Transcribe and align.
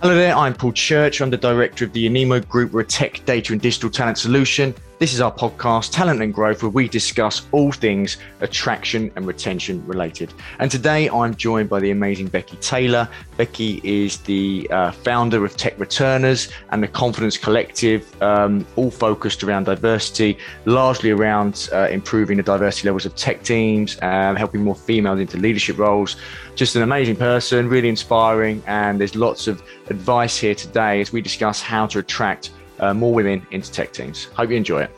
Hello 0.00 0.14
there, 0.14 0.32
I'm 0.36 0.54
Paul 0.54 0.70
Church. 0.70 1.20
I'm 1.20 1.28
the 1.28 1.36
director 1.36 1.84
of 1.84 1.92
the 1.92 2.08
Anemo 2.08 2.46
Group. 2.48 2.70
We're 2.70 2.82
a 2.82 2.84
tech, 2.84 3.20
data, 3.24 3.52
and 3.52 3.60
digital 3.60 3.90
talent 3.90 4.16
solution. 4.16 4.72
This 4.98 5.14
is 5.14 5.20
our 5.20 5.30
podcast, 5.30 5.92
Talent 5.92 6.20
and 6.22 6.34
Growth, 6.34 6.64
where 6.64 6.70
we 6.70 6.88
discuss 6.88 7.46
all 7.52 7.70
things 7.70 8.16
attraction 8.40 9.12
and 9.14 9.28
retention 9.28 9.86
related. 9.86 10.34
And 10.58 10.72
today 10.72 11.08
I'm 11.08 11.36
joined 11.36 11.68
by 11.68 11.78
the 11.78 11.92
amazing 11.92 12.30
Beckie 12.30 12.60
Taylor. 12.60 13.08
Beckie 13.36 13.80
is 13.84 14.16
the 14.16 14.66
uh, 14.72 14.90
founder 14.90 15.44
of 15.44 15.56
Tech 15.56 15.78
Returners 15.78 16.48
and 16.70 16.82
the 16.82 16.88
Confidence 16.88 17.38
Collective, 17.38 18.20
um, 18.20 18.66
all 18.74 18.90
focused 18.90 19.44
around 19.44 19.66
diversity, 19.66 20.36
largely 20.64 21.10
around 21.10 21.68
uh, 21.72 21.86
improving 21.92 22.38
the 22.38 22.42
diversity 22.42 22.88
levels 22.88 23.06
of 23.06 23.14
tech 23.14 23.44
teams, 23.44 23.96
um, 24.02 24.34
helping 24.34 24.64
more 24.64 24.74
females 24.74 25.20
into 25.20 25.36
leadership 25.36 25.78
roles 25.78 26.16
just 26.58 26.74
an 26.74 26.82
amazing 26.82 27.14
person, 27.14 27.68
really 27.68 27.88
inspiring. 27.88 28.60
And 28.66 28.98
there's 28.98 29.14
lots 29.14 29.46
of 29.46 29.62
advice 29.90 30.36
here 30.36 30.56
today 30.56 31.00
as 31.00 31.12
we 31.12 31.22
discuss 31.22 31.62
how 31.62 31.86
to 31.86 32.00
attract 32.00 32.50
uh, 32.80 32.94
more 32.94 33.12
women 33.12 33.46
into 33.50 33.70
tech 33.70 33.92
teams. 33.92 34.24
Hope 34.24 34.50
you 34.50 34.56
enjoy 34.56 34.82
it. 34.82 34.90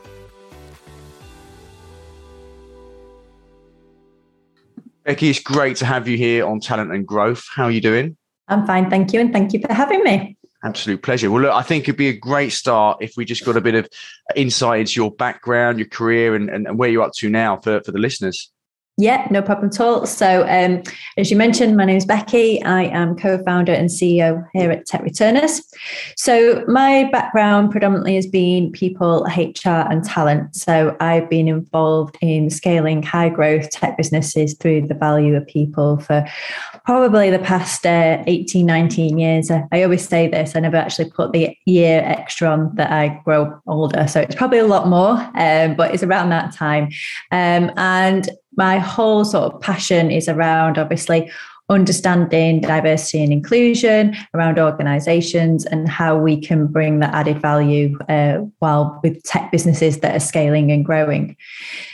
Beckie, 5.05 5.29
it's 5.29 5.39
great 5.39 5.77
to 5.77 5.85
have 5.85 6.07
you 6.07 6.15
here 6.15 6.45
on 6.45 6.59
Talent 6.59 6.93
and 6.93 7.07
Growth. 7.07 7.47
How 7.51 7.65
are 7.65 7.71
you 7.71 7.81
doing? 7.81 8.17
I'm 8.47 8.67
fine, 8.67 8.89
thank 8.89 9.13
you, 9.13 9.19
and 9.19 9.33
thank 9.33 9.51
you 9.53 9.59
for 9.59 9.73
having 9.73 10.03
me. 10.03 10.37
Absolute 10.63 11.01
pleasure. 11.01 11.31
Well, 11.31 11.41
look, 11.41 11.53
I 11.53 11.63
think 11.63 11.85
it'd 11.85 11.97
be 11.97 12.09
a 12.09 12.17
great 12.17 12.51
start 12.51 12.99
if 13.01 13.13
we 13.17 13.25
just 13.25 13.43
got 13.43 13.57
a 13.57 13.61
bit 13.61 13.73
of 13.73 13.89
insight 14.35 14.81
into 14.81 14.93
your 15.01 15.09
background, 15.09 15.79
your 15.79 15.87
career, 15.87 16.35
and, 16.35 16.51
and 16.51 16.77
where 16.77 16.87
you're 16.87 17.01
up 17.01 17.13
to 17.17 17.29
now 17.29 17.57
for, 17.57 17.81
for 17.81 17.91
the 17.91 17.97
listeners. 17.97 18.51
Yeah, 19.01 19.27
no 19.31 19.41
problem 19.41 19.69
at 19.69 19.79
all. 19.79 20.05
So, 20.05 20.45
um, 20.47 20.83
as 21.17 21.31
you 21.31 21.35
mentioned, 21.35 21.75
my 21.75 21.85
name 21.85 21.97
is 21.97 22.05
Beckie. 22.05 22.63
I 22.63 22.83
am 22.83 23.15
co 23.15 23.43
founder 23.43 23.73
and 23.73 23.89
CEO 23.89 24.47
here 24.53 24.69
at 24.69 24.85
Tech 24.85 25.01
Returners. 25.01 25.63
So, 26.15 26.63
my 26.67 27.09
background 27.11 27.71
predominantly 27.71 28.13
has 28.13 28.27
been 28.27 28.71
people, 28.71 29.25
HR, 29.35 29.89
and 29.89 30.03
talent. 30.03 30.55
So, 30.55 30.95
I've 30.99 31.27
been 31.31 31.47
involved 31.47 32.15
in 32.21 32.51
scaling 32.51 33.01
high 33.01 33.29
growth 33.29 33.71
tech 33.71 33.97
businesses 33.97 34.53
through 34.53 34.81
the 34.87 34.93
value 34.93 35.35
of 35.35 35.47
people 35.47 35.97
for 35.97 36.23
probably 36.85 37.31
the 37.31 37.39
past 37.39 37.87
uh, 37.87 38.23
18, 38.27 38.67
19 38.67 39.17
years. 39.17 39.49
I 39.49 39.81
always 39.81 40.07
say 40.07 40.27
this, 40.27 40.55
I 40.55 40.59
never 40.59 40.77
actually 40.77 41.09
put 41.09 41.31
the 41.31 41.57
year 41.65 42.03
extra 42.05 42.49
on 42.49 42.75
that 42.75 42.91
I 42.91 43.19
grow 43.25 43.59
older. 43.65 44.07
So, 44.07 44.21
it's 44.21 44.35
probably 44.35 44.59
a 44.59 44.67
lot 44.67 44.87
more, 44.87 45.13
um, 45.33 45.73
but 45.73 45.91
it's 45.91 46.03
around 46.03 46.29
that 46.29 46.53
time. 46.53 46.89
Um, 47.31 47.71
and 47.77 48.29
my 48.55 48.79
whole 48.79 49.23
sort 49.23 49.53
of 49.53 49.61
passion 49.61 50.11
is 50.11 50.27
around 50.27 50.77
obviously 50.77 51.31
understanding 51.71 52.61
diversity 52.61 53.23
and 53.23 53.31
inclusion 53.33 54.15
around 54.33 54.59
organizations 54.59 55.65
and 55.65 55.89
how 55.89 56.17
we 56.17 56.39
can 56.39 56.67
bring 56.67 56.99
that 56.99 57.13
added 57.13 57.41
value 57.41 57.97
uh, 58.09 58.37
while 58.59 58.99
with 59.03 59.23
tech 59.23 59.51
businesses 59.51 59.99
that 59.99 60.15
are 60.15 60.19
scaling 60.19 60.71
and 60.71 60.85
growing. 60.85 61.35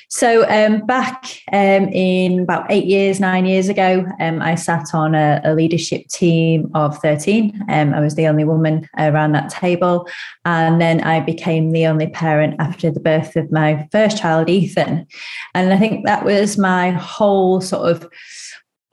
So 0.09 0.50
um, 0.50 0.86
back 0.86 1.25
um, 1.52 1.89
in 1.89 2.39
about 2.39 2.72
eight 2.72 2.86
years, 2.86 3.19
nine 3.19 3.45
years 3.45 3.67
ago, 3.67 4.06
um, 4.22 4.42
I 4.42 4.56
sat 4.56 4.94
on 4.94 5.16
a, 5.16 5.42
a, 5.44 5.53
leadership 5.53 6.08
team 6.08 6.72
of 6.73 6.97
13. 7.00 7.66
Um, 7.67 7.94
I 7.94 8.00
was 8.00 8.16
the 8.16 8.28
only 8.28 8.45
woman 8.45 8.88
around 8.97 9.34
that 9.34 9.50
table. 9.50 10.08
And 10.45 10.80
then 10.80 11.02
I 11.02 11.19
became 11.19 11.72
the 11.72 11.88
only 11.88 12.08
parent 12.08 12.56
after 12.59 12.89
the 12.89 13.02
birth 13.02 13.36
of 13.36 13.52
my 13.52 13.86
first 13.91 14.17
child, 14.17 14.50
Ethan. 14.50 15.06
And 15.53 15.73
I 15.73 15.78
think 15.78 16.06
that 16.06 16.23
was 16.23 16.58
my 16.58 16.91
whole 16.91 17.59
sort 17.59 17.91
of 17.91 18.09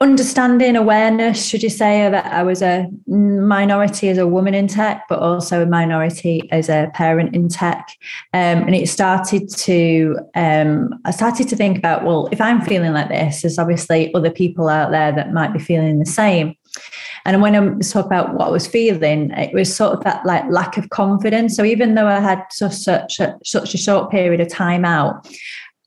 understanding 0.05 0.75
awareness 0.75 1.43
should 1.43 1.63
you 1.63 1.69
say 1.69 2.07
that 2.11 2.31
i 2.31 2.43
was 2.43 2.61
a 2.61 2.87
minority 3.07 4.07
as 4.07 4.19
a 4.19 4.27
woman 4.27 4.53
in 4.53 4.67
tech 4.67 5.03
but 5.09 5.17
also 5.17 5.63
a 5.63 5.65
minority 5.65 6.47
as 6.51 6.69
a 6.69 6.91
parent 6.93 7.35
in 7.35 7.49
tech 7.49 7.89
um, 8.35 8.59
and 8.67 8.75
it 8.75 8.87
started 8.87 9.49
to 9.49 10.15
um, 10.35 10.93
i 11.05 11.11
started 11.11 11.49
to 11.49 11.55
think 11.55 11.75
about 11.75 12.03
well 12.05 12.29
if 12.31 12.39
i'm 12.39 12.61
feeling 12.61 12.93
like 12.93 13.09
this 13.09 13.41
there's 13.41 13.57
obviously 13.57 14.13
other 14.13 14.29
people 14.29 14.69
out 14.69 14.91
there 14.91 15.11
that 15.11 15.33
might 15.33 15.51
be 15.51 15.57
feeling 15.59 15.97
the 15.97 16.05
same 16.05 16.55
and 17.25 17.41
when 17.41 17.55
I 17.55 17.79
talk 17.79 18.05
about 18.05 18.35
what 18.35 18.49
I 18.49 18.51
was 18.51 18.67
feeling, 18.67 19.31
it 19.31 19.51
was 19.51 19.75
sort 19.75 19.93
of 19.93 20.03
that 20.03 20.23
like 20.27 20.43
lack 20.51 20.77
of 20.77 20.91
confidence. 20.91 21.55
So 21.55 21.65
even 21.65 21.95
though 21.95 22.05
I 22.05 22.19
had 22.19 22.43
such 22.51 22.73
such 22.73 23.19
a, 23.19 23.35
such 23.43 23.73
a 23.73 23.79
short 23.79 24.11
period 24.11 24.41
of 24.41 24.49
time 24.49 24.85
out, 24.85 25.27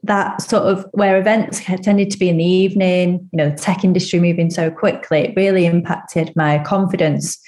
that 0.05 0.41
sort 0.41 0.63
of 0.63 0.87
where 0.93 1.19
events 1.19 1.61
tended 1.83 2.11
to 2.11 2.19
be 2.19 2.29
in 2.29 2.37
the 2.37 2.45
evening, 2.45 3.29
you 3.33 3.37
know, 3.37 3.51
the 3.51 3.57
tech 3.57 3.83
industry 3.83 4.21
moving 4.21 4.49
so 4.49 4.71
quickly, 4.71 5.21
it 5.21 5.37
really 5.37 5.67
impacted 5.67 6.35
my 6.37 6.59
confidence. 6.61 7.39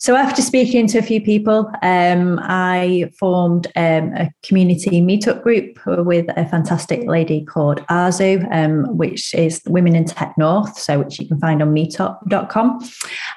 So 0.00 0.16
after 0.16 0.40
speaking 0.40 0.86
to 0.88 0.98
a 0.98 1.02
few 1.02 1.20
people, 1.20 1.70
um, 1.82 2.40
I 2.42 3.10
formed 3.18 3.66
um, 3.76 4.12
a 4.14 4.30
community 4.42 5.02
meetup 5.02 5.42
group 5.42 5.78
with 5.86 6.26
a 6.36 6.46
fantastic 6.46 7.06
lady 7.06 7.44
called 7.44 7.80
Azu, 7.88 8.46
um, 8.52 8.96
which 8.96 9.34
is 9.34 9.60
Women 9.66 9.94
in 9.94 10.06
Tech 10.06 10.34
North, 10.38 10.78
so 10.78 11.00
which 11.00 11.20
you 11.20 11.28
can 11.28 11.38
find 11.38 11.62
on 11.62 11.74
meetup.com. 11.74 12.80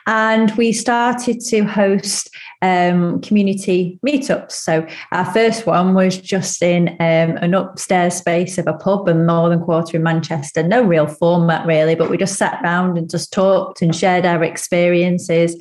And 0.07 0.51
we 0.55 0.71
started 0.71 1.41
to 1.41 1.63
host 1.63 2.33
um, 2.61 3.21
community 3.21 3.99
meetups. 4.05 4.53
So 4.53 4.87
our 5.11 5.25
first 5.25 5.65
one 5.65 5.93
was 5.93 6.17
just 6.17 6.63
in 6.63 6.89
um, 6.99 7.37
an 7.37 7.53
upstairs 7.53 8.15
space 8.15 8.36
of 8.57 8.67
a 8.67 8.73
pub 8.73 9.07
in 9.07 9.25
Northern 9.25 9.61
Quarter 9.61 9.97
in 9.97 10.03
Manchester. 10.03 10.61
No 10.63 10.83
real 10.83 11.07
format 11.07 11.65
really, 11.65 11.95
but 11.95 12.09
we 12.09 12.17
just 12.17 12.37
sat 12.37 12.61
around 12.63 12.97
and 12.97 13.09
just 13.09 13.33
talked 13.33 13.81
and 13.81 13.95
shared 13.95 14.25
our 14.25 14.43
experiences 14.43 15.55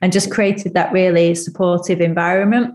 and 0.00 0.12
just 0.12 0.30
created 0.30 0.74
that 0.74 0.92
really 0.92 1.34
supportive 1.34 2.00
environment. 2.00 2.74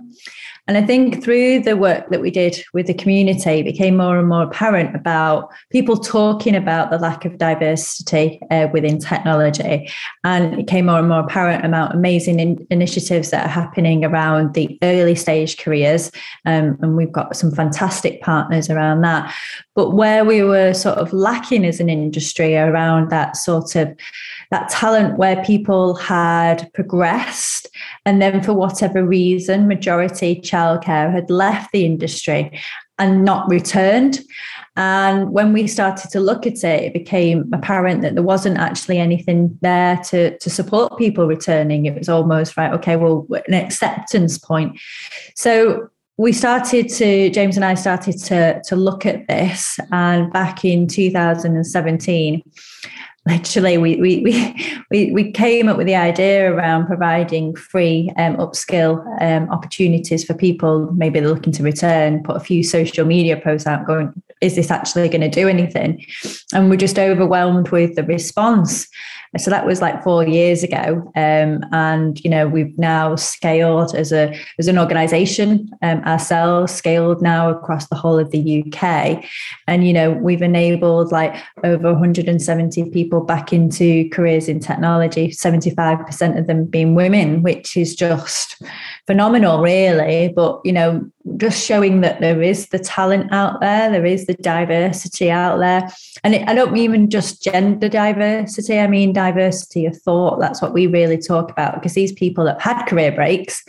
And 0.67 0.77
I 0.77 0.81
think 0.85 1.23
through 1.23 1.61
the 1.61 1.77
work 1.77 2.09
that 2.09 2.19
we 2.19 2.29
did 2.29 2.63
with 2.73 2.87
the 2.87 2.93
community, 2.93 3.59
it 3.59 3.63
became 3.63 3.95
more 3.95 4.17
and 4.19 4.27
more 4.27 4.43
apparent 4.43 4.95
about 4.95 5.49
people 5.71 5.95
talking 5.95 6.55
about 6.55 6.91
the 6.91 6.97
lack 6.97 7.23
of 7.23 7.37
diversity 7.37 8.41
uh, 8.51 8.67
within 8.73 8.99
technology. 8.99 9.89
And 10.25 10.53
it 10.53 10.57
became 10.57 10.87
more 10.87 10.99
and 10.99 11.07
more 11.07 11.21
apparent 11.21 11.65
about 11.65 11.95
amazing 11.95 12.39
in- 12.39 12.67
initiatives 12.69 13.29
that 13.31 13.45
are 13.45 13.49
happening 13.49 14.03
around 14.03 14.55
the 14.55 14.77
early 14.83 15.15
stage 15.15 15.57
careers. 15.57 16.11
Um, 16.45 16.77
and 16.81 16.97
we've 16.97 17.11
got 17.11 17.35
some 17.37 17.51
fantastic 17.51 18.21
partners 18.21 18.69
around 18.69 19.01
that. 19.01 19.33
But 19.73 19.91
where 19.91 20.25
we 20.25 20.43
were 20.43 20.73
sort 20.73 20.97
of 20.97 21.13
lacking 21.13 21.63
as 21.63 21.79
an 21.79 21.89
industry 21.89 22.57
around 22.57 23.09
that 23.09 23.37
sort 23.37 23.75
of 23.75 23.95
that 24.51 24.69
talent 24.69 25.17
where 25.17 25.43
people 25.43 25.95
had 25.95 26.71
progressed 26.73 27.67
and 28.05 28.21
then 28.21 28.41
for 28.41 28.53
whatever 28.53 29.05
reason 29.05 29.67
majority 29.67 30.39
childcare 30.41 31.11
had 31.11 31.29
left 31.29 31.71
the 31.71 31.85
industry 31.85 32.59
and 32.99 33.23
not 33.23 33.49
returned 33.49 34.19
and 34.77 35.31
when 35.31 35.53
we 35.53 35.65
started 35.65 36.11
to 36.11 36.19
look 36.19 36.45
at 36.45 36.63
it, 36.63 36.83
it 36.83 36.93
became 36.93 37.51
apparent 37.51 38.03
that 38.03 38.13
there 38.13 38.23
wasn't 38.23 38.59
actually 38.59 38.99
anything 38.99 39.57
there 39.61 39.97
to, 40.09 40.37
to 40.37 40.49
support 40.51 40.99
people 40.99 41.25
returning. 41.25 41.87
It 41.87 41.97
was 41.97 42.07
almost 42.07 42.55
right, 42.55 42.71
okay, 42.73 42.95
well, 42.95 43.25
an 43.47 43.55
acceptance 43.55 44.37
point. 44.37 44.79
So 45.35 45.89
we 46.17 46.31
started 46.31 46.89
to, 46.89 47.31
James 47.31 47.55
and 47.55 47.65
I 47.65 47.73
started 47.73 48.19
to, 48.25 48.61
to 48.65 48.75
look 48.75 49.07
at 49.07 49.27
this. 49.27 49.79
And 49.91 50.31
back 50.31 50.63
in 50.63 50.85
2017, 50.85 52.43
literally 53.27 53.77
we, 53.77 53.95
we 53.97 54.55
we 54.91 55.11
we 55.11 55.31
came 55.31 55.69
up 55.69 55.77
with 55.77 55.87
the 55.87 55.95
idea 55.95 56.51
around 56.51 56.87
providing 56.87 57.55
free 57.55 58.11
um, 58.17 58.35
upskill 58.37 59.05
um, 59.21 59.49
opportunities 59.49 60.23
for 60.23 60.33
people. 60.33 60.91
Maybe 60.93 61.19
they're 61.19 61.29
looking 61.29 61.53
to 61.53 61.63
return 61.63 62.23
put 62.23 62.37
a 62.37 62.41
few 62.41 62.63
social 62.63 63.05
media 63.05 63.39
posts 63.39 63.67
out 63.67 63.85
going 63.85 64.13
is 64.41 64.55
this 64.55 64.69
actually 64.69 65.09
going 65.09 65.21
to 65.21 65.29
do 65.29 65.47
anything? 65.47 66.05
And 66.53 66.69
we're 66.69 66.77
just 66.77 66.99
overwhelmed 66.99 67.69
with 67.69 67.95
the 67.95 68.03
response 68.03 68.87
so 69.37 69.51
that 69.51 69.65
was 69.65 69.81
like 69.81 70.03
four 70.03 70.25
years 70.25 70.63
ago, 70.63 71.11
um, 71.15 71.65
and 71.71 72.23
you 72.23 72.29
know 72.29 72.47
we've 72.47 72.77
now 72.77 73.15
scaled 73.15 73.93
as 73.95 74.11
a 74.11 74.37
as 74.57 74.67
an 74.67 74.79
organisation 74.79 75.69
um, 75.81 75.99
ourselves, 76.03 76.73
scaled 76.73 77.21
now 77.21 77.49
across 77.49 77.87
the 77.87 77.95
whole 77.95 78.17
of 78.17 78.31
the 78.31 78.63
UK, 78.63 79.23
and 79.67 79.85
you 79.85 79.93
know 79.93 80.11
we've 80.11 80.41
enabled 80.41 81.11
like 81.11 81.35
over 81.63 81.91
170 81.93 82.89
people 82.91 83.21
back 83.21 83.51
into 83.51 84.09
careers 84.09 84.47
in 84.47 84.59
technology, 84.59 85.29
75% 85.29 86.39
of 86.39 86.47
them 86.47 86.65
being 86.65 86.95
women, 86.95 87.43
which 87.43 87.75
is 87.75 87.95
just 87.95 88.61
phenomenal, 89.07 89.61
really. 89.61 90.31
But 90.35 90.61
you 90.63 90.73
know, 90.73 91.09
just 91.37 91.65
showing 91.65 92.01
that 92.01 92.19
there 92.19 92.41
is 92.41 92.67
the 92.67 92.77
talent 92.77 93.31
out 93.31 93.59
there, 93.61 93.89
there 93.89 94.05
is 94.05 94.27
the 94.27 94.35
diversity 94.35 95.31
out 95.31 95.57
there, 95.57 95.89
and 96.23 96.35
it, 96.35 96.47
I 96.47 96.53
don't 96.53 96.77
even 96.77 97.09
just 97.09 97.41
gender 97.41 97.89
diversity. 97.89 98.77
I 98.79 98.87
mean 98.87 99.13
diversity 99.13 99.85
of 99.85 99.97
thought. 99.97 100.39
That's 100.39 100.61
what 100.61 100.73
we 100.73 100.85
really 100.85 101.17
talk 101.17 101.49
about 101.49 101.75
because 101.75 101.93
these 101.93 102.11
people 102.11 102.43
that 102.45 102.61
have 102.61 102.77
had 102.77 102.85
career 102.85 103.11
breaks, 103.11 103.63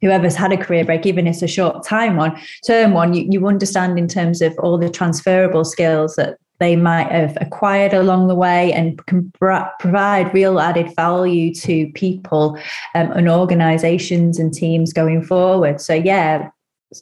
whoever's 0.00 0.34
had 0.34 0.52
a 0.52 0.56
career 0.56 0.84
break, 0.84 1.06
even 1.06 1.26
if 1.26 1.34
it's 1.34 1.42
a 1.42 1.48
short 1.48 1.84
time 1.84 2.16
one, 2.16 2.36
term 2.66 2.92
one, 2.92 3.14
you, 3.14 3.28
you 3.30 3.46
understand 3.46 3.98
in 3.98 4.08
terms 4.08 4.40
of 4.40 4.58
all 4.58 4.78
the 4.78 4.90
transferable 4.90 5.64
skills 5.64 6.16
that 6.16 6.38
they 6.60 6.76
might 6.76 7.10
have 7.10 7.36
acquired 7.40 7.94
along 7.94 8.28
the 8.28 8.34
way 8.34 8.72
and 8.72 9.04
can 9.06 9.32
provide 9.38 10.34
real 10.34 10.60
added 10.60 10.94
value 10.96 11.54
to 11.54 11.90
people 11.92 12.58
um, 12.94 13.12
and 13.12 13.28
organizations 13.28 14.38
and 14.38 14.52
teams 14.52 14.92
going 14.92 15.22
forward. 15.22 15.80
So, 15.80 15.94
yeah, 15.94 16.50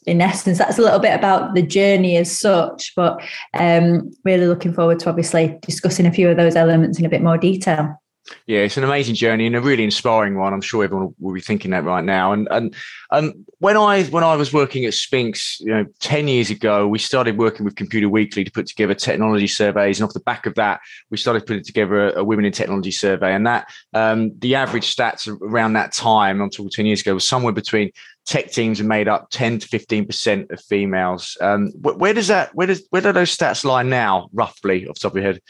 in 0.07 0.21
essence, 0.21 0.59
that's 0.59 0.79
a 0.79 0.83
little 0.83 0.99
bit 0.99 1.15
about 1.15 1.55
the 1.55 1.63
journey 1.63 2.17
as 2.17 2.37
such, 2.37 2.93
but 2.97 3.21
um, 3.55 4.11
really 4.25 4.47
looking 4.47 4.73
forward 4.73 4.99
to 5.01 5.09
obviously 5.09 5.59
discussing 5.63 6.07
a 6.07 6.13
few 6.13 6.29
of 6.29 6.37
those 6.37 6.57
elements 6.57 6.99
in 6.99 7.05
a 7.05 7.11
bit 7.11 7.23
more 7.23 7.39
detail. 7.39 8.01
Yeah, 8.47 8.61
it's 8.61 8.77
an 8.77 8.85
amazing 8.85 9.15
journey 9.15 9.47
and 9.47 9.57
a 9.57 9.61
really 9.61 9.85
inspiring 9.85 10.37
one. 10.37 10.53
I'm 10.53 10.61
sure 10.61 10.85
everyone 10.85 11.15
will 11.19 11.35
be 11.35 11.41
thinking 11.41 11.71
that 11.73 11.85
right 11.85 12.05
now. 12.05 12.33
And 12.33 12.49
and 12.51 12.75
and 13.11 13.47
when 13.59 13.77
I 13.77 14.05
when 14.05 14.25
I 14.25 14.37
was 14.37 14.53
working 14.53 14.85
at 14.85 14.95
Spinks, 14.95 15.61
you 15.61 15.73
know, 15.73 15.85
ten 16.01 16.29
years 16.29 16.51
ago, 16.51 16.87
we 16.89 16.99
started 16.99 17.39
working 17.39 17.65
with 17.65 17.77
Computer 17.77 18.09
Weekly 18.09 18.45
to 18.45 18.51
put 18.51 18.67
together 18.67 18.95
technology 18.95 19.47
surveys, 19.47 20.01
and 20.01 20.09
off 20.09 20.15
the 20.15 20.21
back 20.21 20.47
of 20.47 20.55
that, 20.55 20.81
we 21.11 21.17
started 21.17 21.47
putting 21.47 21.65
together 21.65 22.09
a, 22.09 22.21
a 22.21 22.25
women 22.25 22.45
in 22.45 22.53
technology 22.53 22.91
survey. 22.91 23.35
And 23.35 23.47
that 23.47 23.69
um, 23.95 24.33
the 24.39 24.55
average 24.55 24.95
stats 24.95 25.29
around 25.29 25.75
that 25.75 25.93
time, 25.93 26.41
I'm 26.41 26.51
talking 26.51 26.71
ten 26.71 26.87
years 26.87 27.01
ago, 27.01 27.15
was 27.15 27.27
somewhere 27.27 27.53
between 27.53 27.91
tech 28.27 28.51
teams 28.51 28.81
are 28.81 28.85
made 28.85 29.07
up 29.07 29.29
10 29.31 29.61
to 29.61 29.69
15 29.69 30.07
percent 30.07 30.51
of 30.51 30.61
females. 30.61 31.37
Um, 31.41 31.71
where 31.81 32.13
does 32.13 32.29
that 32.29 32.55
where 32.55 32.67
does 32.67 32.87
where 32.91 33.03
do 33.03 33.13
those 33.13 33.37
stats 33.37 33.65
lie 33.65 33.83
now, 33.83 34.29
roughly, 34.33 34.87
off 34.89 34.97
the 34.97 35.01
top 35.01 35.13
of 35.13 35.17
your 35.17 35.33
head? 35.33 35.41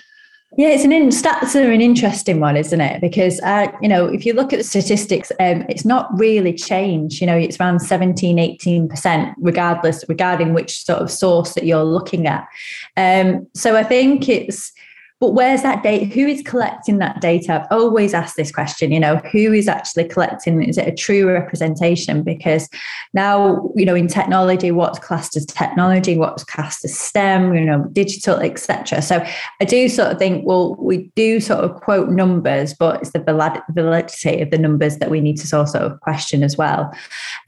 Yeah, 0.57 0.69
it's 0.69 0.85
an 0.85 0.93
in, 0.93 1.09
stats 1.09 1.55
are 1.55 1.71
an 1.71 1.81
interesting 1.81 2.41
one, 2.41 2.57
isn't 2.57 2.81
it? 2.81 3.01
Because 3.01 3.41
uh, 3.41 3.67
you 3.83 3.89
know, 3.89 4.07
if 4.07 4.25
you 4.25 4.33
look 4.33 4.53
at 4.53 4.59
the 4.59 4.65
statistics, 4.65 5.33
um, 5.41 5.67
it's 5.69 5.85
not 5.85 6.09
really 6.19 6.55
changed. 6.55 7.21
You 7.21 7.27
know, 7.27 7.37
it's 7.37 7.59
around 7.59 7.81
17, 7.81 8.39
18 8.39 8.89
percent, 8.89 9.35
regardless 9.39 10.05
regarding 10.09 10.55
which 10.55 10.85
sort 10.85 11.01
of 11.01 11.11
source 11.11 11.55
that 11.55 11.65
you're 11.65 11.85
looking 11.85 12.27
at. 12.27 12.47
Um, 12.97 13.47
so 13.55 13.77
I 13.77 13.83
think 13.83 14.29
it's 14.29 14.73
but 15.19 15.31
where's 15.31 15.63
that 15.63 15.83
data? 15.83 16.05
Who 16.05 16.27
is 16.27 16.43
collecting 16.43 16.99
that 16.99 17.23
data? 17.23 17.55
I've 17.55 17.67
always 17.71 18.13
asked 18.13 18.37
this 18.37 18.53
question, 18.53 18.93
you 18.93 19.01
know, 19.01 19.17
who 19.33 19.53
is 19.53 19.67
actually 19.67 20.05
collecting? 20.09 20.63
Is 20.63 20.77
it 20.77 20.87
a 20.87 20.95
true 20.95 21.27
representation? 21.27 22.23
Because 22.23 22.69
now, 23.15 23.71
you 23.75 23.87
know, 23.87 23.95
in 23.95 24.09
technology, 24.09 24.71
what's 24.73 24.99
classed 24.99 25.35
as 25.35 25.47
technology, 25.47 26.19
what's 26.19 26.45
classed 26.45 26.85
as 26.85 26.99
STEM, 26.99 27.55
you 27.55 27.65
know, 27.65 27.85
digital, 27.93 28.37
etc. 28.41 29.01
So 29.01 29.25
I 29.61 29.65
do 29.65 29.89
sort 29.89 30.13
of 30.13 30.19
think, 30.19 30.47
well, 30.47 30.75
we 30.79 31.11
do 31.17 31.41
sort 31.41 31.65
of 31.65 31.77
quote 31.77 32.11
numbers, 32.11 32.75
but 32.75 33.01
it's 33.01 33.13
the 33.13 33.65
validity 33.71 34.43
of 34.43 34.51
the 34.51 34.59
numbers 34.59 34.99
that 34.99 35.11
we 35.11 35.23
need 35.23 35.39
to 35.39 35.47
sort 35.47 35.75
of 35.77 35.99
question 36.01 36.43
as 36.43 36.59
well. 36.59 36.93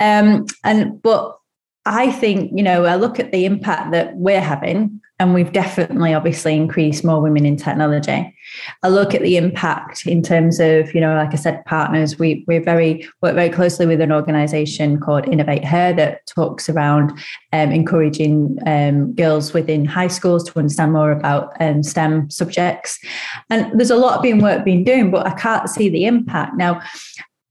Um, 0.00 0.46
and 0.64 1.02
but 1.02 1.38
I 1.84 2.12
think, 2.12 2.50
you 2.54 2.62
know, 2.62 2.86
I 2.86 2.96
look 2.96 3.20
at 3.20 3.30
the 3.30 3.44
impact 3.44 3.92
that 3.92 4.16
we're 4.16 4.40
having 4.40 5.00
and 5.20 5.34
we've 5.34 5.52
definitely 5.52 6.14
obviously 6.14 6.54
increased 6.54 7.04
more 7.04 7.20
women 7.20 7.44
in 7.44 7.56
technology. 7.56 8.34
I 8.84 8.88
look 8.88 9.14
at 9.14 9.22
the 9.22 9.36
impact 9.36 10.06
in 10.06 10.22
terms 10.22 10.60
of, 10.60 10.94
you 10.94 11.00
know, 11.00 11.14
like 11.14 11.32
I 11.32 11.36
said, 11.36 11.64
partners. 11.64 12.18
We 12.18 12.44
we 12.46 12.58
very 12.58 13.08
work 13.20 13.34
very 13.34 13.50
closely 13.50 13.86
with 13.86 14.00
an 14.00 14.12
organisation 14.12 15.00
called 15.00 15.28
Innovate 15.28 15.64
Her 15.64 15.92
that 15.94 16.26
talks 16.26 16.68
around 16.68 17.18
um, 17.52 17.72
encouraging 17.72 18.58
um, 18.64 19.12
girls 19.14 19.52
within 19.52 19.84
high 19.84 20.06
schools 20.06 20.44
to 20.44 20.58
understand 20.58 20.92
more 20.92 21.10
about 21.10 21.52
um, 21.60 21.82
STEM 21.82 22.30
subjects. 22.30 22.98
And 23.50 23.72
there's 23.78 23.90
a 23.90 23.96
lot 23.96 24.16
of 24.16 24.22
being 24.22 24.40
work 24.40 24.64
being 24.64 24.84
doing, 24.84 25.10
but 25.10 25.26
I 25.26 25.32
can't 25.32 25.68
see 25.68 25.88
the 25.88 26.04
impact 26.04 26.56
now. 26.56 26.80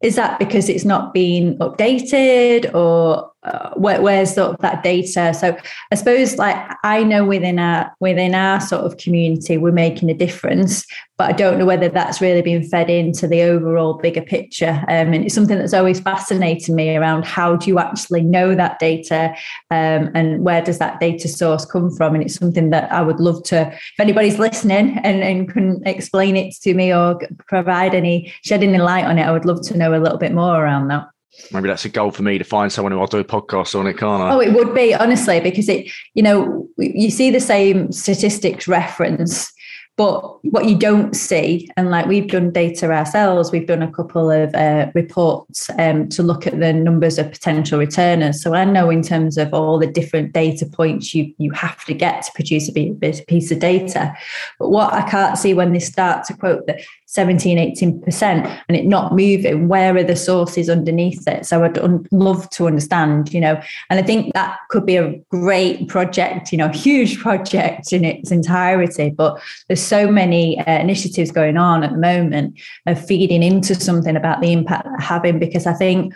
Is 0.01 0.15
that 0.15 0.37
because 0.37 0.69
it's 0.69 0.85
not 0.85 1.11
being 1.11 1.57
updated 1.57 2.73
or 2.75 3.31
uh, 3.43 3.69
where, 3.75 4.01
where's 4.01 4.37
of 4.37 4.57
that 4.59 4.83
data. 4.83 5.33
So 5.33 5.57
i 5.91 5.95
suppose 5.95 6.37
like 6.37 6.55
i 6.83 7.03
know 7.03 7.25
within 7.25 7.59
our 7.59 7.91
within 7.99 8.35
our 8.35 8.59
sort 8.59 8.83
of 8.83 8.97
community 8.97 9.57
we're 9.57 9.71
making 9.71 10.09
a 10.09 10.13
difference 10.13 10.85
but 11.17 11.29
i 11.29 11.31
don't 11.31 11.57
know 11.57 11.65
whether 11.65 11.89
that's 11.89 12.19
really 12.21 12.41
being 12.41 12.63
fed 12.63 12.89
into 12.89 13.27
the 13.27 13.41
overall 13.41 13.95
bigger 13.95 14.21
picture. 14.21 14.83
Um, 14.87 15.13
and 15.13 15.25
it's 15.25 15.35
something 15.35 15.57
that's 15.57 15.73
always 15.73 15.99
fascinated 15.99 16.73
me 16.75 16.95
around 16.95 17.25
how 17.25 17.55
do 17.55 17.67
you 17.67 17.79
actually 17.79 18.21
know 18.21 18.55
that 18.55 18.79
data 18.79 19.35
um, 19.71 20.11
and 20.13 20.43
where 20.43 20.61
does 20.61 20.79
that 20.79 20.99
data 20.99 21.27
source 21.27 21.65
come 21.65 21.91
from? 21.91 22.15
And 22.15 22.23
it's 22.23 22.35
something 22.35 22.69
that 22.71 22.91
i 22.91 23.01
would 23.01 23.19
love 23.19 23.43
to 23.43 23.67
if 23.67 23.99
anybody's 23.99 24.39
listening 24.39 24.97
and, 25.03 25.23
and 25.23 25.51
can 25.51 25.81
explain 25.85 26.35
it 26.35 26.53
to 26.61 26.73
me 26.73 26.93
or 26.93 27.19
provide 27.47 27.93
any 27.93 28.33
shed 28.43 28.63
any 28.63 28.77
light 28.77 29.05
on 29.05 29.17
it 29.17 29.23
i 29.23 29.31
would 29.31 29.45
love 29.45 29.61
to 29.61 29.77
know 29.77 29.93
a 29.93 30.01
little 30.01 30.17
bit 30.17 30.33
more 30.33 30.63
around 30.63 30.87
that 30.87 31.07
maybe 31.51 31.67
that's 31.67 31.85
a 31.85 31.89
goal 31.89 32.11
for 32.11 32.23
me 32.23 32.37
to 32.37 32.43
find 32.43 32.71
someone 32.71 32.91
who 32.91 32.99
I'll 32.99 33.07
do 33.07 33.19
a 33.19 33.23
podcast 33.23 33.77
on 33.77 33.87
it, 33.87 33.97
can't 33.97 34.21
I? 34.21 34.31
Oh, 34.31 34.39
it 34.39 34.53
would 34.53 34.73
be 34.73 34.93
honestly 34.93 35.39
because 35.39 35.69
it, 35.69 35.89
you 36.13 36.23
know, 36.23 36.67
you 36.77 37.09
see 37.09 37.29
the 37.29 37.39
same 37.39 37.91
statistics 37.91 38.67
reference 38.67 39.51
but 39.97 40.45
what 40.45 40.65
you 40.65 40.77
don't 40.77 41.15
see, 41.15 41.67
and 41.75 41.89
like 41.89 42.05
we've 42.05 42.27
done 42.27 42.51
data 42.51 42.91
ourselves, 42.91 43.51
we've 43.51 43.65
done 43.65 43.81
a 43.81 43.91
couple 43.91 44.29
of 44.29 44.53
uh, 44.53 44.91
reports 44.93 45.71
um, 45.79 46.07
to 46.09 46.21
look 46.21 46.45
at 46.45 46.59
the 46.59 46.71
numbers 46.71 47.17
of 47.17 47.31
potential 47.31 47.79
returners. 47.79 48.39
So 48.43 48.53
I 48.53 48.63
know 48.63 48.91
in 48.91 49.01
terms 49.01 49.39
of 49.39 49.55
all 49.55 49.79
the 49.79 49.87
different 49.87 50.33
data 50.33 50.67
points 50.67 51.15
you 51.15 51.33
you 51.39 51.51
have 51.53 51.83
to 51.85 51.95
get 51.95 52.21
to 52.23 52.31
produce 52.33 52.69
a 52.69 53.23
piece 53.27 53.51
of 53.51 53.57
data. 53.57 54.15
But 54.59 54.69
what 54.69 54.93
I 54.93 55.01
can't 55.09 55.35
see 55.35 55.55
when 55.55 55.73
they 55.73 55.79
start 55.79 56.25
to 56.25 56.35
quote 56.35 56.67
the 56.67 56.79
17, 57.07 57.57
18% 57.57 58.61
and 58.67 58.77
it 58.77 58.85
not 58.85 59.15
moving, 59.15 59.69
where 59.69 59.95
are 59.95 60.03
the 60.03 60.15
sources 60.15 60.69
underneath 60.69 61.25
it? 61.25 61.45
So 61.45 61.63
I'd 61.63 61.77
un- 61.77 62.05
love 62.11 62.49
to 62.51 62.67
understand, 62.67 63.33
you 63.33 63.39
know, 63.39 63.61
and 63.89 63.99
I 63.99 64.03
think 64.03 64.33
that 64.33 64.59
could 64.69 64.85
be 64.85 64.97
a 64.97 65.17
great 65.31 65.87
project, 65.87 66.51
you 66.51 66.57
know, 66.57 66.67
huge 66.73 67.19
project 67.19 67.93
in 67.93 68.03
its 68.03 68.29
entirety. 68.29 69.09
But 69.09 69.41
there's 69.67 69.81
so 69.81 70.11
many 70.11 70.59
uh, 70.59 70.79
initiatives 70.79 71.31
going 71.31 71.55
on 71.55 71.83
at 71.83 71.91
the 71.91 71.97
moment 71.97 72.59
of 72.85 73.03
feeding 73.03 73.41
into 73.41 73.73
something 73.73 74.17
about 74.17 74.41
the 74.41 74.51
impact 74.51 74.89
having, 74.99 75.39
because 75.39 75.65
I 75.65 75.73
think 75.73 76.13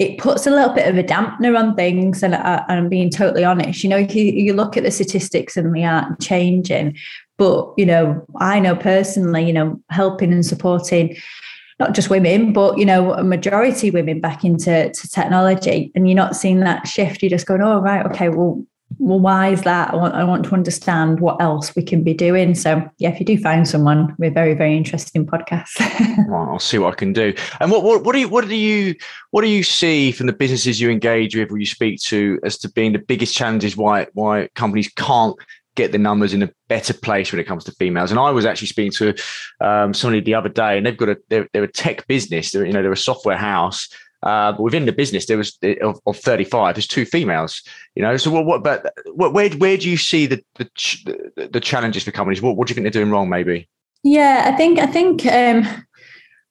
it 0.00 0.18
puts 0.18 0.48
a 0.48 0.50
little 0.50 0.74
bit 0.74 0.88
of 0.88 0.98
a 0.98 1.04
dampener 1.04 1.56
on 1.56 1.76
things. 1.76 2.24
And, 2.24 2.34
I, 2.34 2.64
am 2.68 2.88
being 2.88 3.08
totally 3.08 3.44
honest. 3.44 3.84
You 3.84 3.90
know, 3.90 3.98
you, 3.98 4.24
you 4.24 4.52
look 4.52 4.76
at 4.76 4.82
the 4.82 4.90
statistics 4.90 5.56
and 5.56 5.74
they 5.74 5.84
aren't 5.84 6.20
changing. 6.20 6.96
But, 7.38 7.72
you 7.76 7.86
know, 7.86 8.24
I 8.36 8.60
know 8.60 8.76
personally, 8.76 9.44
you 9.44 9.52
know, 9.52 9.80
helping 9.90 10.32
and 10.32 10.44
supporting 10.44 11.16
not 11.82 11.94
just 11.94 12.10
women, 12.10 12.52
but 12.52 12.78
you 12.78 12.84
know, 12.84 13.12
a 13.14 13.24
majority 13.24 13.90
women 13.90 14.20
back 14.20 14.44
into 14.44 14.90
to 14.90 15.08
technology, 15.08 15.90
and 15.94 16.08
you're 16.08 16.16
not 16.16 16.36
seeing 16.36 16.60
that 16.60 16.86
shift. 16.86 17.22
You're 17.22 17.30
just 17.30 17.46
going, 17.46 17.60
oh 17.60 17.80
right, 17.80 18.06
okay, 18.06 18.28
well, 18.28 18.64
well, 18.98 19.18
why 19.18 19.48
is 19.48 19.62
that? 19.62 19.92
I 19.92 19.96
want 19.96 20.14
I 20.14 20.22
want 20.22 20.44
to 20.44 20.54
understand 20.54 21.18
what 21.18 21.40
else 21.40 21.74
we 21.74 21.82
can 21.82 22.04
be 22.04 22.14
doing. 22.14 22.54
So 22.54 22.88
yeah, 22.98 23.10
if 23.10 23.18
you 23.18 23.26
do 23.26 23.36
find 23.36 23.66
someone, 23.66 24.14
we're 24.18 24.30
very 24.30 24.54
very 24.54 24.76
interested 24.76 25.16
in 25.16 25.26
podcasts. 25.26 25.74
well, 26.28 26.50
I'll 26.50 26.58
see 26.58 26.78
what 26.78 26.92
I 26.92 26.96
can 26.96 27.12
do. 27.12 27.34
And 27.58 27.70
what, 27.70 27.82
what 27.82 28.04
what 28.04 28.12
do 28.12 28.20
you 28.20 28.28
what 28.28 28.46
do 28.46 28.54
you 28.54 28.94
what 29.30 29.42
do 29.42 29.48
you 29.48 29.64
see 29.64 30.12
from 30.12 30.26
the 30.26 30.32
businesses 30.32 30.80
you 30.80 30.88
engage 30.88 31.34
with 31.34 31.50
or 31.50 31.58
you 31.58 31.66
speak 31.66 32.00
to 32.02 32.38
as 32.44 32.58
to 32.58 32.70
being 32.70 32.92
the 32.92 33.00
biggest 33.00 33.34
challenges 33.34 33.76
why 33.76 34.06
why 34.12 34.48
companies 34.54 34.88
can't 34.94 35.36
get 35.74 35.92
the 35.92 35.98
numbers 35.98 36.34
in 36.34 36.42
a 36.42 36.50
better 36.68 36.94
place 36.94 37.32
when 37.32 37.40
it 37.40 37.44
comes 37.44 37.64
to 37.64 37.72
females. 37.72 38.10
And 38.10 38.20
I 38.20 38.30
was 38.30 38.44
actually 38.44 38.68
speaking 38.68 38.92
to 38.92 39.14
um, 39.60 39.94
somebody 39.94 40.20
the 40.20 40.34
other 40.34 40.48
day, 40.48 40.76
and 40.76 40.86
they've 40.86 40.96
got 40.96 41.10
a 41.10 41.18
they're, 41.28 41.48
they're 41.52 41.64
a 41.64 41.72
tech 41.72 42.06
business. 42.06 42.50
They're 42.50 42.66
you 42.66 42.72
know 42.72 42.82
they're 42.82 42.92
a 42.92 42.96
software 42.96 43.36
house. 43.36 43.88
Uh, 44.22 44.52
but 44.52 44.62
within 44.62 44.86
the 44.86 44.92
business, 44.92 45.26
there 45.26 45.36
was 45.36 45.58
of, 45.80 45.98
of 46.06 46.16
35, 46.16 46.76
there's 46.76 46.86
two 46.86 47.04
females, 47.04 47.60
you 47.96 48.02
know. 48.02 48.16
So 48.16 48.30
what, 48.30 48.46
what 48.46 48.62
but 48.62 48.92
what, 49.14 49.32
where, 49.32 49.50
where 49.50 49.76
do 49.76 49.90
you 49.90 49.96
see 49.96 50.26
the, 50.26 50.40
the, 50.54 51.48
the 51.52 51.60
challenges 51.60 52.04
for 52.04 52.12
companies? 52.12 52.40
What, 52.40 52.56
what 52.56 52.68
do 52.68 52.70
you 52.70 52.74
think 52.76 52.84
they're 52.84 53.02
doing 53.02 53.10
wrong 53.10 53.28
maybe? 53.28 53.68
Yeah, 54.04 54.44
I 54.46 54.56
think, 54.56 54.78
I 54.78 54.86
think 54.86 55.26
um, 55.26 55.66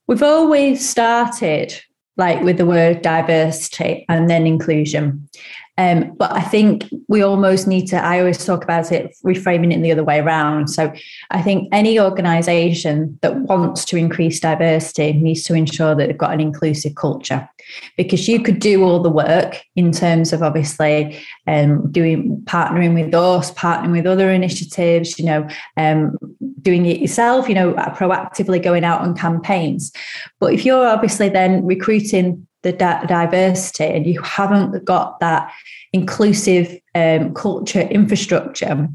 we've 0.07 0.23
always 0.23 0.87
started 0.87 1.81
like 2.17 2.41
with 2.43 2.57
the 2.57 2.65
word 2.65 3.01
diversity 3.01 4.05
and 4.09 4.29
then 4.29 4.45
inclusion. 4.45 5.29
Um, 5.77 6.13
but 6.17 6.31
I 6.31 6.41
think 6.41 6.85
we 7.07 7.21
almost 7.21 7.67
need 7.67 7.87
to, 7.87 7.97
I 7.97 8.19
always 8.19 8.45
talk 8.45 8.63
about 8.63 8.91
it, 8.91 9.15
reframing 9.25 9.73
it 9.73 9.81
the 9.81 9.91
other 9.91 10.03
way 10.03 10.19
around. 10.19 10.67
So 10.69 10.93
I 11.31 11.41
think 11.41 11.69
any 11.71 11.99
organization 11.99 13.17
that 13.21 13.35
wants 13.35 13.85
to 13.85 13.97
increase 13.97 14.39
diversity 14.39 15.13
needs 15.13 15.43
to 15.43 15.53
ensure 15.53 15.95
that 15.95 16.07
they've 16.07 16.17
got 16.17 16.33
an 16.33 16.41
inclusive 16.41 16.95
culture 16.95 17.49
because 17.97 18.27
you 18.27 18.41
could 18.41 18.59
do 18.59 18.83
all 18.83 18.99
the 18.99 19.09
work 19.09 19.61
in 19.75 19.91
terms 19.91 20.33
of 20.33 20.43
obviously 20.43 21.19
um, 21.47 21.89
doing 21.91 22.41
partnering 22.45 22.93
with 22.93 23.13
us, 23.13 23.51
partnering 23.53 23.91
with 23.91 24.05
other 24.05 24.29
initiatives, 24.31 25.17
you 25.17 25.25
know, 25.25 25.47
um, 25.77 26.17
doing 26.61 26.85
it 26.85 26.99
yourself, 26.99 27.47
you 27.47 27.55
know, 27.55 27.73
proactively 27.73 28.61
going 28.61 28.83
out 28.83 29.01
on 29.01 29.15
campaigns. 29.15 29.91
But 30.39 30.53
if 30.53 30.65
you're 30.65 30.87
obviously 30.87 31.29
then 31.29 31.65
recruiting 31.65 32.45
the 32.63 32.71
di- 32.71 33.05
diversity 33.05 33.85
and 33.85 34.05
you 34.05 34.21
haven't 34.21 34.85
got 34.85 35.19
that 35.19 35.51
inclusive 35.93 36.79
um, 36.95 37.33
culture 37.33 37.81
infrastructure 37.81 38.89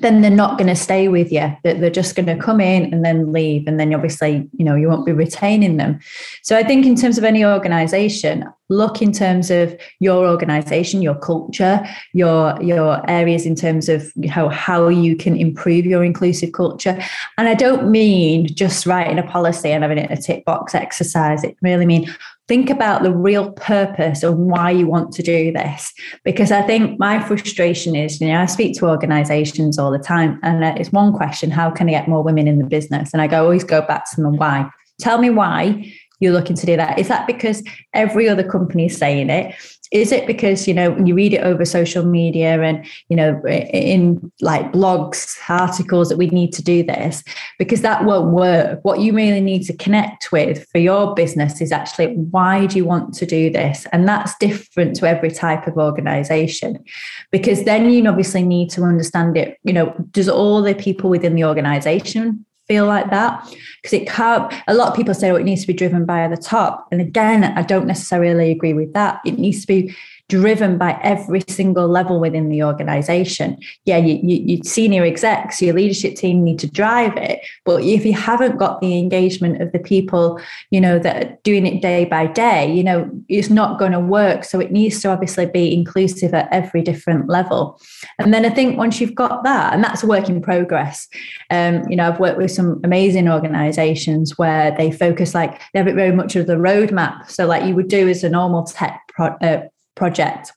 then 0.00 0.20
they're 0.20 0.30
not 0.30 0.58
going 0.58 0.68
to 0.68 0.76
stay 0.76 1.08
with 1.08 1.30
you. 1.32 1.54
That 1.62 1.80
They're 1.80 1.90
just 1.90 2.16
going 2.16 2.26
to 2.26 2.36
come 2.36 2.60
in 2.60 2.92
and 2.92 3.04
then 3.04 3.32
leave. 3.32 3.66
And 3.66 3.78
then 3.78 3.94
obviously, 3.94 4.48
you 4.52 4.64
know, 4.64 4.74
you 4.74 4.88
won't 4.88 5.06
be 5.06 5.12
retaining 5.12 5.76
them. 5.76 6.00
So 6.42 6.56
I 6.56 6.62
think 6.62 6.86
in 6.86 6.96
terms 6.96 7.18
of 7.18 7.24
any 7.24 7.44
organization, 7.44 8.44
look 8.68 9.02
in 9.02 9.12
terms 9.12 9.50
of 9.50 9.78
your 10.00 10.26
organization, 10.26 11.02
your 11.02 11.14
culture, 11.14 11.84
your 12.12 12.60
your 12.62 13.08
areas 13.10 13.46
in 13.46 13.54
terms 13.54 13.88
of 13.88 14.10
how, 14.28 14.48
how 14.48 14.88
you 14.88 15.16
can 15.16 15.36
improve 15.36 15.84
your 15.84 16.02
inclusive 16.02 16.52
culture. 16.52 16.98
And 17.36 17.48
I 17.48 17.54
don't 17.54 17.90
mean 17.90 18.46
just 18.46 18.86
writing 18.86 19.18
a 19.18 19.22
policy 19.22 19.70
and 19.70 19.84
having 19.84 19.98
it 19.98 20.10
a 20.10 20.20
tick 20.20 20.44
box 20.44 20.74
exercise. 20.74 21.44
It 21.44 21.56
really 21.60 21.86
mean 21.86 22.12
think 22.46 22.68
about 22.68 23.02
the 23.02 23.12
real 23.12 23.52
purpose 23.52 24.22
of 24.22 24.36
why 24.36 24.70
you 24.70 24.86
want 24.86 25.12
to 25.12 25.22
do 25.22 25.52
this. 25.52 25.92
Because 26.24 26.52
i 26.52 26.62
think 26.62 26.98
my 26.98 27.20
frustration 27.20 27.96
is 27.96 28.20
you 28.20 28.28
know 28.28 28.40
i 28.40 28.46
speak 28.46 28.76
to 28.78 28.86
organizations 28.86 29.78
all 29.78 29.90
the 29.90 29.98
time 29.98 30.38
and 30.42 30.64
it's 30.78 30.92
one 30.92 31.12
question 31.12 31.50
how 31.50 31.70
can 31.70 31.88
i 31.88 31.92
get 31.92 32.08
more 32.08 32.22
women 32.22 32.48
in 32.48 32.58
the 32.58 32.64
business? 32.64 33.12
And 33.12 33.22
i 33.22 33.26
go 33.26 33.42
always 33.44 33.64
go 33.64 33.82
back 33.82 34.10
to 34.10 34.20
them 34.20 34.36
why. 34.36 34.70
Tell 35.00 35.18
me 35.18 35.30
why 35.30 35.92
you're 36.24 36.32
looking 36.32 36.56
to 36.56 36.66
do 36.66 36.76
that. 36.76 36.98
Is 36.98 37.08
that 37.08 37.26
because 37.26 37.62
every 37.92 38.28
other 38.28 38.42
company 38.42 38.86
is 38.86 38.96
saying 38.96 39.30
it? 39.30 39.54
Is 39.92 40.10
it 40.10 40.26
because 40.26 40.66
you 40.66 40.74
know 40.74 40.90
when 40.90 41.06
you 41.06 41.14
read 41.14 41.34
it 41.34 41.42
over 41.42 41.64
social 41.64 42.04
media 42.04 42.60
and 42.62 42.84
you 43.08 43.16
know 43.16 43.40
in 43.46 44.32
like 44.40 44.72
blogs 44.72 45.38
articles 45.48 46.08
that 46.08 46.16
we 46.16 46.28
need 46.28 46.52
to 46.54 46.62
do 46.62 46.82
this? 46.82 47.22
Because 47.58 47.82
that 47.82 48.04
won't 48.04 48.32
work. 48.32 48.80
What 48.82 49.00
you 49.00 49.12
really 49.12 49.42
need 49.42 49.64
to 49.66 49.76
connect 49.76 50.32
with 50.32 50.66
for 50.72 50.78
your 50.78 51.14
business 51.14 51.60
is 51.60 51.70
actually 51.70 52.14
why 52.14 52.66
do 52.66 52.76
you 52.76 52.84
want 52.84 53.14
to 53.14 53.26
do 53.26 53.50
this? 53.50 53.86
And 53.92 54.08
that's 54.08 54.36
different 54.38 54.96
to 54.96 55.06
every 55.06 55.30
type 55.30 55.66
of 55.66 55.76
organization. 55.76 56.82
Because 57.30 57.64
then 57.64 57.90
you 57.90 58.08
obviously 58.08 58.42
need 58.42 58.70
to 58.70 58.82
understand 58.82 59.36
it 59.36 59.58
you 59.62 59.72
know 59.72 59.94
does 60.10 60.28
all 60.28 60.62
the 60.62 60.74
people 60.74 61.10
within 61.10 61.34
the 61.34 61.44
organization 61.44 62.44
feel 62.66 62.86
like 62.86 63.10
that 63.10 63.44
because 63.82 63.92
it 63.92 64.08
can't 64.08 64.52
a 64.66 64.74
lot 64.74 64.88
of 64.88 64.94
people 64.94 65.14
say 65.14 65.30
oh 65.30 65.36
it 65.36 65.44
needs 65.44 65.60
to 65.62 65.66
be 65.66 65.72
driven 65.72 66.04
by 66.04 66.26
the 66.28 66.36
top. 66.36 66.88
And 66.90 67.00
again 67.00 67.44
i 67.44 67.62
don't 67.62 67.86
necessarily 67.86 68.50
agree 68.50 68.72
with 68.72 68.92
that. 68.94 69.20
It 69.24 69.38
needs 69.38 69.60
to 69.62 69.66
be 69.66 69.94
driven 70.28 70.78
by 70.78 70.98
every 71.02 71.42
single 71.48 71.86
level 71.86 72.18
within 72.18 72.48
the 72.48 72.62
organization. 72.62 73.58
Yeah, 73.84 73.98
you, 73.98 74.18
you, 74.22 74.62
senior 74.64 75.04
execs, 75.04 75.60
your 75.60 75.74
leadership 75.74 76.16
team 76.16 76.42
need 76.42 76.58
to 76.60 76.66
drive 76.66 77.16
it. 77.16 77.40
But 77.64 77.82
if 77.82 78.06
you 78.06 78.14
haven't 78.14 78.56
got 78.56 78.80
the 78.80 78.98
engagement 78.98 79.60
of 79.60 79.72
the 79.72 79.78
people, 79.78 80.40
you 80.70 80.80
know, 80.80 80.98
that 80.98 81.24
are 81.24 81.38
doing 81.42 81.66
it 81.66 81.82
day 81.82 82.06
by 82.06 82.26
day, 82.26 82.72
you 82.72 82.82
know, 82.82 83.10
it's 83.28 83.50
not 83.50 83.78
going 83.78 83.92
to 83.92 84.00
work. 84.00 84.44
So 84.44 84.60
it 84.60 84.72
needs 84.72 85.00
to 85.02 85.08
obviously 85.08 85.46
be 85.46 85.74
inclusive 85.74 86.32
at 86.32 86.48
every 86.50 86.80
different 86.80 87.28
level. 87.28 87.78
And 88.18 88.32
then 88.32 88.46
I 88.46 88.50
think 88.50 88.78
once 88.78 89.00
you've 89.00 89.14
got 89.14 89.44
that, 89.44 89.74
and 89.74 89.84
that's 89.84 90.02
a 90.02 90.06
work 90.06 90.28
in 90.28 90.40
progress. 90.40 91.06
Um, 91.50 91.82
you 91.88 91.96
know, 91.96 92.08
I've 92.08 92.20
worked 92.20 92.38
with 92.38 92.50
some 92.50 92.80
amazing 92.82 93.28
organizations 93.28 94.38
where 94.38 94.74
they 94.76 94.90
focus 94.90 95.34
like 95.34 95.60
they 95.72 95.78
have 95.78 95.88
it 95.88 95.94
very 95.94 96.12
much 96.12 96.34
of 96.34 96.46
the 96.46 96.54
roadmap. 96.54 97.30
So 97.30 97.46
like 97.46 97.64
you 97.64 97.74
would 97.74 97.88
do 97.88 98.08
as 98.08 98.24
a 98.24 98.30
normal 98.30 98.64
tech 98.64 99.00
pro- 99.08 99.36
uh, 99.40 99.62
project. 99.94 100.52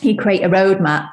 You 0.00 0.16
create 0.16 0.42
a 0.42 0.48
roadmap. 0.48 1.08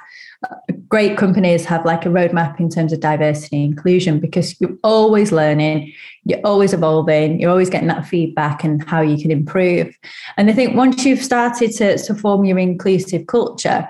Great 0.88 1.18
companies 1.18 1.65
have 1.65 1.86
like 1.86 2.06
a 2.06 2.10
roadmap 2.10 2.60
in 2.60 2.70
terms 2.70 2.94
of 2.94 3.01
diversity 3.01 3.63
and 3.63 3.74
inclusion 3.74 4.20
because 4.20 4.60
you're 4.60 4.77
always 4.84 5.32
learning, 5.32 5.94
you're 6.24 6.39
always 6.46 6.74
evolving, 6.74 7.39
you're 7.39 7.51
always 7.51 7.70
getting 7.70 7.89
that 7.89 8.08
feedback 8.08 8.63
and 8.63 8.84
how 8.88 9.01
you 9.01 9.22
can 9.22 9.32
improve. 9.32 9.94
And 10.38 10.50
I 10.50 10.53
think 10.53 10.75
once 10.75 11.06
you've 11.06 11.24
started 11.24 11.72
to, 11.74 11.98
to 11.98 12.15
form 12.15 12.46
your 12.46 12.58
inclusive 12.58 13.27
culture, 13.27 13.88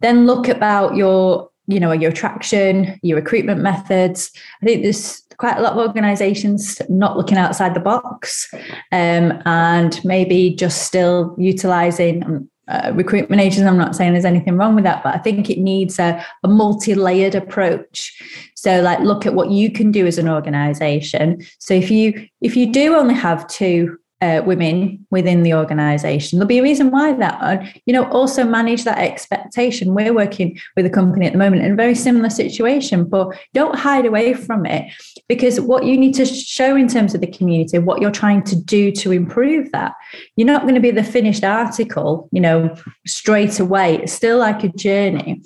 then 0.00 0.26
look 0.26 0.48
about 0.48 0.96
your 0.96 1.50
you 1.68 1.78
know 1.78 1.92
your 1.92 2.10
attraction 2.10 2.98
your 3.02 3.16
recruitment 3.16 3.60
methods 3.60 4.32
i 4.60 4.66
think 4.66 4.82
there's 4.82 5.22
quite 5.36 5.56
a 5.56 5.60
lot 5.60 5.72
of 5.72 5.78
organizations 5.78 6.80
not 6.88 7.16
looking 7.16 7.38
outside 7.38 7.74
the 7.74 7.80
box 7.80 8.52
um, 8.92 9.42
and 9.44 10.04
maybe 10.04 10.54
just 10.54 10.82
still 10.82 11.34
utilizing 11.38 12.48
uh, 12.68 12.92
recruitment 12.94 13.42
agents. 13.42 13.66
I'm 13.66 13.76
not 13.76 13.96
saying 13.96 14.12
there's 14.12 14.24
anything 14.24 14.56
wrong 14.56 14.74
with 14.74 14.84
that, 14.84 15.02
but 15.02 15.14
I 15.14 15.18
think 15.18 15.50
it 15.50 15.58
needs 15.58 15.98
a, 15.98 16.24
a 16.44 16.48
multi 16.48 16.94
layered 16.94 17.34
approach. 17.34 18.12
So, 18.54 18.80
like, 18.80 19.00
look 19.00 19.26
at 19.26 19.34
what 19.34 19.50
you 19.50 19.70
can 19.70 19.90
do 19.90 20.06
as 20.06 20.18
an 20.18 20.28
organization. 20.28 21.44
So, 21.58 21.74
if 21.74 21.90
you 21.90 22.28
if 22.40 22.56
you 22.56 22.72
do 22.72 22.94
only 22.94 23.14
have 23.14 23.46
two 23.48 23.98
uh, 24.22 24.40
women 24.46 25.04
within 25.10 25.42
the 25.42 25.52
organization. 25.52 26.38
There'll 26.38 26.46
be 26.46 26.60
a 26.60 26.62
reason 26.62 26.92
why 26.92 27.12
that. 27.14 27.38
And, 27.42 27.80
you 27.86 27.92
know, 27.92 28.04
also 28.10 28.44
manage 28.44 28.84
that 28.84 28.98
expectation. 28.98 29.94
We're 29.94 30.14
working 30.14 30.60
with 30.76 30.86
a 30.86 30.90
company 30.90 31.26
at 31.26 31.32
the 31.32 31.40
moment 31.40 31.64
in 31.64 31.72
a 31.72 31.74
very 31.74 31.96
similar 31.96 32.30
situation, 32.30 33.04
but 33.04 33.36
don't 33.52 33.74
hide 33.74 34.06
away 34.06 34.34
from 34.34 34.64
it 34.64 34.92
because 35.32 35.58
what 35.58 35.86
you 35.86 35.96
need 35.96 36.12
to 36.12 36.26
show 36.26 36.76
in 36.76 36.88
terms 36.88 37.14
of 37.14 37.22
the 37.22 37.26
community, 37.26 37.78
what 37.78 38.02
you're 38.02 38.10
trying 38.10 38.42
to 38.42 38.54
do 38.54 38.92
to 38.92 39.12
improve 39.12 39.72
that, 39.72 39.94
you're 40.36 40.46
not 40.46 40.62
going 40.62 40.74
to 40.74 40.80
be 40.80 40.90
the 40.90 41.02
finished 41.02 41.42
article, 41.42 42.28
you 42.32 42.40
know, 42.40 42.76
straight 43.06 43.58
away. 43.58 43.96
It's 43.96 44.12
still 44.12 44.36
like 44.36 44.62
a 44.62 44.68
journey. 44.68 45.40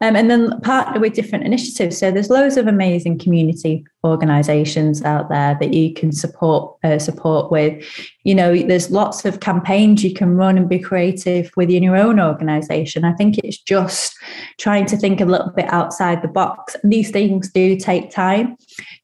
Um, 0.00 0.14
and 0.14 0.30
then 0.30 0.60
partner 0.60 1.00
with 1.00 1.14
different 1.14 1.46
initiatives. 1.46 1.98
So 1.98 2.12
there's 2.12 2.30
loads 2.30 2.56
of 2.56 2.68
amazing 2.68 3.18
community 3.18 3.84
organisations 4.04 5.02
out 5.02 5.28
there 5.28 5.56
that 5.58 5.72
you 5.72 5.92
can 5.94 6.12
support 6.12 6.76
uh, 6.84 6.98
support 6.98 7.50
with. 7.50 7.82
You 8.24 8.34
know, 8.34 8.56
there's 8.56 8.90
lots 8.90 9.24
of 9.24 9.40
campaigns 9.40 10.04
you 10.04 10.14
can 10.14 10.36
run 10.36 10.56
and 10.56 10.68
be 10.68 10.78
creative 10.78 11.50
within 11.56 11.82
your 11.82 11.96
own 11.96 12.20
organisation. 12.20 13.04
I 13.04 13.12
think 13.14 13.38
it's 13.38 13.58
just 13.58 14.16
trying 14.58 14.86
to 14.86 14.96
think 14.96 15.20
a 15.20 15.24
little 15.24 15.50
bit 15.50 15.72
outside 15.72 16.22
the 16.22 16.28
box. 16.28 16.76
These 16.84 17.10
things 17.10 17.50
do 17.50 17.76
take 17.76 18.10
time. 18.10 18.56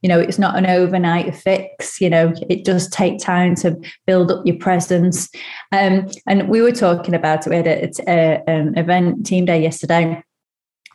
You 0.03 0.09
know, 0.09 0.21
it's 0.21 0.39
not 0.39 0.57
an 0.57 0.67
overnight 0.67 1.35
fix. 1.35 2.01
You 2.01 2.11
know, 2.11 2.33
it 2.49 2.65
does 2.65 2.89
take 2.89 3.19
time 3.19 3.55
to 3.57 3.77
build 4.07 4.31
up 4.31 4.45
your 4.47 4.57
presence. 4.57 5.29
Um, 5.73 6.09
and 6.27 6.49
we 6.49 6.61
were 6.61 6.73
talking 6.73 7.15
about 7.15 7.47
it. 7.47 7.51
We 7.51 7.57
had 7.57 7.67
a, 7.67 8.43
an 8.49 8.77
event 8.79 9.27
team 9.27 9.45
day 9.45 9.63
yesterday 9.63 10.23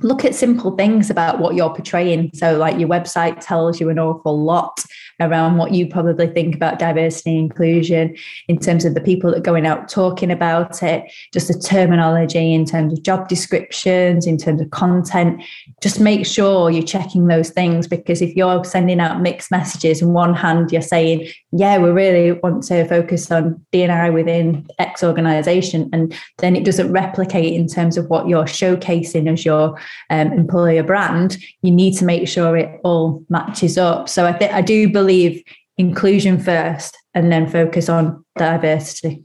look 0.02 0.26
at 0.26 0.36
simple 0.36 0.76
things 0.76 1.10
about 1.10 1.40
what 1.40 1.56
you're 1.56 1.74
portraying. 1.74 2.32
So, 2.34 2.58
like 2.58 2.78
your 2.80 2.90
website 2.90 3.40
tells 3.40 3.80
you 3.80 3.90
an 3.90 4.00
awful 4.00 4.42
lot 4.42 4.84
around 5.22 5.58
what 5.58 5.74
you 5.74 5.88
probably 5.88 6.28
think 6.28 6.56
about 6.56 6.78
diversity 6.78 7.38
and 7.38 7.50
inclusion 7.50 8.16
in 8.50 8.60
terms 8.60 8.84
of 8.84 8.94
the 8.94 9.02
people 9.02 9.32
that 9.32 9.38
are 9.38 9.42
going 9.42 9.66
out 9.66 9.88
talking 9.88 10.30
about 10.30 10.84
it, 10.84 11.10
just 11.32 11.48
the 11.48 11.54
terminology 11.54 12.54
in 12.54 12.66
terms 12.66 12.92
of 12.92 13.04
job 13.04 13.30
descriptions, 13.30 14.28
in 14.28 14.38
terms 14.38 14.60
of 14.60 14.70
content. 14.72 15.42
Just 15.82 16.00
make 16.00 16.26
sure 16.26 16.70
you're 16.70 16.84
checking 16.84 17.28
those 17.28 17.50
things 17.50 17.88
because 17.88 18.22
if 18.22 18.36
you're 18.36 18.64
sending 18.66 19.00
out 19.00 19.22
mixed 19.22 19.52
messages, 19.52 20.02
on 20.02 20.14
one 20.14 20.34
hand, 20.34 20.72
you're 20.72 20.82
saying, 20.82 21.30
yeah, 21.52 21.78
we 21.78 21.90
really 21.90 22.34
want 22.34 22.64
to 22.64 22.86
focus 22.86 23.32
on 23.32 23.66
DNI 23.72 24.14
within 24.14 24.68
X 24.80 25.04
organization, 25.04 25.90
and 25.94 26.14
then 26.40 26.56
it 26.56 26.66
doesn't 26.66 26.92
replicate 26.92 27.54
in 27.54 27.68
terms 27.68 27.98
of 27.98 28.10
what 28.10 28.28
you're 28.28 28.44
showcasing 28.44 29.32
as 29.32 29.46
your 29.46 29.80
um, 30.10 30.32
employer 30.34 30.84
brand, 30.84 31.38
you 31.62 31.72
need 31.72 31.94
to 31.98 32.06
make 32.06 32.28
sure 32.28 32.58
it 32.58 32.80
all 32.84 33.24
matches 33.30 33.78
up. 33.78 34.10
So 34.10 34.26
I 34.26 34.34
think 34.34 34.54
I 34.54 34.62
do 34.62 34.90
believe 34.90 35.16
believe 35.16 35.44
inclusion 35.78 36.40
first 36.40 36.98
and 37.14 37.32
then 37.32 37.48
focus 37.48 37.90
on 37.90 38.24
diversity. 38.38 39.24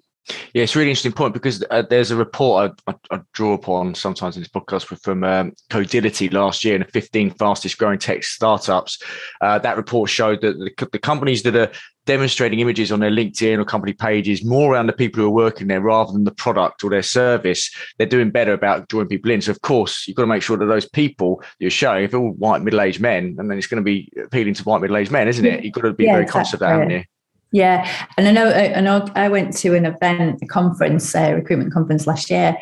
Yeah, 0.55 0.65
it's 0.65 0.75
a 0.75 0.79
really 0.79 0.91
interesting 0.91 1.13
point 1.13 1.35
because 1.35 1.65
uh, 1.71 1.83
there's 1.89 2.11
a 2.11 2.17
report 2.17 2.77
I, 2.87 2.93
I, 2.93 3.17
I, 3.17 3.21
draw 3.33 3.53
upon 3.53 3.95
sometimes 3.95 4.37
in 4.37 4.43
this 4.43 4.49
podcast 4.49 4.85
from 5.01 5.25
um, 5.25 5.53
Codility 5.71 6.33
last 6.33 6.65
year 6.65 6.75
and 6.75 6.85
the 6.85 6.91
15 6.91 7.31
fastest 7.33 7.79
growing 7.79 7.99
tech 7.99 8.25
startups. 8.25 9.01
Uh, 9.41 9.59
that 9.59 9.77
report 9.77 10.11
showed 10.11 10.41
that 10.41 10.59
the, 10.59 10.89
the, 10.93 10.99
companies 10.99 11.43
that 11.45 11.57
are 11.57 11.71
demonstrating 12.07 12.61
images 12.61 12.91
on 12.91 13.01
their 13.01 13.11
LinkedIn 13.11 13.59
or 13.59 13.65
company 13.65 13.93
pages 13.93 14.45
more 14.45 14.73
around 14.73 14.87
the 14.87 14.93
people 14.93 15.21
who 15.21 15.27
are 15.27 15.31
working 15.31 15.69
there 15.69 15.81
rather 15.81 16.13
than 16.13 16.25
the 16.25 16.33
product 16.33 16.83
or 16.83 16.91
their 16.91 17.03
service, 17.03 17.71
they're 17.99 18.07
doing 18.07 18.31
better 18.31 18.53
about 18.53 18.89
drawing 18.89 19.09
people 19.09 19.31
in. 19.31 19.41
So, 19.41 19.53
of 19.53 19.63
course, 19.63 20.07
you've 20.07 20.17
got 20.17 20.25
to 20.25 20.29
make 20.29 20.43
sure 20.43 20.57
that 20.57 20.67
those 20.67 20.89
people 20.89 21.43
you're 21.59 21.71
showing, 21.71 22.05
if 22.05 22.11
they're 22.11 22.21
all 22.21 22.33
white 22.33 22.63
middle 22.63 22.81
aged 22.81 23.01
men, 23.01 23.37
and 23.39 23.51
then 23.51 23.59
it's 23.59 23.67
going 23.67 23.83
to 23.83 23.85
be 23.85 24.11
appealing 24.25 24.55
to 24.55 24.65
white 24.65 24.81
middle 24.81 24.97
aged 24.97 25.13
men, 25.13 25.29
isn't 25.29 25.45
it? 25.45 25.65
You've 25.65 25.75
got 25.75 25.83
to 25.83 25.93
be 25.93 26.05
yeah, 26.05 26.15
very 26.15 26.27
conscious 26.27 26.55
of 26.55 26.61
that, 26.61 26.71
haven't 26.71 26.91
you? 26.91 27.05
Yeah, 27.53 27.91
and 28.17 28.29
I 28.29 28.31
know 28.31 28.49
I 28.51 28.81
know 28.81 29.09
I 29.17 29.29
went 29.29 29.57
to 29.59 29.75
an 29.75 29.85
event, 29.85 30.41
a 30.41 30.47
conference, 30.47 31.15
a 31.17 31.35
recruitment 31.35 31.73
conference 31.73 32.07
last 32.07 32.31
year, 32.31 32.57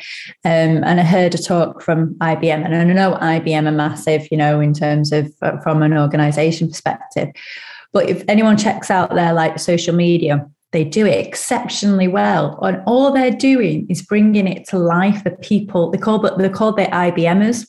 um, 0.47 0.83
and 0.83 0.99
I 0.99 1.03
heard 1.03 1.35
a 1.35 1.39
talk 1.39 1.83
from 1.83 2.15
IBM, 2.15 2.65
and 2.65 2.75
I 2.75 2.85
know 2.85 3.19
IBM 3.21 3.69
are 3.69 3.73
massive, 3.73 4.27
you 4.31 4.39
know, 4.39 4.61
in 4.61 4.73
terms 4.73 5.13
of 5.13 5.31
uh, 5.43 5.59
from 5.59 5.83
an 5.83 5.93
organisation 5.93 6.69
perspective. 6.69 7.29
But 7.93 8.09
if 8.09 8.25
anyone 8.29 8.57
checks 8.57 8.91
out 8.91 9.15
their 9.15 9.35
like 9.35 9.59
social 9.59 9.95
media, 9.95 10.49
they 10.73 10.85
do 10.85 11.05
it 11.05 11.27
exceptionally 11.27 12.09
well, 12.09 12.59
and 12.63 12.83
all 12.87 13.13
they're 13.13 13.31
doing 13.31 13.87
is 13.91 14.01
bringing 14.01 14.49
it 14.49 14.67
to 14.69 14.79
life 14.79 15.23
for 15.23 15.37
people. 15.37 15.91
They 15.91 15.99
call 15.99 16.19
but 16.19 16.39
they're 16.39 16.49
called 16.49 16.79
their 16.79 16.87
IBMers, 16.87 17.67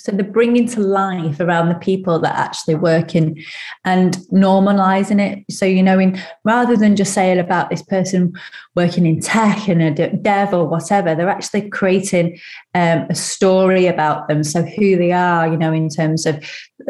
So 0.00 0.12
they're 0.12 0.24
bringing 0.24 0.68
to 0.68 0.80
life 0.80 1.40
around 1.40 1.68
the 1.68 1.74
people 1.74 2.20
that 2.20 2.36
actually 2.36 2.76
working 2.76 3.44
and 3.84 4.16
normalizing 4.32 5.20
it. 5.20 5.44
So, 5.52 5.66
you 5.66 5.82
know, 5.82 5.98
in 5.98 6.20
rather 6.44 6.76
than 6.76 6.94
just 6.94 7.14
saying 7.14 7.40
about 7.40 7.68
this 7.68 7.82
person 7.82 8.32
working 8.76 9.06
in 9.06 9.20
tech 9.20 9.68
and 9.68 9.82
a 9.82 10.16
dev 10.16 10.54
or 10.54 10.66
whatever, 10.66 11.14
they're 11.14 11.28
actually 11.28 11.68
creating 11.68 12.38
um, 12.74 13.06
a 13.10 13.14
story 13.14 13.86
about 13.86 14.28
them. 14.28 14.44
So 14.44 14.62
who 14.62 14.96
they 14.96 15.10
are, 15.10 15.48
you 15.48 15.56
know, 15.56 15.72
in 15.72 15.88
terms 15.88 16.26
of 16.26 16.44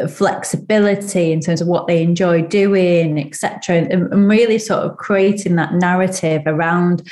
flexibility, 0.07 1.31
in 1.31 1.39
terms 1.39 1.61
of 1.61 1.67
what 1.67 1.87
they 1.87 2.03
enjoy 2.03 2.43
doing, 2.43 3.19
etc. 3.19 3.77
And, 3.77 3.91
and 3.91 4.29
really 4.29 4.59
sort 4.59 4.83
of 4.83 4.97
creating 4.97 5.55
that 5.55 5.73
narrative 5.73 6.43
around 6.45 7.09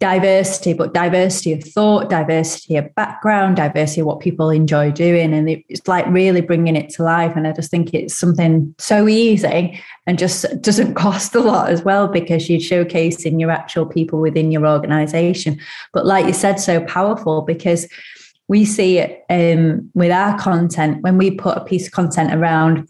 diversity, 0.00 0.74
but 0.74 0.94
diversity 0.94 1.52
of 1.52 1.64
thought, 1.64 2.08
diversity 2.08 2.76
of 2.76 2.94
background, 2.94 3.56
diversity 3.56 4.00
of 4.00 4.06
what 4.06 4.20
people 4.20 4.48
enjoy 4.48 4.92
doing. 4.92 5.34
And 5.34 5.48
it's 5.68 5.86
like 5.88 6.06
really 6.06 6.40
bringing 6.40 6.76
it 6.76 6.88
to 6.90 7.02
life. 7.02 7.32
And 7.34 7.48
I 7.48 7.52
just 7.52 7.70
think 7.70 7.92
it's 7.92 8.16
something 8.16 8.74
so 8.78 9.08
easy 9.08 9.82
and 10.06 10.18
just 10.18 10.46
doesn't 10.60 10.94
cost 11.04 11.34
a 11.34 11.40
lot 11.40 11.70
as 11.70 11.82
well 11.82 12.06
because 12.06 12.48
you're 12.48 12.60
showcasing 12.60 13.40
your 13.40 13.50
actual 13.50 13.86
people 13.86 14.20
within 14.20 14.52
your 14.52 14.66
organization. 14.66 15.58
But 15.92 16.06
like 16.06 16.26
you 16.26 16.32
said, 16.32 16.60
so 16.60 16.84
powerful 16.84 17.42
because 17.42 17.88
we 18.46 18.64
see 18.64 18.98
it 18.98 19.24
um, 19.28 19.90
with 19.94 20.12
our 20.12 20.38
content 20.38 21.02
when 21.02 21.18
we 21.18 21.32
put 21.32 21.58
a 21.58 21.64
piece 21.64 21.86
of 21.86 21.92
content 21.92 22.32
around 22.32 22.88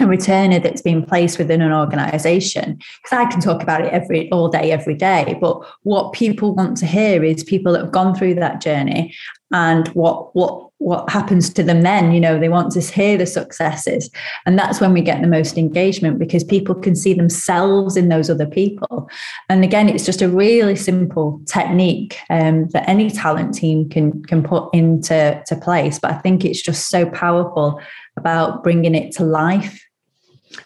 a 0.00 0.04
returner 0.04 0.62
that's 0.62 0.82
been 0.82 1.04
placed 1.04 1.38
within 1.38 1.62
an 1.62 1.72
organization. 1.72 2.78
Because 3.02 3.18
i 3.18 3.30
can 3.30 3.40
talk 3.40 3.62
about 3.62 3.82
it 3.82 3.92
every 3.92 4.30
all 4.30 4.48
day 4.48 4.72
every 4.72 4.94
day 4.94 5.36
but 5.40 5.60
what 5.82 6.12
people 6.12 6.54
want 6.54 6.76
to 6.78 6.86
hear 6.86 7.22
is 7.24 7.44
people 7.44 7.72
that 7.72 7.82
have 7.82 7.92
gone 7.92 8.14
through 8.14 8.34
that 8.34 8.60
journey 8.60 9.14
and 9.52 9.88
what 9.88 10.34
what 10.34 10.68
what 10.78 11.08
happens 11.08 11.52
to 11.52 11.62
them 11.62 11.82
then 11.82 12.12
you 12.12 12.20
know 12.20 12.38
they 12.38 12.48
want 12.48 12.72
to 12.72 12.80
hear 12.80 13.16
the 13.16 13.26
successes. 13.26 14.10
And 14.44 14.58
that's 14.58 14.80
when 14.80 14.92
we 14.92 15.00
get 15.00 15.22
the 15.22 15.28
most 15.28 15.56
engagement 15.56 16.18
because 16.18 16.44
people 16.44 16.74
can 16.74 16.94
see 16.94 17.14
themselves 17.14 17.96
in 17.96 18.08
those 18.08 18.28
other 18.28 18.46
people. 18.46 19.08
And 19.48 19.64
again 19.64 19.88
it's 19.88 20.04
just 20.04 20.22
a 20.22 20.28
really 20.28 20.76
simple 20.76 21.40
technique 21.46 22.18
um, 22.28 22.68
that 22.68 22.88
any 22.88 23.10
talent 23.10 23.54
team 23.54 23.88
can 23.88 24.22
can 24.24 24.42
put 24.42 24.68
into 24.74 25.42
to 25.46 25.56
place 25.56 25.98
but 25.98 26.10
i 26.10 26.14
think 26.14 26.44
it's 26.44 26.60
just 26.60 26.88
so 26.88 27.06
powerful 27.10 27.80
about 28.16 28.62
bringing 28.62 28.94
it 28.94 29.12
to 29.12 29.24
life 29.24 29.80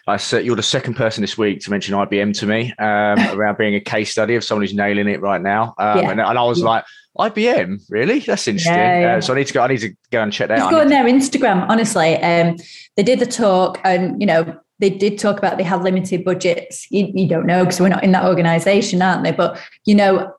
I 0.07 0.17
said 0.17 0.45
you're 0.45 0.55
the 0.55 0.63
second 0.63 0.95
person 0.95 1.21
this 1.21 1.37
week 1.37 1.61
to 1.61 1.71
mention 1.71 1.95
IBM 1.95 2.37
to 2.39 2.45
me 2.45 2.73
um, 2.79 3.19
around 3.37 3.57
being 3.57 3.75
a 3.75 3.79
case 3.79 4.11
study 4.11 4.35
of 4.35 4.43
someone 4.43 4.63
who's 4.63 4.73
nailing 4.73 5.07
it 5.07 5.21
right 5.21 5.41
now. 5.41 5.73
Um, 5.77 5.99
yeah. 5.99 6.11
and, 6.11 6.21
and, 6.21 6.37
I 6.37 6.43
was 6.43 6.59
yeah. 6.59 6.65
like, 6.65 6.85
IBM, 7.17 7.81
really? 7.89 8.19
That's 8.19 8.47
interesting. 8.47 8.73
Yeah, 8.73 9.15
uh, 9.17 9.21
so 9.21 9.33
I 9.33 9.37
need 9.37 9.47
to 9.47 9.53
go. 9.53 9.61
I 9.61 9.67
need 9.67 9.81
to 9.81 9.93
go 10.09 10.21
and 10.21 10.31
check 10.31 10.47
that. 10.47 10.59
Just 10.59 10.69
go 10.69 10.79
on 10.79 10.87
their 10.87 11.03
Instagram. 11.03 11.67
Honestly, 11.67 12.15
um, 12.17 12.55
they 12.95 13.03
did 13.03 13.19
the 13.19 13.25
talk, 13.25 13.79
and 13.83 14.21
you 14.21 14.27
know, 14.27 14.57
they 14.79 14.89
did 14.89 15.19
talk 15.19 15.37
about 15.37 15.57
they 15.57 15.63
have 15.63 15.81
limited 15.83 16.23
budgets. 16.23 16.89
You, 16.89 17.11
you 17.13 17.27
don't 17.27 17.45
know 17.45 17.65
because 17.65 17.81
we're 17.81 17.89
not 17.89 18.03
in 18.05 18.13
that 18.13 18.23
organization, 18.23 19.01
aren't 19.01 19.23
they? 19.23 19.33
But 19.33 19.59
you 19.85 19.95
know, 19.95 20.31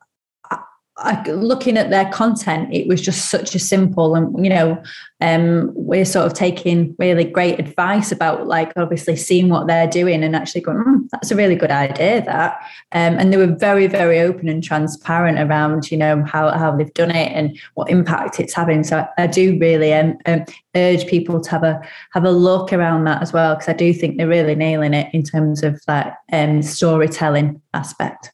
I, 1.01 1.23
looking 1.31 1.77
at 1.79 1.91
their 1.91 2.11
content, 2.11 2.73
it 2.73 2.87
was 2.87 3.01
just 3.01 3.31
such 3.31 3.55
a 3.55 3.59
simple, 3.59 4.15
and 4.15 4.45
you 4.45 4.51
know, 4.51 4.83
um, 5.23 5.71
we're 5.75 6.05
sort 6.05 6.27
of 6.27 6.35
taking 6.35 6.95
really 6.99 7.25
great 7.25 7.59
advice 7.59 8.13
about 8.13 8.47
like 8.47 8.73
obviously 8.77 9.17
seeing 9.17 9.49
what 9.49 9.67
they're 9.67 9.87
doing 9.87 10.23
and 10.23 10.37
actually 10.37 10.61
going, 10.61 10.79
mm, 10.79 11.09
that's 11.11 11.31
a 11.31 11.37
really 11.37 11.57
good 11.57 11.71
idea. 11.71 12.25
That, 12.25 12.61
um, 12.93 13.19
and 13.19 13.33
they 13.33 13.37
were 13.37 13.55
very, 13.55 13.87
very 13.87 14.21
open 14.21 14.49
and 14.49 14.63
transparent 14.63 15.39
around, 15.39 15.91
you 15.91 15.97
know, 15.97 16.23
how 16.25 16.51
how 16.51 16.77
they've 16.77 16.93
done 16.95 17.11
it 17.11 17.33
and 17.33 17.59
what 17.75 17.91
impact 17.91 18.39
it's 18.39 18.55
having. 18.55 18.85
So 18.85 18.99
I, 18.99 19.25
I 19.25 19.27
do 19.27 19.59
really 19.59 19.93
um, 19.95 20.19
um, 20.27 20.45
urge 20.77 21.07
people 21.07 21.41
to 21.41 21.51
have 21.51 21.65
a 21.65 21.81
have 22.13 22.25
a 22.25 22.31
look 22.31 22.73
around 22.73 23.05
that 23.05 23.23
as 23.23 23.33
well 23.33 23.55
because 23.55 23.69
I 23.69 23.75
do 23.75 23.93
think 23.95 24.19
they're 24.19 24.29
really 24.29 24.55
nailing 24.55 24.95
it 24.95 25.13
in 25.15 25.23
terms 25.23 25.63
of 25.63 25.81
that 25.87 26.19
um, 26.33 26.63
storytelling 26.63 27.61
aspect. 27.73 28.33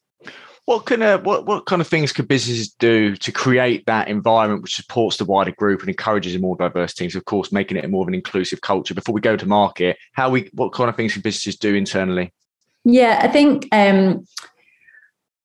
What 0.67 0.85
kind 0.85 1.03
of 1.05 1.25
what, 1.25 1.47
what 1.47 1.67
kind 1.67 1.81
of 1.81 1.87
things 1.87 2.13
could 2.13 2.27
businesses 2.27 2.69
do 2.69 3.17
to 3.17 3.33
create 3.33 3.87
that 3.87 4.09
environment 4.09 4.63
which 4.63 4.75
supports 4.75 5.17
the 5.17 5.25
wider 5.25 5.53
group 5.53 5.81
and 5.81 5.89
encourages 5.89 6.35
a 6.35 6.41
more 6.41 6.57
diverse 6.57 6.93
teams? 6.93 7.15
Of 7.15 7.25
course, 7.25 7.53
making 7.53 7.77
it 7.77 7.89
more 7.89 8.03
of 8.03 8.09
an 8.09 8.15
inclusive 8.15 8.61
culture. 8.61 8.93
Before 8.93 9.15
we 9.15 9.21
go 9.21 9.37
to 9.37 9.47
market, 9.47 9.97
how 10.13 10.29
we 10.29 10.51
what 10.53 10.73
kind 10.73 10.91
of 10.91 10.97
things 10.97 11.13
can 11.13 11.23
businesses 11.23 11.57
do 11.57 11.75
internally? 11.75 12.33
Yeah, 12.85 13.21
I 13.23 13.29
think 13.29 13.69
um, 13.73 14.27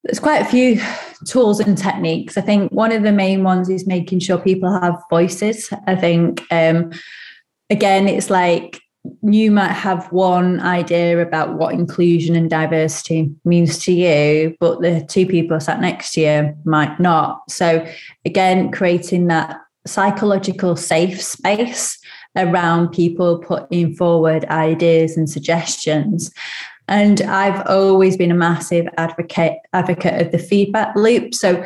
there's 0.04 0.20
quite 0.20 0.42
a 0.42 0.46
few 0.46 0.82
tools 1.28 1.60
and 1.60 1.78
techniques. 1.78 2.38
I 2.38 2.42
think 2.42 2.72
one 2.72 2.92
of 2.92 3.04
the 3.04 3.12
main 3.12 3.44
ones 3.44 3.70
is 3.70 3.86
making 3.86 4.20
sure 4.20 4.40
people 4.40 4.72
have 4.80 5.02
voices. 5.10 5.72
I 5.86 5.96
think 5.96 6.42
um, 6.52 6.92
again, 7.70 8.08
it's 8.08 8.30
like 8.30 8.82
you 9.24 9.52
might 9.52 9.72
have 9.72 10.12
one 10.12 10.60
idea 10.60 11.22
about 11.22 11.56
what 11.56 11.74
inclusion 11.74 12.36
and 12.36 12.50
diversity 12.50 13.32
means 13.46 13.80
to 13.80 13.92
you, 13.92 14.56
but 14.60 14.82
the 14.82 15.06
two 15.10 15.26
people 15.26 15.60
sat 15.60 15.82
next 15.82 16.14
to 16.14 16.22
you 16.22 16.56
might 16.66 17.00
not. 17.00 17.42
So, 17.50 17.86
again, 18.26 18.72
creating 18.72 19.28
that 19.28 19.58
psychological 19.88 20.76
safe 20.76 21.22
space 21.22 21.98
around 22.36 22.90
people 22.90 23.40
putting 23.40 23.96
forward 23.96 24.46
ideas 24.46 25.18
and 25.18 25.30
suggestions. 25.30 26.32
And 26.88 27.22
I've 27.22 27.66
always 27.68 28.18
been 28.18 28.32
a 28.32 28.36
massive 28.36 28.88
advocate 28.98 29.58
advocate 29.74 30.22
of 30.22 30.32
the 30.32 30.40
feedback 30.40 30.96
loop. 30.96 31.34
So 31.34 31.64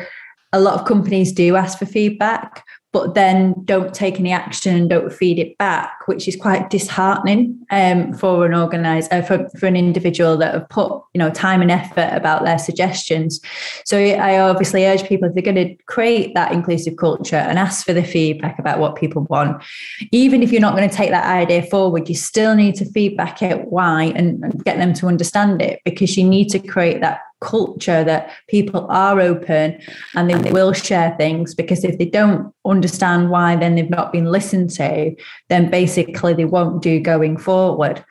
a 0.52 0.60
lot 0.60 0.80
of 0.80 0.86
companies 0.86 1.32
do 1.32 1.56
ask 1.56 1.78
for 1.78 1.86
feedback, 1.86 2.64
but 2.96 3.12
then 3.12 3.52
don't 3.64 3.92
take 3.92 4.18
any 4.18 4.32
action 4.32 4.74
and 4.74 4.88
don't 4.88 5.12
feed 5.12 5.38
it 5.38 5.58
back, 5.58 5.98
which 6.06 6.26
is 6.26 6.34
quite 6.34 6.70
disheartening 6.70 7.62
um, 7.70 8.14
for 8.14 8.46
an 8.46 8.54
organizer, 8.54 9.06
uh, 9.12 9.20
for, 9.20 9.46
for 9.50 9.66
an 9.66 9.76
individual 9.76 10.38
that 10.38 10.54
have 10.54 10.66
put 10.70 10.90
you 11.12 11.18
know 11.18 11.28
time 11.28 11.60
and 11.60 11.70
effort 11.70 12.08
about 12.14 12.46
their 12.46 12.58
suggestions. 12.58 13.38
So 13.84 13.98
I 13.98 14.38
obviously 14.38 14.86
urge 14.86 15.06
people 15.06 15.28
if 15.28 15.34
they're 15.34 15.42
going 15.42 15.68
to 15.68 15.74
create 15.84 16.32
that 16.36 16.52
inclusive 16.52 16.96
culture 16.96 17.36
and 17.36 17.58
ask 17.58 17.84
for 17.84 17.92
the 17.92 18.02
feedback 18.02 18.58
about 18.58 18.78
what 18.78 18.96
people 18.96 19.24
want, 19.24 19.62
even 20.10 20.42
if 20.42 20.50
you're 20.50 20.62
not 20.62 20.74
going 20.74 20.88
to 20.88 20.96
take 20.96 21.10
that 21.10 21.26
idea 21.26 21.64
forward, 21.64 22.08
you 22.08 22.14
still 22.14 22.54
need 22.54 22.76
to 22.76 22.86
feedback 22.86 23.42
it 23.42 23.66
why 23.66 24.04
and, 24.16 24.42
and 24.42 24.64
get 24.64 24.78
them 24.78 24.94
to 24.94 25.06
understand 25.06 25.60
it 25.60 25.82
because 25.84 26.16
you 26.16 26.24
need 26.24 26.48
to 26.48 26.58
create 26.58 27.02
that 27.02 27.20
culture 27.40 28.02
that 28.02 28.30
people 28.48 28.86
are 28.90 29.20
open 29.20 29.78
and 30.14 30.30
they 30.30 30.50
will 30.50 30.72
share 30.72 31.14
things 31.16 31.54
because 31.54 31.84
if 31.84 31.98
they 31.98 32.06
don't 32.06 32.52
understand 32.64 33.30
why 33.30 33.54
then 33.54 33.74
they've 33.74 33.90
not 33.90 34.10
been 34.10 34.24
listened 34.24 34.70
to 34.70 35.14
then 35.48 35.70
basically 35.70 36.32
they 36.32 36.44
won't 36.44 36.82
do 36.82 36.98
going 36.98 37.36
forward. 37.36 38.04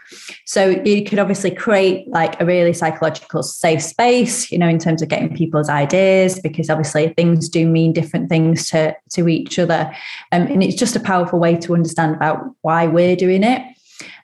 So 0.46 0.70
you 0.86 1.04
could 1.04 1.20
obviously 1.20 1.52
create 1.52 2.08
like 2.10 2.40
a 2.40 2.46
really 2.46 2.72
psychological 2.72 3.42
safe 3.42 3.82
space 3.82 4.52
you 4.52 4.58
know 4.58 4.70
in 4.70 4.80
terms 4.80 5.02
of 5.02 5.10
getting 5.10 5.36
people's 5.36 5.70
ideas 5.70 6.40
because 6.40 6.70
obviously 6.70 7.10
things 7.10 7.50
do 7.50 7.68
mean 7.68 7.94
different 7.94 8.30
things 8.30 8.70
to 8.70 8.96
to 9.12 9.28
each 9.28 9.58
other. 9.58 9.92
Um, 10.32 10.44
and 10.44 10.64
it's 10.64 10.76
just 10.76 10.96
a 10.96 11.00
powerful 11.00 11.40
way 11.40 11.56
to 11.58 11.74
understand 11.74 12.16
about 12.16 12.44
why 12.62 12.86
we're 12.88 13.16
doing 13.16 13.44
it 13.44 13.75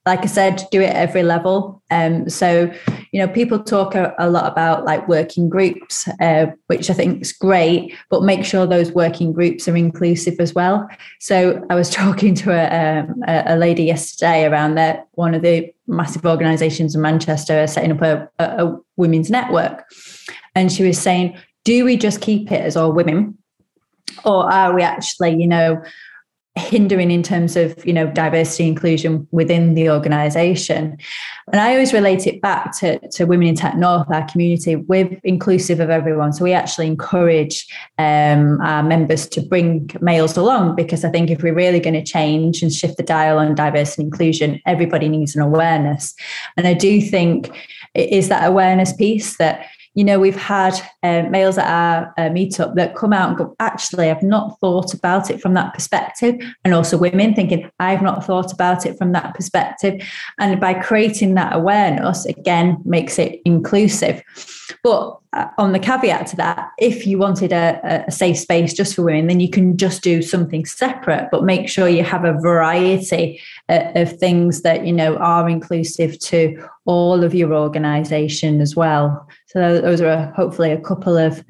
like 0.06 0.22
I 0.22 0.26
said, 0.26 0.64
do 0.72 0.82
it 0.82 0.96
every 0.96 1.22
level. 1.22 1.82
Um, 1.92 2.28
so, 2.28 2.72
you 3.12 3.20
know, 3.20 3.28
people 3.28 3.62
talk 3.62 3.94
a, 3.94 4.16
a 4.18 4.32
lot 4.32 4.52
about 4.52 4.84
like 4.84 5.08
working 5.08 5.48
groups, 5.48 6.08
uh, 6.20 6.48
which 6.68 6.90
I 6.90 6.94
think 6.94 7.22
is 7.22 7.32
great, 7.32 7.94
but 8.10 8.24
make 8.24 8.44
sure 8.44 8.66
those 8.66 8.92
working 8.92 9.32
groups 9.32 9.68
are 9.68 9.76
inclusive 9.76 10.40
as 10.40 10.56
well. 10.56 10.88
So, 11.20 11.64
I 11.70 11.76
was 11.76 11.90
talking 12.02 12.34
to 12.36 12.52
um, 12.52 13.22
a, 13.28 13.44
a 13.54 13.56
lady 13.58 13.84
yesterday 13.84 14.46
around 14.46 14.76
that 14.76 15.08
one 15.12 15.36
of 15.36 15.44
the 15.44 15.72
massive 15.86 16.26
organisations 16.26 16.96
in 16.96 17.02
Manchester 17.02 17.62
are 17.62 17.68
setting 17.68 17.92
up 17.92 18.02
a, 18.02 18.30
a 18.40 18.76
women's 18.98 19.30
network, 19.30 19.86
and 20.56 20.72
she 20.72 20.84
was 20.84 20.98
saying, 20.98 21.38
"Do 21.64 21.86
we 21.86 21.96
just 21.96 22.22
keep 22.22 22.52
it 22.52 22.62
as 22.62 22.76
all 22.76 22.92
women?" 22.92 23.38
Or 24.26 24.52
are 24.52 24.74
we 24.74 24.82
actually, 24.82 25.36
you 25.36 25.48
know, 25.48 25.82
hindering 26.58 27.12
in 27.12 27.24
terms 27.24 27.56
of 27.56 27.86
you 27.86 27.94
know 27.94 28.08
diversity 28.12 28.68
inclusion 28.68 29.26
within 29.32 29.74
the 29.74 29.90
organization. 29.90 30.98
And 31.52 31.62
i 31.62 31.72
always 31.72 31.94
relate 31.94 32.28
it 32.28 32.42
back 32.42 32.78
to, 32.80 33.00
to 33.10 33.26
women 33.26 33.48
in 33.48 33.56
tech 33.56 33.78
north 33.78 34.08
our 34.12 34.28
community. 34.28 34.76
We're 34.76 35.18
inclusive 35.24 35.80
of 35.80 35.90
everyone. 35.90 36.34
So 36.34 36.44
we 36.44 36.52
actually 36.52 36.88
encourage 36.88 37.68
um, 37.98 38.60
our 38.62 38.84
members 38.84 39.28
to 39.30 39.42
bring 39.42 39.90
males 40.02 40.36
along 40.36 40.76
because 40.76 41.06
i 41.06 41.10
think 41.10 41.30
if 41.30 41.42
we're 41.42 41.54
really 41.54 41.80
going 41.80 41.94
to 41.94 42.04
change 42.04 42.62
and 42.62 42.72
shift 42.72 42.98
the 42.98 43.04
dial 43.04 43.38
on 43.38 43.56
diversity 43.56 44.04
and 44.04 44.12
inclusion 44.12 44.62
everybody 44.66 45.08
needs 45.08 45.36
an 45.36 45.42
awareness. 45.42 46.14
And 46.58 46.68
i 46.68 46.74
do 46.74 47.02
think 47.02 47.50
it 47.94 48.10
is 48.10 48.28
that 48.28 48.46
awareness 48.46 48.92
piece 48.94 49.38
that 49.38 49.68
you 49.94 50.04
know, 50.04 50.20
we've 50.20 50.36
had 50.38 50.74
uh, 51.04 51.24
males 51.30 51.58
at 51.58 51.68
our 51.68 52.14
uh, 52.18 52.30
meetup 52.30 52.76
that 52.76 52.96
come 52.96 53.12
out 53.12 53.30
and 53.30 53.38
go, 53.38 53.56
actually, 53.60 54.10
I've 54.10 54.24
not 54.24 54.58
thought 54.60 54.94
about 54.94 55.30
it 55.30 55.42
from 55.42 55.54
that 55.56 55.74
perspective. 55.74 56.36
And 56.64 56.74
also 56.74 56.98
women 56.98 57.34
thinking, 57.34 57.70
I've 57.80 58.02
not 58.02 58.26
thought 58.26 58.54
about 58.54 58.86
it 58.86 58.98
from 58.98 59.12
that 59.12 59.34
perspective. 59.36 60.02
And 60.40 60.60
by 60.62 60.76
creating 60.76 61.36
that 61.36 61.56
awareness, 61.56 62.26
again, 62.26 62.78
makes 62.86 63.20
it 63.20 63.42
inclusive. 63.44 64.24
But 64.84 65.18
uh, 65.34 65.48
on 65.58 65.72
the 65.72 65.80
caveat 65.80 66.28
to 66.28 66.36
that, 66.38 66.72
if 66.78 67.08
you 67.08 67.18
wanted 67.18 67.52
a, 67.52 68.04
a, 68.08 68.12
safe 68.12 68.38
space 68.38 68.74
just 68.74 68.96
for 68.96 69.04
women, 69.04 69.28
then 69.28 69.40
you 69.40 69.50
can 69.50 69.78
just 69.78 70.04
do 70.04 70.22
something 70.22 70.66
separate, 70.66 71.30
but 71.32 71.44
make 71.44 71.70
sure 71.70 71.88
you 71.88 72.04
have 72.04 72.26
a 72.26 72.34
variety 72.34 73.40
uh, 73.70 73.92
of 73.96 74.18
things 74.18 74.62
that 74.62 74.86
you 74.86 74.94
know 74.94 75.16
are 75.18 75.48
inclusive 75.50 76.20
to 76.20 76.68
all 76.86 77.24
of 77.24 77.34
your 77.34 77.54
organisation 77.54 78.62
as 78.62 78.76
well. 78.76 79.28
So 79.48 79.80
those 79.82 80.02
are 80.02 80.32
hopefully 80.36 80.72
a 80.72 80.82
couple 80.82 81.18
of 81.18 81.44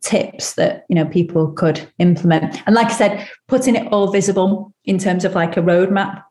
tips 0.00 0.54
that 0.54 0.84
you 0.88 0.94
know 0.94 1.06
people 1.06 1.50
could 1.52 1.88
implement. 1.98 2.62
And 2.66 2.74
like 2.74 2.88
I 2.88 2.94
said, 2.94 3.28
putting 3.48 3.74
it 3.74 3.92
all 3.92 4.12
visible 4.12 4.72
in 4.84 4.98
terms 4.98 5.24
of 5.24 5.34
like 5.34 5.56
a 5.56 5.62
roadmap 5.62 6.22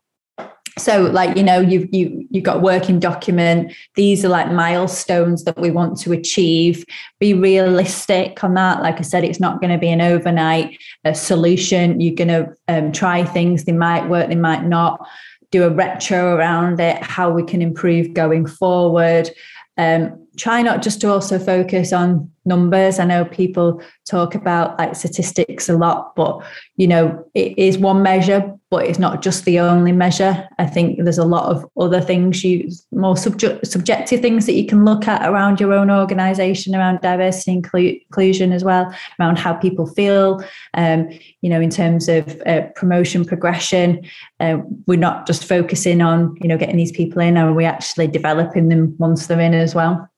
so 0.78 1.02
like 1.02 1.36
you 1.36 1.42
know 1.42 1.60
you've 1.60 1.92
you 1.94 2.26
you've 2.30 2.44
got 2.44 2.62
working 2.62 2.98
document. 2.98 3.72
These 3.94 4.24
are 4.24 4.28
like 4.28 4.50
milestones 4.50 5.44
that 5.44 5.58
we 5.58 5.70
want 5.70 5.98
to 6.00 6.12
achieve. 6.12 6.84
Be 7.20 7.34
realistic 7.34 8.42
on 8.42 8.54
that. 8.54 8.82
Like 8.82 8.98
i 8.98 9.02
said 9.02 9.24
it's 9.24 9.40
not 9.40 9.60
going 9.60 9.72
to 9.72 9.78
be 9.78 9.90
an 9.90 10.00
overnight 10.00 10.78
uh, 11.04 11.12
solution. 11.12 12.00
You're 12.00 12.14
going 12.14 12.28
to 12.28 12.54
um, 12.68 12.92
try 12.92 13.24
things. 13.24 13.64
They 13.64 13.72
might 13.72 14.08
work 14.08 14.28
they 14.28 14.34
might 14.34 14.64
not. 14.64 15.06
Do 15.50 15.62
a 15.62 15.70
retro 15.70 16.34
around 16.34 16.80
it 16.80 17.00
how 17.00 17.30
we 17.30 17.44
can 17.44 17.62
improve 17.62 18.12
going 18.12 18.44
forward. 18.44 19.30
Um, 19.76 20.26
try 20.36 20.62
not 20.62 20.82
just 20.82 21.00
to 21.00 21.10
also 21.10 21.38
focus 21.38 21.92
on 21.92 22.30
numbers. 22.44 22.98
I 22.98 23.04
know 23.04 23.24
people 23.24 23.82
talk 24.04 24.34
about 24.34 24.78
like 24.78 24.96
statistics 24.96 25.68
a 25.68 25.76
lot, 25.76 26.14
but 26.16 26.40
you 26.76 26.86
know, 26.86 27.24
it 27.34 27.56
is 27.58 27.78
one 27.78 28.02
measure, 28.02 28.52
but 28.74 28.86
it's 28.86 28.98
not 28.98 29.22
just 29.22 29.44
the 29.44 29.60
only 29.60 29.92
measure. 29.92 30.48
I 30.58 30.66
think 30.66 30.98
there's 30.98 31.16
a 31.16 31.24
lot 31.24 31.48
of 31.48 31.64
other 31.78 32.00
things 32.00 32.42
you 32.42 32.68
more 32.90 33.16
subject, 33.16 33.68
subjective 33.68 34.20
things 34.20 34.46
that 34.46 34.54
you 34.54 34.66
can 34.66 34.84
look 34.84 35.06
at 35.06 35.24
around 35.30 35.60
your 35.60 35.72
own 35.72 35.92
organization, 35.92 36.74
around 36.74 37.00
diversity 37.00 37.52
and 37.52 37.64
inclusion 37.72 38.52
as 38.52 38.64
well, 38.64 38.92
around 39.20 39.38
how 39.38 39.54
people 39.54 39.86
feel, 39.86 40.44
um, 40.74 41.08
you 41.40 41.48
know, 41.48 41.60
in 41.60 41.70
terms 41.70 42.08
of 42.08 42.42
uh, 42.46 42.62
promotion 42.74 43.24
progression. 43.24 44.04
Uh, 44.40 44.58
we're 44.88 44.98
not 44.98 45.24
just 45.24 45.44
focusing 45.44 46.02
on, 46.02 46.36
you 46.40 46.48
know, 46.48 46.58
getting 46.58 46.76
these 46.76 46.90
people 46.90 47.22
in, 47.22 47.36
are 47.36 47.52
we 47.52 47.64
actually 47.64 48.08
developing 48.08 48.70
them 48.70 48.96
once 48.98 49.28
they're 49.28 49.38
in 49.38 49.54
as 49.54 49.72
well? 49.72 50.10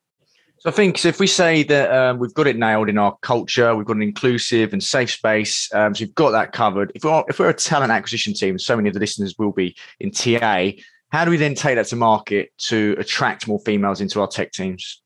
So 0.59 0.71
I 0.71 0.73
think 0.73 0.99
so 0.99 1.09
if 1.09 1.21
we 1.21 1.27
say 1.27 1.62
that 1.64 1.92
um, 1.92 2.19
we've 2.19 2.33
got 2.33 2.47
it 2.47 2.57
nailed 2.57 2.88
in 2.88 2.97
our 2.97 3.16
culture, 3.21 3.77
we've 3.77 3.87
got 3.87 3.97
an 3.97 4.03
inclusive 4.03 4.73
and 4.73 4.83
safe 4.83 5.11
space, 5.11 5.73
um, 5.75 5.95
so 5.95 6.05
we've 6.05 6.14
got 6.14 6.31
that 6.31 6.53
covered. 6.53 6.92
If 6.95 7.05
we're, 7.05 7.25
if 7.29 7.38
we're 7.38 7.51
a 7.51 7.55
talent 7.55 7.92
acquisition 7.92 8.33
team, 8.33 8.59
so 8.59 8.75
many 8.75 8.88
of 8.88 8.95
the 8.95 9.01
listeners 9.01 9.35
will 9.38 9.53
be 9.53 9.77
in 10.01 10.11
TA, 10.11 10.71
how 11.11 11.25
do 11.25 11.31
we 11.31 11.37
then 11.37 11.55
take 11.55 11.77
that 11.77 11.87
to 11.88 11.97
market 11.97 12.53
to 12.59 12.97
attract 12.99 13.47
more 13.47 13.61
females 13.61 14.01
into 14.01 14.21
our 14.21 14.27
tech 14.27 14.53
teams? 14.53 15.03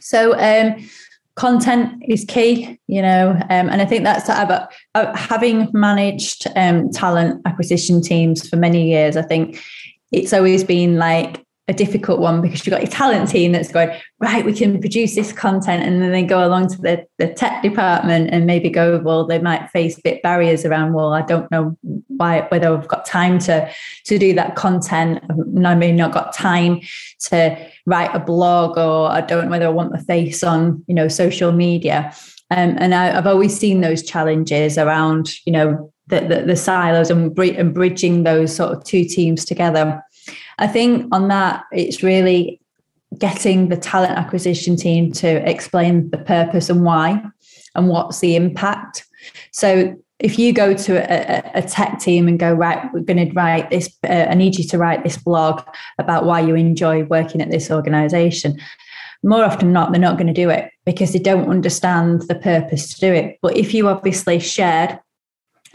So 0.00 0.38
um, 0.38 0.88
content 1.36 2.02
is 2.08 2.24
key, 2.24 2.78
you 2.88 3.02
know, 3.02 3.30
um, 3.30 3.68
and 3.68 3.80
I 3.80 3.84
think 3.84 4.04
that's 4.04 4.28
uh, 4.28 4.66
having 5.14 5.68
managed 5.72 6.46
um, 6.56 6.90
talent 6.90 7.42
acquisition 7.46 8.02
teams 8.02 8.48
for 8.48 8.56
many 8.56 8.90
years. 8.90 9.16
I 9.16 9.22
think 9.22 9.62
it's 10.10 10.32
always 10.32 10.64
been 10.64 10.96
like 10.98 11.44
a 11.68 11.72
difficult 11.72 12.18
one 12.18 12.42
because 12.42 12.66
you've 12.66 12.72
got 12.72 12.82
your 12.82 12.90
talent 12.90 13.28
team 13.28 13.52
that's 13.52 13.70
going 13.70 13.88
right 14.18 14.44
we 14.44 14.52
can 14.52 14.80
produce 14.80 15.14
this 15.14 15.32
content 15.32 15.84
and 15.84 16.02
then 16.02 16.10
they 16.10 16.24
go 16.24 16.44
along 16.44 16.66
to 16.66 16.76
the, 16.78 17.06
the 17.18 17.28
tech 17.28 17.62
department 17.62 18.30
and 18.32 18.46
maybe 18.46 18.68
go 18.68 18.98
well 18.98 19.24
they 19.24 19.38
might 19.38 19.68
face 19.70 20.00
bit 20.00 20.20
barriers 20.22 20.64
around 20.64 20.92
well 20.92 21.12
i 21.12 21.22
don't 21.22 21.48
know 21.52 21.76
why 22.08 22.40
whether 22.48 22.76
i've 22.76 22.88
got 22.88 23.06
time 23.06 23.38
to 23.38 23.70
to 24.04 24.18
do 24.18 24.34
that 24.34 24.56
content. 24.56 25.22
I 25.64 25.74
may 25.74 25.92
not 25.92 26.12
got 26.12 26.34
time 26.34 26.80
to 27.28 27.70
write 27.86 28.14
a 28.14 28.18
blog 28.18 28.76
or 28.76 29.08
i 29.10 29.20
don't 29.20 29.44
know 29.44 29.50
whether 29.50 29.66
i 29.66 29.70
want 29.70 29.92
the 29.92 30.04
face 30.04 30.42
on 30.42 30.84
you 30.88 30.94
know 30.94 31.08
social 31.08 31.52
media. 31.52 32.12
Um, 32.50 32.76
and 32.78 32.94
I, 32.94 33.06
have 33.06 33.26
always 33.26 33.58
seen 33.58 33.80
those 33.80 34.02
challenges 34.02 34.76
around 34.76 35.30
you 35.46 35.52
know 35.52 35.92
the, 36.08 36.20
the, 36.20 36.42
the 36.42 36.56
silos 36.56 37.08
and, 37.08 37.38
and 37.38 37.72
bridging 37.72 38.24
those 38.24 38.54
sort 38.54 38.72
of 38.72 38.84
two 38.84 39.04
teams 39.04 39.44
together 39.44 40.02
I 40.58 40.66
think 40.66 41.14
on 41.14 41.28
that, 41.28 41.64
it's 41.72 42.02
really 42.02 42.60
getting 43.18 43.68
the 43.68 43.76
talent 43.76 44.12
acquisition 44.12 44.76
team 44.76 45.12
to 45.12 45.48
explain 45.48 46.10
the 46.10 46.18
purpose 46.18 46.70
and 46.70 46.84
why 46.84 47.22
and 47.74 47.88
what's 47.88 48.20
the 48.20 48.36
impact. 48.36 49.04
So 49.50 49.96
if 50.22 50.38
you 50.38 50.52
go 50.52 50.72
to 50.72 50.92
a, 50.94 51.58
a, 51.58 51.62
tech 51.62 51.98
team 51.98 52.28
and 52.28 52.38
go 52.38 52.52
right 52.52 52.92
we're 52.92 53.00
going 53.00 53.28
to 53.28 53.34
write 53.34 53.68
this 53.70 53.90
uh, 54.04 54.26
i 54.30 54.34
need 54.34 54.56
you 54.56 54.64
to 54.64 54.78
write 54.78 55.02
this 55.02 55.16
blog 55.16 55.60
about 55.98 56.24
why 56.24 56.40
you 56.40 56.54
enjoy 56.54 57.02
working 57.04 57.42
at 57.42 57.50
this 57.50 57.70
organization 57.70 58.58
more 59.24 59.44
often 59.44 59.72
not 59.72 59.90
they're 59.90 60.00
not 60.00 60.16
going 60.16 60.26
to 60.26 60.32
do 60.32 60.48
it 60.48 60.70
because 60.84 61.12
they 61.12 61.18
don't 61.18 61.50
understand 61.50 62.22
the 62.22 62.34
purpose 62.36 62.94
to 62.94 63.00
do 63.00 63.12
it 63.12 63.38
but 63.42 63.56
if 63.56 63.74
you 63.74 63.88
obviously 63.88 64.38
shared 64.38 64.98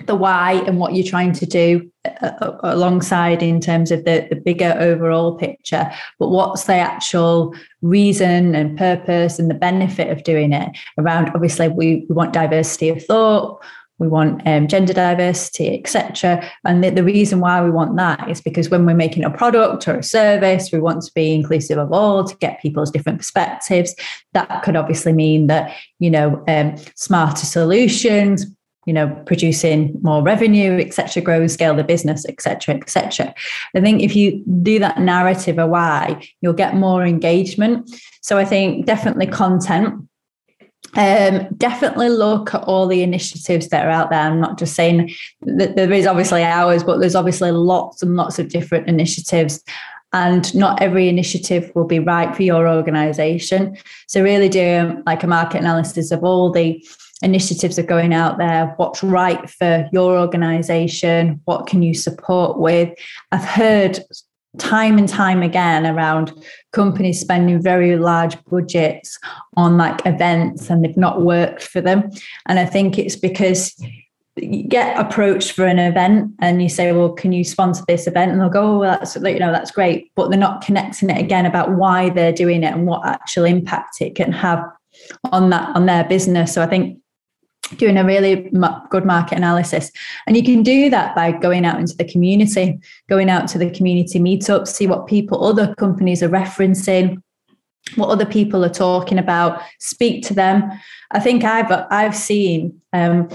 the 0.05 0.15
why 0.15 0.63
and 0.67 0.79
what 0.79 0.93
you're 0.93 1.05
trying 1.05 1.33
to 1.33 1.45
do 1.45 1.89
uh, 2.05 2.31
uh, 2.41 2.57
alongside 2.63 3.41
in 3.41 3.59
terms 3.59 3.91
of 3.91 4.05
the, 4.05 4.27
the 4.29 4.35
bigger 4.35 4.75
overall 4.79 5.35
picture. 5.35 5.91
But 6.19 6.29
what's 6.29 6.65
the 6.65 6.75
actual 6.75 7.55
reason 7.81 8.55
and 8.55 8.77
purpose 8.77 9.39
and 9.39 9.49
the 9.49 9.55
benefit 9.55 10.09
of 10.09 10.23
doing 10.23 10.53
it 10.53 10.75
around 10.97 11.31
obviously 11.35 11.69
we, 11.69 12.05
we 12.09 12.15
want 12.15 12.33
diversity 12.33 12.89
of 12.89 13.05
thought 13.05 13.63
we 13.99 14.07
want 14.07 14.45
um, 14.47 14.67
gender 14.67 14.93
diversity 14.93 15.77
etc 15.79 16.43
and 16.65 16.83
the, 16.83 16.89
the 16.89 17.03
reason 17.03 17.39
why 17.39 17.63
we 17.63 17.69
want 17.69 17.95
that 17.97 18.27
is 18.29 18.41
because 18.41 18.69
when 18.69 18.85
we're 18.85 18.95
making 18.95 19.23
a 19.23 19.29
product 19.29 19.87
or 19.87 19.97
a 19.97 20.03
service 20.03 20.71
we 20.71 20.79
want 20.79 21.03
to 21.03 21.11
be 21.13 21.33
inclusive 21.33 21.77
of 21.77 21.91
all 21.91 22.23
to 22.23 22.35
get 22.37 22.61
people's 22.61 22.91
different 22.91 23.19
perspectives. 23.19 23.95
That 24.33 24.63
could 24.63 24.75
obviously 24.75 25.13
mean 25.13 25.47
that 25.47 25.75
you 25.99 26.09
know 26.09 26.43
um, 26.47 26.77
smarter 26.95 27.45
solutions 27.45 28.47
you 28.87 28.93
know, 28.93 29.09
producing 29.25 29.93
more 30.01 30.23
revenue, 30.23 30.79
etc., 30.79 31.21
grow 31.21 31.41
and 31.41 31.51
scale 31.51 31.75
the 31.75 31.83
business, 31.83 32.25
etc., 32.25 32.75
etc. 32.75 33.35
I 33.75 33.81
think 33.81 34.01
if 34.01 34.15
you 34.15 34.41
do 34.63 34.79
that 34.79 34.99
narrative 34.99 35.59
of 35.59 35.69
why, 35.69 36.25
you'll 36.41 36.53
get 36.53 36.75
more 36.75 37.05
engagement. 37.05 37.91
So 38.21 38.37
I 38.37 38.45
think 38.45 38.85
definitely 38.85 39.27
content. 39.27 40.07
Um, 40.95 41.49
definitely 41.57 42.07
look 42.07 42.55
at 42.55 42.63
all 42.63 42.87
the 42.87 43.03
initiatives 43.03 43.67
that 43.67 43.85
are 43.85 43.91
out 43.91 44.09
there. 44.09 44.21
I'm 44.21 44.39
not 44.39 44.57
just 44.57 44.73
saying 44.73 45.11
that 45.41 45.75
there 45.75 45.91
is 45.91 46.07
obviously 46.07 46.43
ours, 46.43 46.81
but 46.81 46.99
there's 46.99 47.13
obviously 47.13 47.51
lots 47.51 48.01
and 48.01 48.15
lots 48.15 48.39
of 48.39 48.47
different 48.47 48.87
initiatives 48.87 49.61
and 50.13 50.55
not 50.55 50.81
every 50.81 51.09
initiative 51.09 51.71
will 51.75 51.85
be 51.85 51.99
right 51.99 52.33
for 52.33 52.43
your 52.43 52.67
organization. 52.67 53.75
So 54.07 54.23
really 54.23 54.47
doing 54.47 55.03
like 55.05 55.23
a 55.23 55.27
market 55.27 55.59
analysis 55.59 56.11
of 56.11 56.23
all 56.23 56.51
the 56.51 56.81
initiatives 57.21 57.79
are 57.79 57.83
going 57.83 58.13
out 58.13 58.37
there, 58.37 58.73
what's 58.77 59.03
right 59.03 59.49
for 59.49 59.89
your 59.91 60.17
organization, 60.17 61.41
what 61.45 61.67
can 61.67 61.81
you 61.81 61.93
support 61.93 62.59
with. 62.59 62.93
I've 63.31 63.43
heard 63.43 63.99
time 64.57 64.97
and 64.97 65.07
time 65.07 65.43
again 65.43 65.85
around 65.85 66.33
companies 66.73 67.19
spending 67.19 67.61
very 67.61 67.97
large 67.97 68.43
budgets 68.45 69.19
on 69.55 69.77
like 69.77 70.05
events 70.05 70.69
and 70.69 70.83
they've 70.83 70.97
not 70.97 71.21
worked 71.21 71.63
for 71.63 71.81
them. 71.81 72.09
And 72.47 72.59
I 72.59 72.65
think 72.65 72.97
it's 72.97 73.15
because 73.15 73.75
you 74.35 74.63
get 74.63 74.97
approached 74.99 75.51
for 75.51 75.65
an 75.65 75.79
event 75.79 76.31
and 76.39 76.61
you 76.61 76.69
say, 76.69 76.91
well, 76.91 77.11
can 77.11 77.31
you 77.31 77.43
sponsor 77.43 77.83
this 77.87 78.07
event? 78.07 78.31
And 78.31 78.39
they'll 78.39 78.49
go, 78.49 78.75
oh, 78.75 78.79
well, 78.79 78.97
that's, 78.99 79.15
you 79.15 79.39
know, 79.39 79.51
that's 79.51 79.71
great. 79.71 80.11
But 80.15 80.29
they're 80.29 80.39
not 80.39 80.61
connecting 80.61 81.09
it 81.09 81.17
again 81.17 81.45
about 81.45 81.71
why 81.71 82.09
they're 82.09 82.31
doing 82.33 82.63
it 82.63 82.73
and 82.73 82.85
what 82.85 83.05
actual 83.05 83.45
impact 83.45 84.01
it 84.01 84.15
can 84.15 84.31
have 84.31 84.63
on 85.31 85.49
that, 85.49 85.75
on 85.75 85.85
their 85.87 86.03
business. 86.03 86.53
So 86.53 86.61
I 86.61 86.67
think 86.67 86.99
doing 87.75 87.97
a 87.97 88.05
really 88.05 88.49
good 88.89 89.05
market 89.05 89.37
analysis. 89.37 89.91
And 90.25 90.37
you 90.37 90.43
can 90.43 90.63
do 90.63 90.89
that 90.89 91.15
by 91.15 91.31
going 91.31 91.65
out 91.65 91.79
into 91.79 91.95
the 91.95 92.05
community, 92.05 92.79
going 93.09 93.29
out 93.29 93.47
to 93.49 93.57
the 93.57 93.69
community 93.69 94.19
meetups, 94.19 94.69
see 94.69 94.87
what 94.87 95.07
people, 95.07 95.45
other 95.45 95.75
companies 95.75 96.23
are 96.23 96.29
referencing, 96.29 97.21
what 97.95 98.09
other 98.09 98.25
people 98.25 98.63
are 98.65 98.69
talking 98.69 99.17
about, 99.17 99.61
speak 99.79 100.25
to 100.27 100.33
them. 100.33 100.63
I 101.11 101.19
think 101.19 101.43
I've 101.43 101.71
I've 101.89 102.15
seen, 102.15 102.81
um, 102.93 103.29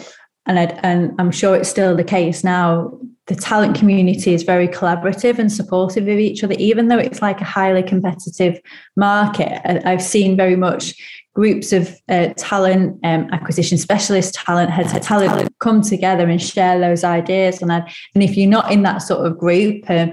and 0.47 0.59
I, 0.59 0.64
and 0.83 1.14
I'm 1.18 1.31
sure 1.31 1.57
it's 1.57 1.68
still 1.68 1.97
the 1.97 2.05
case 2.05 2.45
now. 2.45 2.99
The 3.29 3.37
talent 3.37 3.77
community 3.77 4.35
is 4.35 4.42
very 4.42 4.66
collaborative 4.66 5.38
and 5.38 5.51
supportive 5.51 6.09
of 6.09 6.18
each 6.18 6.42
other, 6.42 6.57
even 6.59 6.88
though 6.88 6.99
it's 6.99 7.23
like 7.23 7.40
a 7.40 7.45
highly 7.45 7.83
competitive 7.83 8.61
market. 8.97 9.62
I've 9.87 10.03
seen 10.03 10.37
very 10.37 10.57
much 10.57 10.95
groups 11.35 11.73
of 11.73 11.97
uh, 12.09 12.29
talent 12.37 12.99
um, 13.05 13.29
acquisition 13.33 13.79
specialists, 13.79 14.33
talent 14.45 14.71
heads 14.71 14.92
talent 15.01 15.49
come 15.59 15.81
together 15.81 16.29
and 16.29 16.42
share 16.42 16.79
those 16.79 17.05
ideas. 17.05 17.62
And 17.62 17.73
and 17.73 18.23
if 18.23 18.37
you're 18.37 18.51
not 18.51 18.71
in 18.71 18.83
that 18.83 18.99
sort 18.99 19.27
of 19.27 19.38
group 19.38 19.88
um, 19.88 20.12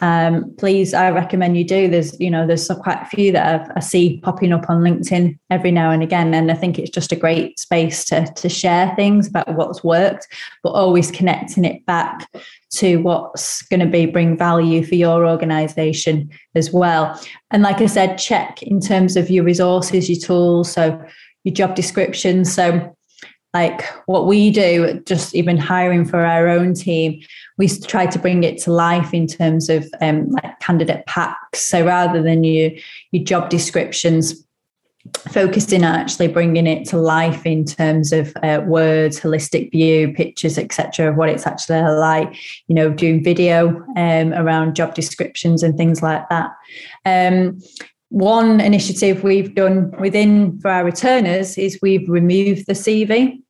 um, 0.00 0.54
please, 0.56 0.94
I 0.94 1.10
recommend 1.10 1.56
you 1.56 1.64
do. 1.64 1.88
There's, 1.88 2.18
you 2.18 2.30
know, 2.30 2.46
there's 2.46 2.68
quite 2.68 3.02
a 3.02 3.06
few 3.06 3.32
that 3.32 3.60
I've, 3.60 3.76
I 3.76 3.80
see 3.80 4.18
popping 4.22 4.52
up 4.52 4.70
on 4.70 4.82
LinkedIn 4.82 5.38
every 5.50 5.70
now 5.70 5.90
and 5.90 6.02
again, 6.02 6.32
and 6.34 6.50
I 6.50 6.54
think 6.54 6.78
it's 6.78 6.90
just 6.90 7.12
a 7.12 7.16
great 7.16 7.58
space 7.58 8.04
to 8.06 8.26
to 8.36 8.48
share 8.48 8.94
things 8.96 9.28
about 9.28 9.54
what's 9.54 9.84
worked, 9.84 10.26
but 10.62 10.70
always 10.70 11.10
connecting 11.10 11.64
it 11.64 11.84
back 11.86 12.28
to 12.70 12.96
what's 12.98 13.62
going 13.62 13.80
to 13.80 13.86
be 13.86 14.06
bring 14.06 14.38
value 14.38 14.84
for 14.84 14.94
your 14.94 15.26
organization 15.26 16.30
as 16.54 16.72
well. 16.72 17.20
And 17.50 17.62
like 17.62 17.80
I 17.80 17.86
said, 17.86 18.16
check 18.16 18.62
in 18.62 18.80
terms 18.80 19.16
of 19.16 19.28
your 19.28 19.44
resources, 19.44 20.08
your 20.08 20.20
tools, 20.20 20.72
so 20.72 21.02
your 21.44 21.54
job 21.54 21.74
description. 21.74 22.44
So 22.44 22.96
like 23.52 23.82
what 24.06 24.26
we 24.26 24.50
do, 24.50 25.00
just 25.06 25.34
even 25.34 25.58
hiring 25.58 26.04
for 26.04 26.24
our 26.24 26.46
own 26.46 26.74
team, 26.74 27.20
we 27.58 27.68
try 27.68 28.06
to 28.06 28.18
bring 28.18 28.44
it 28.44 28.58
to 28.62 28.72
life 28.72 29.12
in 29.12 29.26
terms 29.26 29.68
of 29.68 29.88
um, 30.00 30.30
like 30.30 30.60
candidate 30.60 31.04
packs. 31.06 31.60
So 31.60 31.84
rather 31.84 32.22
than 32.22 32.44
your 32.44 32.70
your 33.10 33.24
job 33.24 33.50
descriptions, 33.50 34.44
focusing 35.30 35.84
on 35.84 35.94
actually 35.94 36.28
bringing 36.28 36.66
it 36.66 36.86
to 36.88 36.98
life 36.98 37.44
in 37.44 37.64
terms 37.64 38.12
of 38.12 38.32
uh, 38.42 38.62
words, 38.66 39.18
holistic 39.18 39.70
view, 39.72 40.12
pictures, 40.12 40.58
etc., 40.58 41.10
of 41.10 41.16
what 41.16 41.28
it's 41.28 41.46
actually 41.46 41.80
like. 41.80 42.36
You 42.68 42.74
know, 42.74 42.90
doing 42.90 43.24
video 43.24 43.84
um, 43.96 44.32
around 44.32 44.76
job 44.76 44.94
descriptions 44.94 45.62
and 45.62 45.76
things 45.76 46.02
like 46.02 46.28
that. 46.28 46.50
Um, 47.04 47.60
one 48.10 48.60
initiative 48.60 49.22
we've 49.22 49.54
done 49.54 49.92
within 50.00 50.58
for 50.60 50.70
our 50.70 50.84
returners 50.84 51.56
is 51.56 51.78
we've 51.80 52.08
removed 52.08 52.66
the 52.66 52.72
CV. 52.72 53.40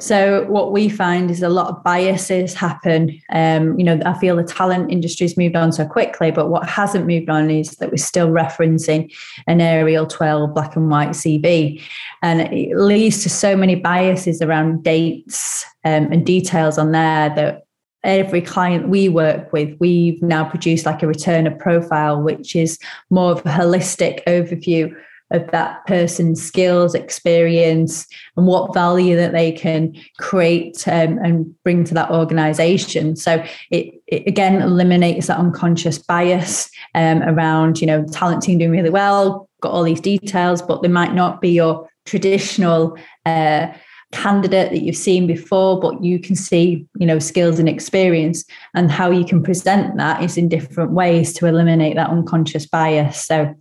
So 0.00 0.46
what 0.46 0.72
we 0.72 0.88
find 0.88 1.30
is 1.30 1.42
a 1.42 1.50
lot 1.50 1.68
of 1.68 1.84
biases 1.84 2.54
happen. 2.54 3.20
Um, 3.30 3.78
you 3.78 3.84
know, 3.84 4.00
I 4.04 4.18
feel 4.18 4.34
the 4.34 4.42
talent 4.42 4.90
industry's 4.90 5.36
moved 5.36 5.54
on 5.54 5.70
so 5.70 5.86
quickly, 5.86 6.30
but 6.30 6.48
what 6.48 6.68
hasn't 6.68 7.06
moved 7.06 7.28
on 7.28 7.50
is 7.50 7.72
that 7.76 7.90
we're 7.90 7.98
still 7.98 8.28
referencing 8.28 9.14
an 9.46 9.60
Arial 9.60 10.06
12 10.06 10.54
black 10.54 10.74
and 10.74 10.90
white 10.90 11.10
CV. 11.10 11.80
And 12.22 12.40
it 12.40 12.76
leads 12.76 13.22
to 13.22 13.28
so 13.28 13.54
many 13.54 13.74
biases 13.74 14.40
around 14.40 14.82
dates 14.82 15.64
um, 15.84 16.10
and 16.10 16.24
details 16.24 16.78
on 16.78 16.92
there 16.92 17.28
that 17.36 17.66
every 18.04 18.40
client 18.40 18.88
we 18.88 19.08
work 19.08 19.52
with, 19.52 19.76
we've 19.78 20.20
now 20.22 20.44
produced 20.44 20.86
like 20.86 21.02
a 21.02 21.06
returner 21.06 21.56
profile, 21.58 22.20
which 22.20 22.56
is 22.56 22.78
more 23.10 23.32
of 23.32 23.38
a 23.40 23.50
holistic 23.50 24.24
overview 24.24 24.94
of 25.32 25.50
that 25.50 25.84
person's 25.86 26.42
skills, 26.42 26.94
experience, 26.94 28.06
and 28.36 28.46
what 28.46 28.74
value 28.74 29.16
that 29.16 29.32
they 29.32 29.50
can 29.50 29.94
create 30.18 30.86
um, 30.86 31.18
and 31.18 31.54
bring 31.64 31.84
to 31.84 31.94
that 31.94 32.10
organization. 32.10 33.16
So 33.16 33.42
it, 33.70 33.94
it 34.06 34.26
again 34.26 34.60
eliminates 34.60 35.28
that 35.28 35.38
unconscious 35.38 35.98
bias 35.98 36.70
um, 36.94 37.22
around, 37.22 37.80
you 37.80 37.86
know, 37.86 38.04
talent 38.12 38.42
team 38.42 38.58
doing 38.58 38.72
really 38.72 38.90
well, 38.90 39.48
got 39.62 39.72
all 39.72 39.84
these 39.84 40.00
details, 40.00 40.60
but 40.60 40.82
they 40.82 40.88
might 40.88 41.14
not 41.14 41.40
be 41.40 41.50
your 41.50 41.88
traditional 42.04 42.98
uh, 43.24 43.68
candidate 44.12 44.70
that 44.70 44.82
you've 44.82 44.96
seen 44.96 45.26
before, 45.26 45.80
but 45.80 46.02
you 46.04 46.18
can 46.18 46.36
see, 46.36 46.86
you 46.96 47.06
know, 47.06 47.18
skills 47.18 47.58
and 47.58 47.68
experience 47.68 48.44
and 48.74 48.90
how 48.90 49.10
you 49.10 49.24
can 49.24 49.42
present 49.42 49.96
that 49.96 50.22
is 50.22 50.36
in 50.36 50.48
different 50.48 50.92
ways 50.92 51.32
to 51.34 51.46
eliminate 51.46 51.96
that 51.96 52.10
unconscious 52.10 52.66
bias. 52.66 53.26
So 53.26 53.54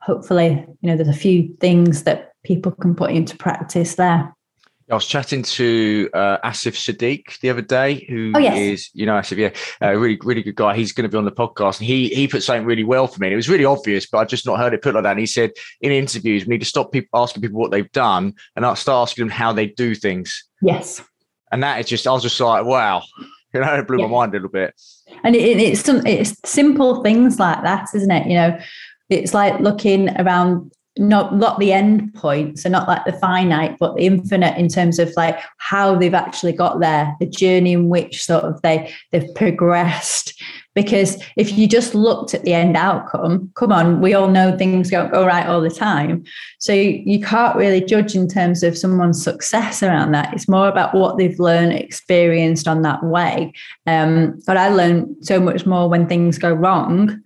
hopefully, 0.00 0.64
you 0.80 0.88
know, 0.88 0.96
there's 0.96 1.08
a 1.08 1.12
few 1.12 1.54
things 1.60 2.04
that 2.04 2.32
people 2.44 2.72
can 2.72 2.94
put 2.94 3.10
into 3.10 3.36
practice 3.36 3.96
there. 3.96 4.34
I 4.90 4.94
was 4.94 5.06
chatting 5.06 5.42
to 5.42 6.10
uh, 6.14 6.38
Asif 6.38 6.74
Sadiq 6.74 7.38
the 7.40 7.50
other 7.50 7.62
day, 7.62 8.04
who 8.08 8.32
oh, 8.34 8.38
yes. 8.38 8.58
is, 8.58 8.90
you 8.92 9.06
know, 9.06 9.14
Asif, 9.14 9.36
yeah, 9.36 9.50
a 9.80 9.96
really, 9.96 10.18
really 10.22 10.42
good 10.42 10.56
guy. 10.56 10.74
He's 10.74 10.92
going 10.92 11.08
to 11.08 11.08
be 11.08 11.16
on 11.16 11.24
the 11.24 11.32
podcast, 11.32 11.78
and 11.78 11.86
he 11.86 12.08
he 12.08 12.26
put 12.26 12.42
something 12.42 12.66
really 12.66 12.84
well 12.84 13.06
for 13.06 13.20
me. 13.20 13.28
And 13.28 13.32
it 13.32 13.36
was 13.36 13.48
really 13.48 13.64
obvious, 13.64 14.06
but 14.06 14.18
I've 14.18 14.28
just 14.28 14.46
not 14.46 14.58
heard 14.58 14.74
it 14.74 14.82
put 14.82 14.94
like 14.94 15.04
that. 15.04 15.12
And 15.12 15.20
he 15.20 15.26
said 15.26 15.52
in 15.80 15.92
interviews, 15.92 16.44
we 16.44 16.54
need 16.54 16.60
to 16.60 16.66
stop 16.66 16.90
people 16.90 17.20
asking 17.20 17.42
people 17.42 17.60
what 17.60 17.70
they've 17.70 17.92
done 17.92 18.34
and 18.56 18.78
start 18.78 19.08
asking 19.08 19.22
them 19.22 19.30
how 19.30 19.52
they 19.52 19.66
do 19.66 19.94
things. 19.94 20.44
Yes, 20.60 21.02
and 21.52 21.62
that 21.62 21.80
is 21.80 21.86
just, 21.86 22.06
I 22.06 22.12
was 22.12 22.22
just 22.22 22.40
like, 22.40 22.64
wow, 22.64 23.02
you 23.54 23.60
know, 23.60 23.74
it 23.74 23.86
blew 23.86 23.98
yeah. 23.98 24.06
my 24.06 24.12
mind 24.12 24.32
a 24.32 24.36
little 24.36 24.50
bit. 24.50 24.74
And 25.24 25.34
it, 25.34 25.58
it's 25.58 25.82
some, 25.82 26.06
it's 26.06 26.34
simple 26.44 27.02
things 27.02 27.38
like 27.38 27.62
that, 27.62 27.88
isn't 27.94 28.10
it? 28.10 28.26
You 28.26 28.34
know, 28.34 28.58
it's 29.08 29.34
like 29.34 29.58
looking 29.60 30.08
around 30.20 30.72
not 31.00 31.34
not 31.34 31.58
the 31.58 31.72
end 31.72 32.12
point 32.12 32.58
so 32.58 32.68
not 32.68 32.86
like 32.86 33.04
the 33.06 33.12
finite 33.12 33.74
but 33.80 33.96
the 33.96 34.04
infinite 34.04 34.56
in 34.58 34.68
terms 34.68 34.98
of 34.98 35.10
like 35.16 35.40
how 35.56 35.96
they've 35.96 36.14
actually 36.14 36.52
got 36.52 36.78
there 36.78 37.16
the 37.20 37.26
journey 37.26 37.72
in 37.72 37.88
which 37.88 38.22
sort 38.22 38.44
of 38.44 38.60
they 38.62 38.92
they've 39.10 39.34
progressed. 39.34 40.40
Because 40.72 41.20
if 41.36 41.58
you 41.58 41.66
just 41.66 41.96
looked 41.96 42.32
at 42.32 42.44
the 42.44 42.54
end 42.54 42.76
outcome 42.76 43.50
come 43.56 43.72
on 43.72 44.00
we 44.00 44.14
all 44.14 44.28
know 44.28 44.56
things 44.56 44.90
don't 44.90 45.10
go 45.10 45.26
right 45.26 45.46
all 45.46 45.60
the 45.60 45.70
time. 45.70 46.22
So 46.58 46.72
you, 46.72 47.02
you 47.04 47.20
can't 47.20 47.56
really 47.56 47.80
judge 47.80 48.14
in 48.14 48.28
terms 48.28 48.62
of 48.62 48.78
someone's 48.78 49.24
success 49.24 49.82
around 49.82 50.12
that. 50.12 50.32
It's 50.34 50.48
more 50.48 50.68
about 50.68 50.94
what 50.94 51.16
they've 51.16 51.40
learned 51.40 51.72
experienced 51.72 52.68
on 52.68 52.82
that 52.82 53.02
way. 53.02 53.52
Um, 53.86 54.40
but 54.46 54.56
i 54.56 54.68
learned 54.68 55.16
so 55.22 55.40
much 55.40 55.66
more 55.66 55.88
when 55.88 56.06
things 56.06 56.38
go 56.38 56.52
wrong 56.52 57.20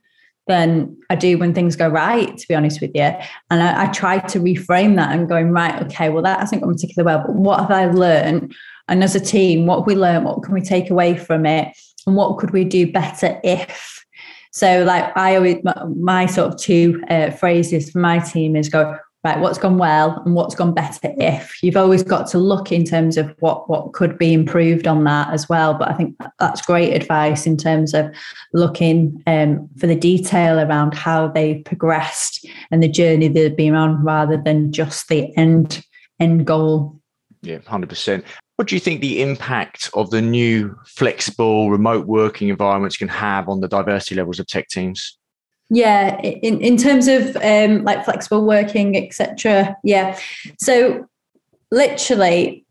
than 0.46 0.96
I 1.08 1.14
do 1.14 1.38
when 1.38 1.54
things 1.54 1.76
go 1.76 1.88
right, 1.88 2.36
to 2.36 2.48
be 2.48 2.54
honest 2.54 2.80
with 2.80 2.90
you. 2.94 3.10
And 3.50 3.62
I, 3.62 3.84
I 3.84 3.86
try 3.86 4.18
to 4.18 4.40
reframe 4.40 4.96
that 4.96 5.12
and 5.12 5.28
going, 5.28 5.50
right, 5.50 5.82
okay, 5.84 6.10
well, 6.10 6.22
that 6.22 6.40
hasn't 6.40 6.62
gone 6.62 6.74
particularly 6.74 7.06
well, 7.06 7.24
but 7.26 7.34
what 7.34 7.60
have 7.60 7.70
I 7.70 7.86
learned? 7.86 8.54
And 8.88 9.02
as 9.02 9.14
a 9.14 9.20
team, 9.20 9.66
what 9.66 9.78
have 9.78 9.86
we 9.86 9.94
learned? 9.94 10.26
What 10.26 10.42
can 10.42 10.52
we 10.52 10.60
take 10.60 10.90
away 10.90 11.16
from 11.16 11.46
it? 11.46 11.74
And 12.06 12.16
what 12.16 12.38
could 12.38 12.50
we 12.50 12.64
do 12.64 12.90
better 12.90 13.40
if? 13.42 14.04
So, 14.52 14.84
like, 14.84 15.16
I 15.16 15.36
always, 15.36 15.64
my, 15.64 15.84
my 15.96 16.26
sort 16.26 16.52
of 16.52 16.60
two 16.60 17.02
uh, 17.08 17.30
phrases 17.30 17.90
for 17.90 17.98
my 17.98 18.18
team 18.18 18.54
is 18.54 18.68
go, 18.68 18.96
right, 19.24 19.40
what's 19.40 19.58
gone 19.58 19.78
well 19.78 20.22
and 20.24 20.34
what's 20.34 20.54
gone 20.54 20.74
better 20.74 21.12
if. 21.18 21.62
You've 21.62 21.78
always 21.78 22.02
got 22.02 22.26
to 22.28 22.38
look 22.38 22.70
in 22.70 22.84
terms 22.84 23.16
of 23.16 23.34
what, 23.40 23.68
what 23.70 23.94
could 23.94 24.18
be 24.18 24.34
improved 24.34 24.86
on 24.86 25.04
that 25.04 25.32
as 25.32 25.48
well. 25.48 25.72
But 25.74 25.88
I 25.88 25.94
think 25.94 26.16
that's 26.38 26.60
great 26.60 26.92
advice 26.92 27.46
in 27.46 27.56
terms 27.56 27.94
of 27.94 28.14
looking 28.52 29.22
um, 29.26 29.68
for 29.78 29.86
the 29.86 29.96
detail 29.96 30.60
around 30.60 30.94
how 30.94 31.28
they 31.28 31.56
progressed 31.60 32.46
and 32.70 32.82
the 32.82 32.88
journey 32.88 33.28
they've 33.28 33.56
been 33.56 33.74
on 33.74 34.04
rather 34.04 34.36
than 34.36 34.72
just 34.72 35.08
the 35.08 35.34
end 35.36 35.82
end 36.20 36.46
goal. 36.46 37.00
Yeah, 37.42 37.58
100%. 37.58 38.24
What 38.56 38.68
do 38.68 38.76
you 38.76 38.80
think 38.80 39.00
the 39.00 39.20
impact 39.20 39.90
of 39.94 40.10
the 40.10 40.22
new 40.22 40.76
flexible 40.86 41.70
remote 41.70 42.06
working 42.06 42.48
environments 42.48 42.96
can 42.96 43.08
have 43.08 43.48
on 43.48 43.60
the 43.60 43.68
diversity 43.68 44.14
levels 44.14 44.38
of 44.38 44.46
tech 44.46 44.68
teams? 44.68 45.18
Yeah, 45.74 46.20
in, 46.20 46.60
in 46.60 46.76
terms 46.76 47.08
of 47.08 47.36
um, 47.42 47.82
like 47.82 48.04
flexible 48.04 48.44
working, 48.46 48.96
etc. 48.96 49.76
Yeah. 49.82 50.16
So 50.58 51.08
literally 51.74 52.64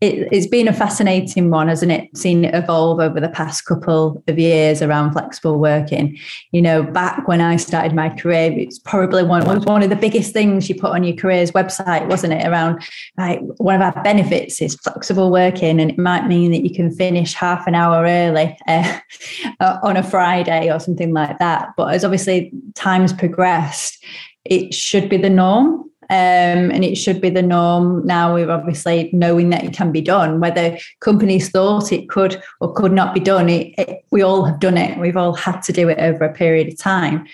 it, 0.00 0.32
has 0.32 0.46
been 0.46 0.68
a 0.68 0.72
fascinating 0.72 1.50
one 1.50 1.68
hasn't 1.68 1.90
it? 1.90 2.14
Seen 2.16 2.44
it 2.44 2.54
evolve 2.54 3.00
over 3.00 3.18
the 3.18 3.30
past 3.30 3.64
couple 3.64 4.22
of 4.28 4.38
years 4.38 4.82
around 4.82 5.12
flexible 5.12 5.58
working. 5.58 6.18
You 6.52 6.62
know 6.62 6.82
back 6.82 7.26
when 7.26 7.40
i 7.40 7.56
started 7.56 7.94
my 7.94 8.10
career 8.10 8.52
it's 8.52 8.78
probably 8.78 9.22
one, 9.22 9.44
was 9.46 9.64
one 9.64 9.82
of 9.82 9.90
the 9.90 9.96
biggest 9.96 10.32
things 10.32 10.68
you 10.68 10.74
put 10.74 10.92
on 10.92 11.02
your 11.02 11.16
careers 11.16 11.52
website 11.52 12.08
wasn't 12.08 12.34
it? 12.34 12.46
Around 12.46 12.82
like 13.16 13.40
one 13.56 13.74
of 13.74 13.80
our 13.80 14.02
benefits 14.02 14.60
is 14.60 14.74
flexible 14.76 15.30
working 15.30 15.80
and 15.80 15.90
it 15.90 15.98
might 15.98 16.26
mean 16.26 16.50
that 16.52 16.62
you 16.62 16.74
can 16.74 16.94
finish 16.94 17.32
half 17.34 17.66
an 17.66 17.74
hour 17.74 18.04
early 18.04 18.56
uh, 18.68 19.78
on 19.82 19.96
a 19.96 20.02
friday 20.02 20.70
or 20.70 20.78
something 20.78 21.12
like 21.14 21.38
that. 21.38 21.70
But 21.76 21.94
as 21.94 22.04
obviously 22.04 22.52
time's 22.74 23.12
progressed 23.12 24.04
it 24.44 24.72
should 24.72 25.08
be 25.08 25.16
the 25.16 25.30
norm 25.30 25.90
um, 26.08 26.70
and 26.70 26.84
it 26.84 26.96
should 26.96 27.20
be 27.20 27.30
the 27.30 27.42
norm 27.42 28.06
now. 28.06 28.34
We're 28.34 28.50
obviously 28.50 29.10
knowing 29.12 29.50
that 29.50 29.64
it 29.64 29.72
can 29.72 29.90
be 29.90 30.00
done. 30.00 30.40
Whether 30.40 30.78
companies 31.00 31.50
thought 31.50 31.92
it 31.92 32.08
could 32.08 32.40
or 32.60 32.72
could 32.72 32.92
not 32.92 33.12
be 33.12 33.20
done, 33.20 33.48
it, 33.48 33.74
it, 33.76 34.04
we 34.10 34.22
all 34.22 34.44
have 34.44 34.60
done 34.60 34.78
it. 34.78 34.98
We've 34.98 35.16
all 35.16 35.34
had 35.34 35.62
to 35.62 35.72
do 35.72 35.88
it 35.88 35.98
over 35.98 36.24
a 36.24 36.32
period 36.32 36.68
of 36.68 36.78
time. 36.78 37.26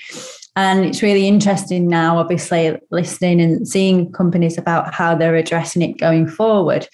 And 0.55 0.85
it's 0.85 1.03
really 1.03 1.27
interesting 1.27 1.89
now, 1.89 2.19
obviously, 2.19 2.79
listening 2.91 3.41
and 3.41 3.67
seeing 3.67 4.13
companies 4.13 4.59
about 4.59 4.93
how 4.93 5.15
they're 5.15 5.37
addressing 5.37 5.83
it 5.83 5.99
going 5.99 6.27
forward. 6.27 6.87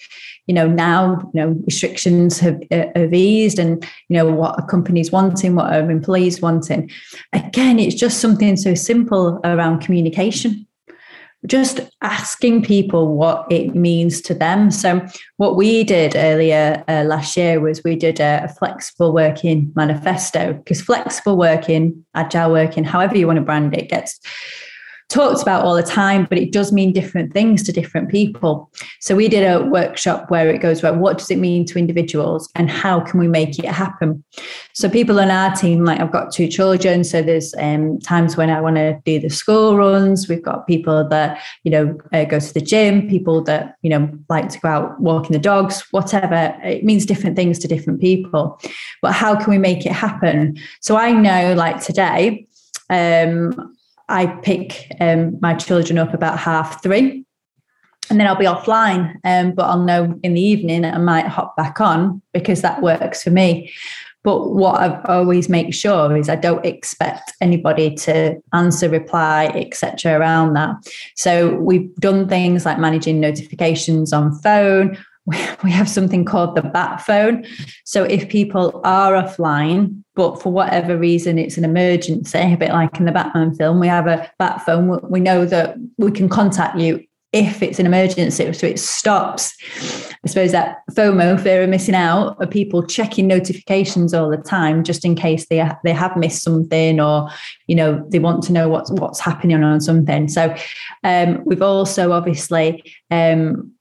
You 0.47 0.55
know, 0.55 0.67
now 0.67 1.29
you 1.33 1.41
know 1.41 1.61
restrictions 1.65 2.39
have, 2.39 2.59
uh, 2.71 2.85
have 2.95 3.13
eased, 3.13 3.59
and 3.59 3.83
you 4.07 4.17
know 4.17 4.31
what 4.31 4.57
a 4.57 4.63
company's 4.65 5.11
wanting, 5.11 5.55
what 5.55 5.71
our 5.71 5.91
employees 5.91 6.41
wanting. 6.41 6.89
Again, 7.33 7.79
it's 7.79 7.95
just 7.95 8.19
something 8.19 8.55
so 8.55 8.73
simple 8.73 9.39
around 9.43 9.81
communication 9.81 10.65
just 11.45 11.79
asking 12.01 12.63
people 12.63 13.15
what 13.15 13.49
it 13.49 13.73
means 13.73 14.21
to 14.21 14.33
them. 14.33 14.71
So, 14.71 15.05
what 15.37 15.55
we 15.55 15.83
did 15.83 16.15
earlier 16.15 16.83
uh, 16.87 17.03
last 17.05 17.37
year 17.37 17.59
was 17.59 17.83
we 17.83 17.95
did 17.95 18.19
a, 18.19 18.43
a 18.43 18.47
flexible 18.49 19.13
working 19.13 19.71
manifesto 19.75 20.53
because 20.53 20.81
flexible 20.81 21.37
working, 21.37 22.05
agile 22.13 22.51
working, 22.51 22.83
however 22.83 23.17
you 23.17 23.27
want 23.27 23.37
to 23.37 23.45
brand 23.45 23.75
it, 23.75 23.89
gets 23.89 24.19
talked 25.09 25.41
about 25.41 25.65
all 25.65 25.75
the 25.75 25.83
time, 25.83 26.25
but 26.29 26.37
it 26.37 26.51
does 26.51 26.71
mean 26.71 26.93
different 26.93 27.33
things 27.33 27.63
to 27.63 27.71
different 27.71 28.09
people. 28.09 28.71
So 28.99 29.15
we 29.15 29.27
did 29.27 29.43
a 29.43 29.65
workshop 29.65 30.29
where 30.29 30.49
it 30.49 30.61
goes, 30.61 30.83
well, 30.83 30.95
what 30.95 31.17
does 31.17 31.31
it 31.31 31.39
mean 31.39 31.65
to 31.65 31.79
individuals 31.79 32.49
and 32.55 32.69
how 32.69 32.99
can 32.99 33.19
we 33.19 33.27
make 33.27 33.57
it 33.57 33.65
happen? 33.65 34.23
So 34.73 34.87
people 34.87 35.19
on 35.19 35.31
our 35.31 35.53
team, 35.55 35.83
like 35.83 35.99
I've 35.99 36.11
got 36.11 36.31
two 36.31 36.47
children, 36.47 37.03
so 37.03 37.23
there's 37.23 37.55
um, 37.55 37.99
times 37.99 38.37
when 38.37 38.51
I 38.51 38.61
want 38.61 38.75
to 38.75 39.01
do 39.03 39.19
the 39.19 39.29
school 39.29 39.75
runs. 39.75 40.29
We've 40.29 40.43
got 40.43 40.67
people 40.67 41.07
that, 41.09 41.41
you 41.63 41.71
know, 41.71 41.97
uh, 42.13 42.25
go 42.25 42.39
to 42.39 42.53
the 42.53 42.61
gym, 42.61 43.09
people 43.09 43.43
that, 43.45 43.75
you 43.81 43.89
know, 43.89 44.09
like 44.29 44.49
to 44.49 44.59
go 44.59 44.69
out 44.69 45.01
walking 45.01 45.31
the 45.31 45.39
dogs, 45.39 45.81
whatever. 45.89 46.55
It 46.63 46.83
means 46.83 47.07
different 47.07 47.35
things 47.35 47.57
to 47.59 47.67
different 47.67 47.99
people. 47.99 48.61
But 49.01 49.13
how 49.13 49.35
can 49.35 49.49
we 49.49 49.57
make 49.57 49.87
it 49.87 49.91
happen? 49.91 50.59
So 50.81 50.97
I 50.97 51.11
know 51.11 51.55
like 51.55 51.81
today, 51.83 52.47
um, 52.91 53.75
I 54.09 54.27
pick 54.27 54.91
um, 54.99 55.37
my 55.41 55.53
children 55.53 55.97
up 55.97 56.13
about 56.13 56.39
half 56.39 56.81
three 56.83 57.25
and 58.09 58.19
then 58.19 58.27
I'll 58.27 58.35
be 58.35 58.45
offline. 58.45 59.15
Um, 59.23 59.53
but 59.53 59.63
I'll 59.63 59.83
know 59.83 60.19
in 60.23 60.33
the 60.33 60.41
evening 60.41 60.85
I 60.85 60.97
might 60.97 61.27
hop 61.27 61.55
back 61.55 61.79
on 61.79 62.21
because 62.33 62.61
that 62.61 62.81
works 62.81 63.23
for 63.23 63.29
me. 63.29 63.71
But 64.23 64.49
what 64.49 64.81
I 64.81 65.01
always 65.03 65.47
make 65.47 65.73
sure 65.73 66.15
is 66.17 66.27
I 66.27 66.35
don't 66.35 66.65
expect 66.65 67.31
anybody 67.39 67.95
to 67.95 68.35
answer, 68.53 68.89
reply, 68.89 69.45
etc. 69.55 70.19
around 70.19 70.55
that. 70.55 70.75
So 71.15 71.55
we've 71.55 71.93
done 71.95 72.27
things 72.27 72.65
like 72.65 72.79
managing 72.79 73.21
notifications 73.21 74.11
on 74.11 74.37
phone. 74.39 74.97
We 75.63 75.71
have 75.71 75.89
something 75.89 76.23
called 76.23 76.55
the 76.55 76.61
bat 76.61 77.01
phone. 77.01 77.45
So 77.83 78.03
if 78.05 78.29
people 78.29 78.79
are 78.85 79.11
offline, 79.11 80.03
but 80.15 80.41
for 80.41 80.51
whatever 80.53 80.97
reason 80.97 81.37
it's 81.37 81.57
an 81.57 81.65
emergency, 81.65 82.39
a 82.39 82.55
bit 82.55 82.71
like 82.71 82.97
in 82.97 83.05
the 83.05 83.11
Batman 83.11 83.53
film, 83.55 83.79
we 83.79 83.87
have 83.87 84.07
a 84.07 84.31
bat 84.39 84.65
phone. 84.65 84.99
We 85.09 85.19
know 85.19 85.45
that 85.45 85.75
we 85.97 86.11
can 86.11 86.29
contact 86.29 86.79
you 86.79 87.03
if 87.31 87.61
it's 87.61 87.77
an 87.77 87.85
emergency. 87.85 88.51
So 88.53 88.65
it 88.65 88.79
stops, 88.79 89.55
I 90.23 90.27
suppose, 90.27 90.51
that 90.51 90.77
FOMO, 90.91 91.39
fear 91.39 91.61
of 91.61 91.69
missing 91.69 91.93
out, 91.93 92.41
of 92.41 92.49
people 92.49 92.85
checking 92.85 93.27
notifications 93.27 94.13
all 94.13 94.29
the 94.29 94.37
time, 94.37 94.83
just 94.83 95.05
in 95.05 95.15
case 95.15 95.45
they, 95.47 95.63
they 95.83 95.93
have 95.93 96.17
missed 96.17 96.41
something 96.41 96.99
or, 96.99 97.29
you 97.67 97.75
know, 97.75 98.03
they 98.09 98.19
want 98.19 98.41
to 98.43 98.53
know 98.53 98.67
what's, 98.67 98.89
what's 98.91 99.19
happening 99.19 99.63
on 99.63 99.79
something. 99.79 100.27
So 100.27 100.55
um, 101.03 101.43
we've 101.45 101.61
also 101.61 102.13
obviously 102.13 102.83
um, 103.11 103.71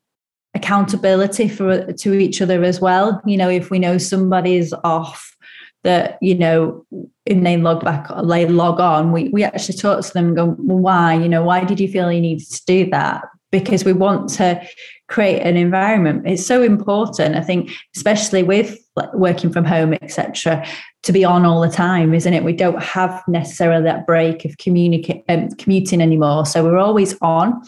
accountability 0.54 1.48
for 1.48 1.92
to 1.92 2.14
each 2.14 2.40
other 2.42 2.64
as 2.64 2.80
well. 2.80 3.20
You 3.24 3.36
know, 3.36 3.48
if 3.48 3.70
we 3.70 3.78
know 3.78 3.98
somebody's 3.98 4.72
off, 4.84 5.36
that 5.84 6.18
you 6.20 6.34
know 6.34 6.84
and 7.26 7.46
they 7.46 7.56
log 7.56 7.84
back 7.84 8.08
they 8.28 8.46
log 8.46 8.80
on 8.80 9.12
we, 9.12 9.28
we 9.28 9.44
actually 9.44 9.76
talk 9.76 10.04
to 10.04 10.12
them 10.12 10.26
and 10.28 10.36
go 10.36 10.56
well, 10.58 10.78
why? 10.78 11.14
You 11.14 11.28
know 11.28 11.44
why 11.44 11.64
did 11.64 11.80
you 11.80 11.88
feel 11.88 12.10
you 12.12 12.20
needed 12.20 12.48
to 12.50 12.64
do 12.66 12.90
that? 12.90 13.22
Because 13.50 13.84
we 13.84 13.92
want 13.92 14.28
to 14.34 14.60
create 15.08 15.40
an 15.40 15.56
environment. 15.56 16.24
It's 16.26 16.44
so 16.44 16.62
important 16.62 17.36
i 17.36 17.40
think 17.40 17.70
especially 17.96 18.42
with 18.42 18.76
working 19.14 19.52
from 19.52 19.64
home 19.64 19.94
etc 20.02 20.66
to 21.04 21.12
be 21.12 21.24
on 21.24 21.46
all 21.46 21.60
the 21.60 21.70
time 21.70 22.12
isn't 22.12 22.34
it? 22.34 22.44
We 22.44 22.52
don't 22.52 22.82
have 22.82 23.22
necessarily 23.28 23.84
that 23.84 24.06
break 24.06 24.44
of 24.44 24.58
communicate 24.58 25.24
um, 25.28 25.48
commuting 25.52 26.00
anymore. 26.00 26.44
So 26.44 26.64
we're 26.64 26.78
always 26.78 27.16
on 27.22 27.62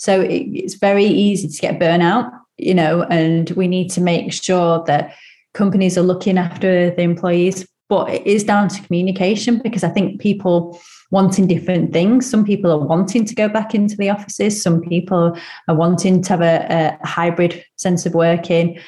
so 0.00 0.20
it, 0.20 0.46
it's 0.62 0.74
very 0.74 1.04
easy 1.04 1.48
to 1.48 1.60
get 1.60 1.78
burnout 1.78 2.30
you 2.56 2.74
know 2.74 3.02
and 3.04 3.50
we 3.50 3.68
need 3.68 3.90
to 3.90 4.00
make 4.00 4.32
sure 4.32 4.82
that 4.86 5.14
companies 5.52 5.98
are 5.98 6.02
looking 6.02 6.38
after 6.38 6.90
the 6.90 7.02
employees 7.02 7.66
but 7.88 8.08
it 8.08 8.26
is 8.26 8.44
down 8.44 8.68
to 8.68 8.82
communication 8.82 9.60
because 9.62 9.84
i 9.84 9.88
think 9.88 10.20
people 10.20 10.80
wanting 11.10 11.46
different 11.46 11.92
things. 11.92 12.28
Some 12.28 12.44
people 12.44 12.70
are 12.70 12.78
wanting 12.78 13.24
to 13.24 13.34
go 13.34 13.48
back 13.48 13.74
into 13.74 13.96
the 13.96 14.10
offices. 14.10 14.62
Some 14.62 14.80
people 14.80 15.36
are 15.68 15.74
wanting 15.74 16.22
to 16.22 16.28
have 16.30 16.40
a, 16.40 16.98
a 17.02 17.06
hybrid 17.06 17.64
sense 17.76 18.06
of 18.06 18.14
working. 18.14 18.78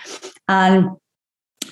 And 0.49 0.91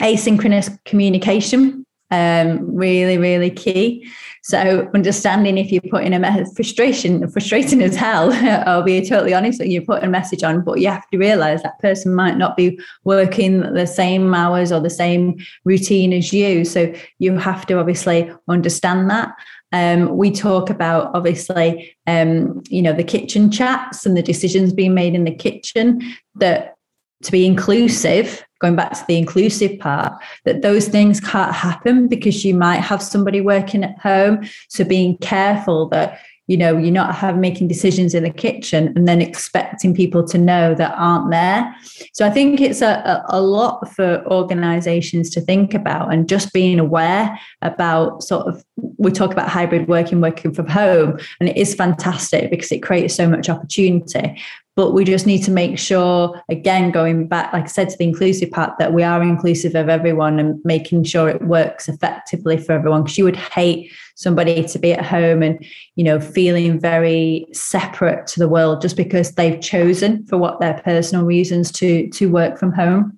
asynchronous 0.01 0.77
communication, 0.85 1.80
um, 2.11 2.75
really, 2.75 3.19
really 3.19 3.51
key. 3.51 4.11
So 4.43 4.91
understanding 4.95 5.59
if 5.59 5.71
you're 5.71 5.83
putting 5.83 6.15
a 6.15 6.19
message, 6.19 6.55
frustration, 6.55 7.29
frustrating 7.29 7.83
as 7.83 7.95
hell, 7.95 8.33
I'll 8.67 8.83
be 8.83 9.07
totally 9.07 9.35
honest, 9.35 9.65
you're 9.65 9.83
putting 9.83 10.09
a 10.09 10.11
message 10.11 10.43
on, 10.43 10.65
but 10.65 10.81
you 10.81 10.89
have 10.89 11.09
to 11.11 11.19
realize 11.19 11.63
that 11.63 11.79
person 11.79 12.15
might 12.15 12.37
not 12.37 12.57
be 12.57 12.81
working 13.05 13.61
the 13.61 13.87
same 13.87 14.35
hours 14.35 14.73
or 14.73 14.81
the 14.81 14.91
same 14.91 15.39
routine 15.65 16.13
as 16.13 16.33
you. 16.33 16.65
So 16.65 16.93
you 17.19 17.37
have 17.37 17.67
to 17.67 17.79
obviously 17.79 18.33
understand 18.49 19.11
that. 19.11 19.35
Um, 19.73 20.17
we 20.17 20.33
talk 20.33 20.69
about 20.69 21.15
obviously, 21.15 21.97
um, 22.07 22.63
you 22.69 22.83
know, 22.83 22.93
the 22.93 23.05
kitchen 23.05 23.51
chats 23.51 24.05
and 24.05 24.17
the 24.17 24.23
decisions 24.23 24.73
being 24.73 24.95
made 24.95 25.15
in 25.15 25.25
the 25.25 25.35
kitchen 25.35 26.03
that 26.37 26.77
to 27.23 27.31
be 27.31 27.47
inclusive, 27.47 28.45
going 28.61 28.77
back 28.77 28.93
to 28.93 29.05
the 29.07 29.19
inclusive 29.19 29.79
part, 29.79 30.13
that 30.45 30.63
those 30.63 30.89
things 30.89 31.21
can't 31.21 31.55
happen 31.55 32.09
because 32.09 32.45
you 32.45 32.55
might 32.55 32.81
have 32.81 33.03
somebody 33.03 33.41
working 33.41 33.83
at 33.85 33.99
home. 33.99 34.47
So 34.69 34.85
being 34.85 35.17
careful 35.19 35.89
that 35.89 36.21
you 36.51 36.57
know 36.57 36.77
you're 36.77 36.91
not 36.91 37.15
have 37.15 37.39
making 37.39 37.69
decisions 37.69 38.13
in 38.13 38.25
the 38.25 38.31
kitchen 38.31 38.93
and 38.97 39.07
then 39.07 39.23
expecting 39.23 39.95
people 39.95 40.27
to 40.27 40.37
know 40.37 40.75
that 40.75 40.93
aren't 40.97 41.31
there 41.31 41.73
so 42.13 42.27
i 42.27 42.31
think 42.31 42.61
it's 42.61 42.83
a, 42.83 43.25
a, 43.29 43.41
lot 43.41 43.89
for 43.95 44.25
organizations 44.27 45.31
to 45.31 45.41
think 45.41 45.75
about 45.75 46.13
and 46.13 46.29
just 46.29 46.53
being 46.53 46.81
aware 46.81 47.39
about 47.63 48.25
sort 48.25 48.49
of 48.49 48.65
we 48.97 49.13
talk 49.13 49.31
about 49.31 49.49
hybrid 49.49 49.87
working 49.87 50.21
working 50.21 50.53
from 50.53 50.67
home 50.67 51.17
and 51.39 51.49
it 51.49 51.57
is 51.57 51.73
fantastic 51.73 52.51
because 52.51 52.73
it 52.73 52.83
creates 52.83 53.15
so 53.15 53.29
much 53.29 53.49
opportunity 53.49 54.37
but 54.77 54.93
we 54.93 55.05
just 55.05 55.27
need 55.27 55.43
to 55.43 55.51
make 55.51 55.79
sure 55.79 56.41
again 56.49 56.91
going 56.91 57.27
back 57.27 57.53
like 57.53 57.65
i 57.65 57.67
said 57.67 57.89
to 57.89 57.97
the 57.99 58.05
inclusive 58.05 58.51
part 58.51 58.77
that 58.79 58.93
we 58.93 59.03
are 59.03 59.23
inclusive 59.23 59.75
of 59.75 59.89
everyone 59.89 60.39
and 60.39 60.61
making 60.65 61.05
sure 61.05 61.29
it 61.29 61.43
works 61.43 61.89
effectively 61.89 62.57
for 62.57 62.73
everyone 62.73 63.03
because 63.03 63.19
you 63.19 63.25
would 63.25 63.37
hate 63.37 63.91
somebody 64.15 64.65
to 64.65 64.79
be 64.79 64.93
at 64.93 65.05
home 65.05 65.43
and 65.43 65.65
you 65.97 66.05
know 66.05 66.21
feeling 66.21 66.79
very 66.79 67.47
separate 67.53 68.27
to 68.27 68.39
the 68.39 68.49
world 68.49 68.81
just 68.81 68.97
because 68.97 69.33
they've 69.33 69.61
chosen 69.61 70.25
for 70.27 70.39
what 70.39 70.61
their 70.61 70.81
personal 70.85 71.25
reasons 71.25 71.71
to 71.71 72.09
to 72.11 72.31
work 72.31 72.59
from 72.59 72.73
home 72.73 73.17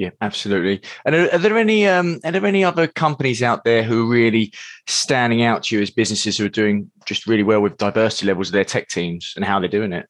yeah, 0.00 0.08
absolutely. 0.22 0.80
And 1.04 1.14
are, 1.14 1.30
are, 1.30 1.36
there 1.36 1.58
any 1.58 1.86
um, 1.86 2.20
are 2.24 2.32
there 2.32 2.46
any 2.46 2.64
other 2.64 2.86
companies 2.86 3.42
out 3.42 3.64
there 3.64 3.82
who 3.82 4.06
are 4.06 4.10
really 4.10 4.50
standing 4.86 5.42
out 5.42 5.64
to 5.64 5.76
you 5.76 5.82
as 5.82 5.90
businesses 5.90 6.38
who 6.38 6.46
are 6.46 6.48
doing 6.48 6.90
just 7.04 7.26
really 7.26 7.42
well 7.42 7.60
with 7.60 7.76
diversity 7.76 8.24
levels 8.24 8.48
of 8.48 8.54
their 8.54 8.64
tech 8.64 8.88
teams 8.88 9.34
and 9.36 9.44
how 9.44 9.60
they're 9.60 9.68
doing 9.68 9.92
it? 9.92 10.08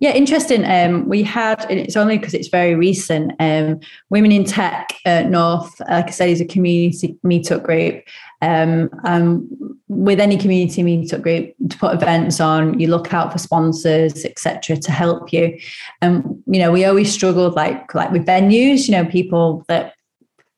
Yeah, 0.00 0.10
interesting. 0.10 0.64
Um, 0.64 1.08
we 1.08 1.22
had, 1.22 1.64
and 1.70 1.78
it's 1.78 1.96
only 1.96 2.18
because 2.18 2.34
it's 2.34 2.48
very 2.48 2.74
recent, 2.74 3.32
um, 3.38 3.78
Women 4.08 4.32
in 4.32 4.44
Tech 4.44 4.96
North, 5.06 5.80
like 5.88 6.08
I 6.08 6.10
said, 6.10 6.28
is 6.28 6.40
a 6.40 6.44
community 6.44 7.16
meetup 7.24 7.62
group. 7.62 8.02
Um, 8.42 8.88
um, 9.04 9.78
with 9.88 10.18
any 10.18 10.36
community 10.38 10.82
meetup 10.82 11.22
group, 11.22 11.54
to 11.68 11.78
put 11.78 11.94
events 11.94 12.40
on, 12.40 12.80
you 12.80 12.88
look 12.88 13.12
out 13.12 13.32
for 13.32 13.38
sponsors, 13.38 14.24
etc., 14.24 14.76
to 14.78 14.90
help 14.90 15.32
you. 15.32 15.58
And 16.00 16.24
um, 16.24 16.42
you 16.46 16.58
know, 16.58 16.72
we 16.72 16.84
always 16.84 17.12
struggled 17.12 17.54
like 17.54 17.94
like 17.94 18.10
with 18.10 18.26
venues. 18.26 18.88
You 18.88 18.92
know, 18.92 19.04
people 19.04 19.64
that 19.68 19.94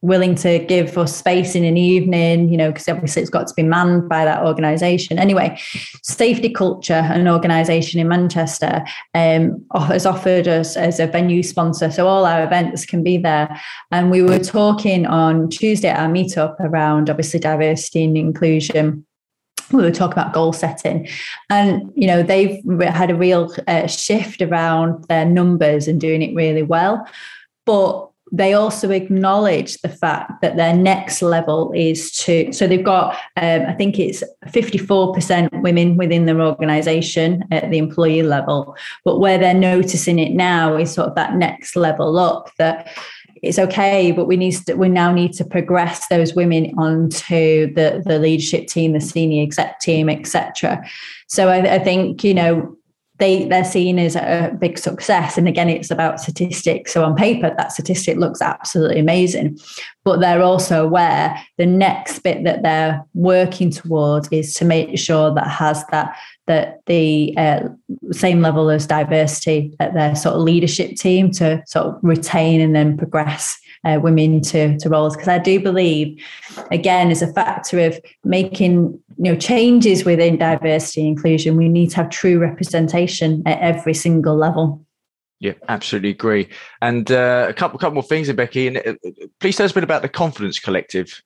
willing 0.02 0.34
to 0.34 0.58
give 0.58 0.98
us 0.98 1.16
space 1.16 1.54
in 1.54 1.64
an 1.64 1.76
evening, 1.76 2.48
you 2.48 2.56
know, 2.56 2.72
because 2.72 2.88
obviously 2.88 3.22
it's 3.22 3.30
got 3.30 3.46
to 3.46 3.54
be 3.54 3.62
manned 3.62 4.08
by 4.08 4.24
that 4.24 4.44
organisation. 4.44 5.16
Anyway, 5.16 5.56
Safety 6.02 6.50
Culture, 6.50 6.94
an 6.94 7.28
organisation 7.28 8.00
in 8.00 8.08
Manchester, 8.08 8.84
um, 9.14 9.64
has 9.74 10.04
offered 10.04 10.48
us 10.48 10.76
as 10.76 10.98
a 10.98 11.06
venue 11.06 11.42
sponsor. 11.42 11.90
So 11.90 12.08
all 12.08 12.26
our 12.26 12.42
events 12.42 12.84
can 12.84 13.04
be 13.04 13.16
there. 13.16 13.60
And 13.92 14.10
we 14.10 14.22
were 14.22 14.40
talking 14.40 15.06
on 15.06 15.48
Tuesday 15.48 15.88
at 15.88 16.00
our 16.00 16.08
meetup 16.08 16.58
around 16.58 17.08
obviously 17.08 17.38
diversity 17.38 18.04
and 18.04 18.18
inclusion 18.18 19.06
we 19.70 19.82
were 19.82 19.90
talking 19.90 20.12
about 20.12 20.34
goal 20.34 20.52
setting 20.52 21.08
and 21.48 21.90
you 21.94 22.06
know 22.06 22.22
they've 22.22 22.62
had 22.82 23.10
a 23.10 23.14
real 23.14 23.50
uh, 23.68 23.86
shift 23.86 24.42
around 24.42 25.02
their 25.04 25.24
numbers 25.24 25.88
and 25.88 25.98
doing 25.98 26.20
it 26.20 26.34
really 26.34 26.62
well 26.62 27.06
but 27.64 28.11
they 28.34 28.54
also 28.54 28.90
acknowledge 28.90 29.78
the 29.82 29.88
fact 29.88 30.40
that 30.40 30.56
their 30.56 30.74
next 30.74 31.22
level 31.22 31.70
is 31.74 32.10
to 32.12 32.52
so 32.52 32.66
they've 32.66 32.84
got 32.84 33.14
um, 33.36 33.62
i 33.68 33.72
think 33.72 33.98
it's 33.98 34.24
54% 34.46 35.62
women 35.62 35.96
within 35.96 36.26
their 36.26 36.40
organization 36.40 37.44
at 37.50 37.70
the 37.70 37.78
employee 37.78 38.22
level. 38.22 38.76
But 39.04 39.18
where 39.18 39.38
they're 39.38 39.54
noticing 39.54 40.18
it 40.18 40.32
now 40.32 40.76
is 40.76 40.92
sort 40.92 41.08
of 41.08 41.14
that 41.14 41.34
next 41.34 41.76
level 41.76 42.18
up 42.18 42.50
that 42.58 42.88
it's 43.42 43.58
okay 43.58 44.12
but 44.12 44.26
we 44.26 44.36
need 44.36 44.52
to, 44.52 44.74
we 44.74 44.88
now 44.88 45.12
need 45.12 45.32
to 45.32 45.44
progress 45.44 46.06
those 46.08 46.34
women 46.34 46.72
onto 46.78 47.72
the 47.74 48.00
the 48.06 48.20
leadership 48.20 48.68
team 48.68 48.92
the 48.92 49.00
senior 49.00 49.42
exec 49.42 49.80
team 49.80 50.08
etc 50.08 50.80
so 51.26 51.48
I, 51.48 51.74
I 51.74 51.78
think 51.80 52.22
you 52.22 52.34
know 52.34 52.76
they 53.18 53.46
they're 53.46 53.64
seen 53.64 53.98
as 53.98 54.16
a 54.16 54.56
big 54.58 54.78
success. 54.78 55.38
And 55.38 55.46
again 55.46 55.68
it's 55.68 55.90
about 55.90 56.20
statistics. 56.20 56.92
So 56.92 57.04
on 57.04 57.14
paper 57.14 57.54
that 57.56 57.72
statistic 57.72 58.16
looks 58.18 58.42
absolutely 58.42 58.98
amazing. 58.98 59.58
But 60.04 60.20
they're 60.20 60.42
also 60.42 60.84
aware 60.84 61.38
the 61.58 61.66
next 61.66 62.20
bit 62.20 62.44
that 62.44 62.62
they're 62.62 63.04
working 63.14 63.70
towards 63.70 64.28
is 64.32 64.54
to 64.54 64.64
make 64.64 64.98
sure 64.98 65.32
that 65.34 65.46
has 65.46 65.84
that 65.86 66.16
that 66.46 66.80
the 66.86 67.34
uh, 67.36 67.68
same 68.10 68.40
level 68.40 68.70
as 68.70 68.86
diversity 68.86 69.76
at 69.78 69.94
their 69.94 70.16
sort 70.16 70.34
of 70.34 70.42
leadership 70.42 70.96
team 70.96 71.30
to 71.32 71.62
sort 71.66 71.86
of 71.86 71.98
retain 72.02 72.60
and 72.60 72.74
then 72.74 72.96
progress 72.96 73.58
uh, 73.84 73.98
women 74.02 74.40
to, 74.40 74.78
to 74.78 74.88
roles 74.88 75.16
because 75.16 75.28
I 75.28 75.38
do 75.38 75.60
believe, 75.60 76.22
again, 76.70 77.10
as 77.10 77.22
a 77.22 77.32
factor 77.32 77.80
of 77.80 77.98
making 78.24 78.98
you 79.18 79.32
know 79.32 79.36
changes 79.36 80.04
within 80.04 80.38
diversity 80.38 81.00
and 81.00 81.16
inclusion, 81.16 81.56
we 81.56 81.68
need 81.68 81.90
to 81.90 81.96
have 81.96 82.10
true 82.10 82.38
representation 82.38 83.42
at 83.46 83.58
every 83.60 83.94
single 83.94 84.36
level. 84.36 84.84
Yeah, 85.40 85.54
absolutely 85.68 86.10
agree. 86.10 86.48
And 86.80 87.10
uh, 87.10 87.46
a 87.48 87.52
couple, 87.52 87.76
couple 87.80 87.94
more 87.94 88.04
things, 88.04 88.28
Beckie. 88.28 88.68
And 88.68 88.76
uh, 88.76 89.26
please 89.40 89.56
tell 89.56 89.64
us 89.64 89.72
a 89.72 89.74
bit 89.74 89.82
about 89.82 90.02
the 90.02 90.08
Confidence 90.08 90.60
Collective. 90.60 91.20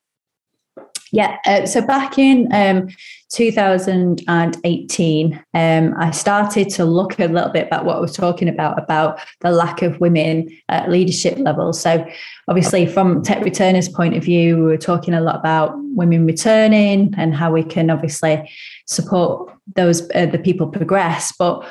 Yeah, 1.13 1.39
uh, 1.47 1.67
so 1.67 1.87
back 1.87 2.19
in 2.19 2.49
um, 2.53 2.89
2018, 3.31 5.45
um, 5.55 5.95
I 5.97 6.11
started 6.11 6.69
to 6.71 6.85
look 6.85 7.21
a 7.21 7.27
little 7.27 7.51
bit 7.51 7.69
about 7.69 7.85
what 7.85 8.01
was 8.01 8.17
talking 8.17 8.49
about, 8.49 8.83
about 8.83 9.21
the 9.41 9.53
lack 9.53 9.83
of 9.83 10.01
women 10.01 10.49
at 10.69 10.91
leadership 10.91 11.39
levels. 11.39 11.81
So, 11.81 12.05
obviously, 12.49 12.87
from 12.87 13.23
Tech 13.23 13.45
Returners' 13.45 13.89
point 13.89 14.17
of 14.17 14.25
view, 14.25 14.57
we 14.57 14.63
were 14.63 14.77
talking 14.77 15.15
a 15.15 15.21
lot 15.21 15.37
about 15.37 15.75
women 15.95 16.27
returning 16.27 17.15
and 17.17 17.33
how 17.35 17.53
we 17.53 17.63
can 17.63 17.89
obviously 17.89 18.51
support 18.87 19.53
those 19.75 20.11
uh, 20.15 20.27
the 20.27 20.39
people 20.39 20.67
progress. 20.67 21.33
But 21.39 21.65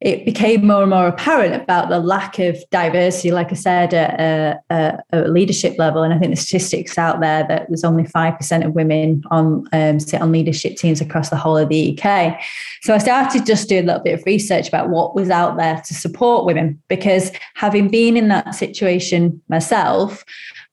it 0.00 0.24
became 0.24 0.64
more 0.64 0.82
and 0.82 0.90
more 0.90 1.08
apparent 1.08 1.60
about 1.60 1.88
the 1.88 1.98
lack 1.98 2.38
of 2.38 2.56
diversity, 2.70 3.32
like 3.32 3.50
I 3.50 3.54
said, 3.54 3.92
at 3.92 4.62
a, 4.70 5.28
leadership 5.28 5.76
level. 5.76 6.04
And 6.04 6.14
I 6.14 6.18
think 6.18 6.32
the 6.32 6.40
statistics 6.40 6.96
out 6.96 7.20
there 7.20 7.44
that 7.48 7.66
there's 7.68 7.82
only 7.82 8.04
5% 8.04 8.64
of 8.64 8.74
women 8.74 9.22
on 9.32 9.64
um, 9.72 9.98
sit 9.98 10.20
on 10.20 10.30
leadership 10.30 10.76
teams 10.76 11.00
across 11.00 11.30
the 11.30 11.36
whole 11.36 11.56
of 11.56 11.68
the 11.68 11.98
UK. 11.98 12.40
So 12.82 12.94
I 12.94 12.98
started 12.98 13.44
just 13.44 13.68
doing 13.68 13.84
a 13.84 13.86
little 13.86 14.02
bit 14.02 14.20
of 14.20 14.24
research 14.24 14.68
about 14.68 14.88
what 14.88 15.16
was 15.16 15.30
out 15.30 15.56
there 15.56 15.82
to 15.84 15.94
support 15.94 16.46
women, 16.46 16.80
because 16.88 17.32
having 17.54 17.88
been 17.88 18.16
in 18.16 18.28
that 18.28 18.54
situation 18.54 19.42
myself, 19.48 20.24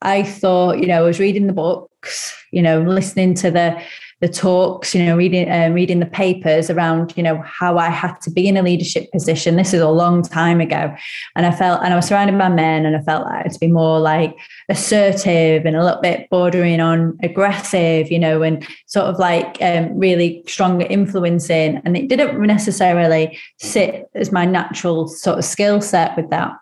I 0.04 0.22
thought, 0.22 0.80
you 0.80 0.86
know, 0.86 1.00
I 1.00 1.08
was 1.08 1.20
reading 1.20 1.48
the 1.48 1.54
books, 1.54 2.36
you 2.52 2.62
know, 2.62 2.82
listening 2.82 3.34
to 3.36 3.50
the 3.50 3.82
the 4.26 4.34
talks, 4.34 4.96
you 4.96 5.06
know, 5.06 5.16
reading 5.16 5.48
uh, 5.52 5.70
reading 5.70 6.00
the 6.00 6.08
papers 6.08 6.72
around, 6.72 7.14
you 7.16 7.22
know, 7.22 7.44
how 7.44 7.78
I 7.78 7.90
had 7.90 8.20
to 8.22 8.32
be 8.32 8.48
in 8.48 8.58
a 8.58 8.64
leadership 8.64 9.12
position. 9.12 9.56
This 9.56 9.72
is 9.72 9.82
a 9.82 9.90
long 9.90 10.24
time 10.24 10.60
ago, 10.60 10.96
and 11.36 11.46
I 11.46 11.52
felt, 11.52 11.84
and 11.84 11.94
I 11.94 11.96
was 11.96 12.08
surrounded 12.08 12.36
by 12.36 12.50
men, 12.50 12.88
and 12.88 12.98
I 12.98 13.02
felt 13.02 13.28
like 13.28 13.52
to 13.52 13.60
be 13.60 13.68
more 13.68 14.00
like 14.00 14.36
assertive 14.68 15.68
and 15.68 15.76
a 15.76 15.84
little 15.84 16.02
bit 16.02 16.28
bordering 16.32 16.82
on 16.82 17.20
aggressive, 17.22 18.12
you 18.12 18.18
know, 18.18 18.42
and 18.42 18.68
sort 18.88 19.06
of 19.06 19.20
like 19.20 19.60
um, 19.62 19.96
really 19.96 20.42
strong 20.48 20.82
influencing. 20.82 21.80
And 21.86 21.96
it 21.96 22.10
didn't 22.10 22.42
necessarily 22.42 23.38
sit 23.60 24.10
as 24.16 24.32
my 24.32 24.46
natural 24.46 25.08
sort 25.08 25.38
of 25.38 25.46
skill 25.46 25.82
set 25.82 26.18
with 26.18 26.32
that. 26.32 26.54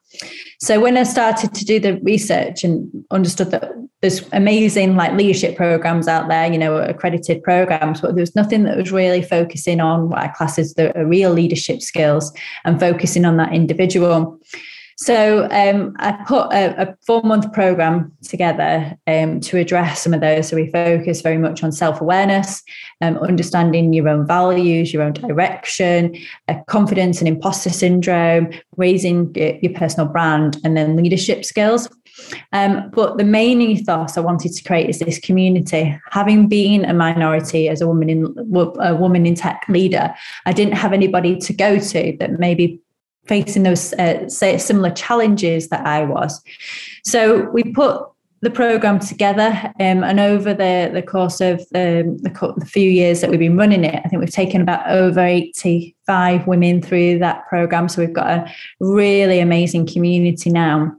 So 0.63 0.79
when 0.79 0.95
I 0.95 1.03
started 1.03 1.53
to 1.55 1.65
do 1.65 1.77
the 1.77 1.99
research 2.03 2.63
and 2.63 2.89
understood 3.11 3.51
that 3.51 3.69
there's 4.01 4.21
amazing 4.31 4.95
like 4.95 5.11
leadership 5.11 5.57
programs 5.57 6.07
out 6.07 6.29
there, 6.29 6.49
you 6.49 6.57
know, 6.57 6.77
accredited 6.77 7.43
programs, 7.43 7.99
but 7.99 8.15
there 8.15 8.21
was 8.21 8.33
nothing 8.33 8.63
that 8.63 8.77
was 8.77 8.89
really 8.89 9.21
focusing 9.21 9.81
on 9.81 10.07
what 10.07 10.19
I 10.19 10.29
class 10.29 10.57
as 10.57 10.75
the 10.75 10.93
real 11.05 11.31
leadership 11.31 11.81
skills 11.81 12.31
and 12.63 12.79
focusing 12.79 13.25
on 13.25 13.35
that 13.37 13.51
individual. 13.51 14.39
So 14.97 15.47
um, 15.51 15.95
I 15.99 16.11
put 16.27 16.51
a, 16.53 16.89
a 16.89 16.95
four 17.05 17.21
month 17.23 17.51
program 17.53 18.11
together 18.23 18.97
um, 19.07 19.39
to 19.41 19.57
address 19.57 20.01
some 20.01 20.13
of 20.13 20.21
those. 20.21 20.47
So 20.47 20.55
we 20.55 20.71
focus 20.71 21.21
very 21.21 21.37
much 21.37 21.63
on 21.63 21.71
self 21.71 22.01
awareness, 22.01 22.61
um, 23.01 23.17
understanding 23.17 23.93
your 23.93 24.09
own 24.09 24.27
values, 24.27 24.93
your 24.93 25.03
own 25.03 25.13
direction, 25.13 26.15
uh, 26.47 26.55
confidence 26.67 27.19
and 27.19 27.27
imposter 27.27 27.69
syndrome, 27.69 28.49
raising 28.77 29.33
your 29.35 29.73
personal 29.73 30.07
brand, 30.07 30.57
and 30.63 30.77
then 30.77 30.95
leadership 30.95 31.45
skills. 31.45 31.89
Um, 32.51 32.91
but 32.91 33.17
the 33.17 33.23
main 33.23 33.61
ethos 33.61 34.17
I 34.17 34.21
wanted 34.21 34.53
to 34.53 34.63
create 34.63 34.89
is 34.89 34.99
this 34.99 35.19
community. 35.19 35.99
Having 36.11 36.47
been 36.47 36.85
a 36.85 36.93
minority 36.93 37.67
as 37.69 37.81
a 37.81 37.87
woman 37.87 38.09
in 38.09 38.35
a 38.79 38.95
woman 38.95 39.25
in 39.25 39.35
tech 39.35 39.65
leader, 39.67 40.13
I 40.45 40.53
didn't 40.53 40.75
have 40.75 40.93
anybody 40.93 41.37
to 41.37 41.53
go 41.53 41.79
to 41.79 42.15
that 42.19 42.39
maybe 42.39 42.79
facing 43.25 43.63
those 43.63 43.93
uh, 43.93 44.27
similar 44.29 44.91
challenges 44.91 45.69
that 45.69 45.85
I 45.85 46.03
was. 46.03 46.41
So 47.03 47.49
we 47.51 47.63
put 47.63 48.05
the 48.41 48.51
program 48.51 48.99
together, 48.99 49.71
um, 49.79 50.03
and 50.03 50.19
over 50.19 50.53
the 50.53 50.91
the 50.93 51.01
course 51.01 51.39
of 51.39 51.61
um, 51.73 52.17
the, 52.17 52.53
the, 52.57 52.65
few 52.65 52.89
years 52.91 53.21
that 53.21 53.29
we've 53.29 53.39
been 53.39 53.55
running 53.55 53.85
it, 53.85 54.01
I 54.03 54.09
think 54.09 54.19
we've 54.19 54.29
taken 54.29 54.61
about 54.61 54.89
over 54.89 55.21
eighty 55.21 55.95
five 56.05 56.45
women 56.45 56.81
through 56.81 57.19
that 57.19 57.47
program. 57.47 57.87
So 57.87 58.01
we've 58.01 58.13
got 58.13 58.29
a 58.29 58.53
really 58.81 59.39
amazing 59.39 59.87
community 59.87 60.49
now, 60.49 60.93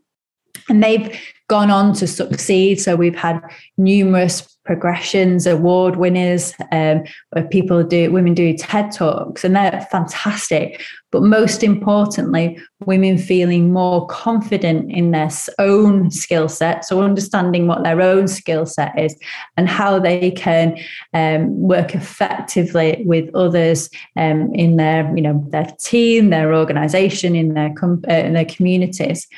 and 0.71 0.83
they've 0.83 1.21
gone 1.49 1.71
on 1.71 1.93
to 1.95 2.07
succeed. 2.07 2.81
So 2.81 2.97
we've 2.97 3.15
had 3.15 3.43
numerous 3.77 4.54
progressions, 4.65 5.47
award 5.47 5.97
winners, 5.97 6.55
um, 6.73 7.03
where 7.31 7.45
people 7.49 7.85
do, 7.85 8.11
women 8.11 8.35
do 8.35 8.57
TED 8.57 8.93
Talks, 8.93 9.45
and 9.45 9.55
they're 9.55 9.87
fantastic. 9.91 10.83
But 11.11 11.23
most 11.23 11.63
importantly, 11.63 12.59
women 12.87 13.19
feeling 13.19 13.73
more 13.73 14.07
confident 14.09 14.91
in 14.91 15.13
their 15.13 15.31
own 15.61 16.11
skill 16.11 16.49
set. 16.49 16.85
So 16.85 17.03
understanding 17.03 17.69
what 17.69 17.85
their 17.85 18.01
own 18.01 18.27
skill 18.27 18.67
set 18.67 18.99
is 18.99 19.17
and 19.57 19.69
how 19.69 20.01
they 20.01 20.33
can 20.33 20.77
um, 21.13 21.57
work 21.57 21.95
effectively 21.95 23.05
with 23.07 23.33
others 23.35 23.91
um, 24.17 24.53
in 24.55 24.77
their, 24.77 25.15
you 25.15 25.23
know, 25.23 25.45
their 25.51 25.69
team, 25.79 26.31
their 26.31 26.53
organization, 26.53 27.37
in 27.37 27.55
their, 27.55 27.73
com- 27.75 28.03
uh, 28.09 28.15
in 28.15 28.33
their 28.33 28.45
communities. 28.45 29.29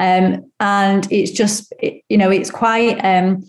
Um, 0.00 0.50
and 0.58 1.06
it's 1.12 1.30
just, 1.30 1.72
you 2.08 2.18
know, 2.18 2.30
it's 2.30 2.50
quite, 2.50 2.98
um, 3.04 3.44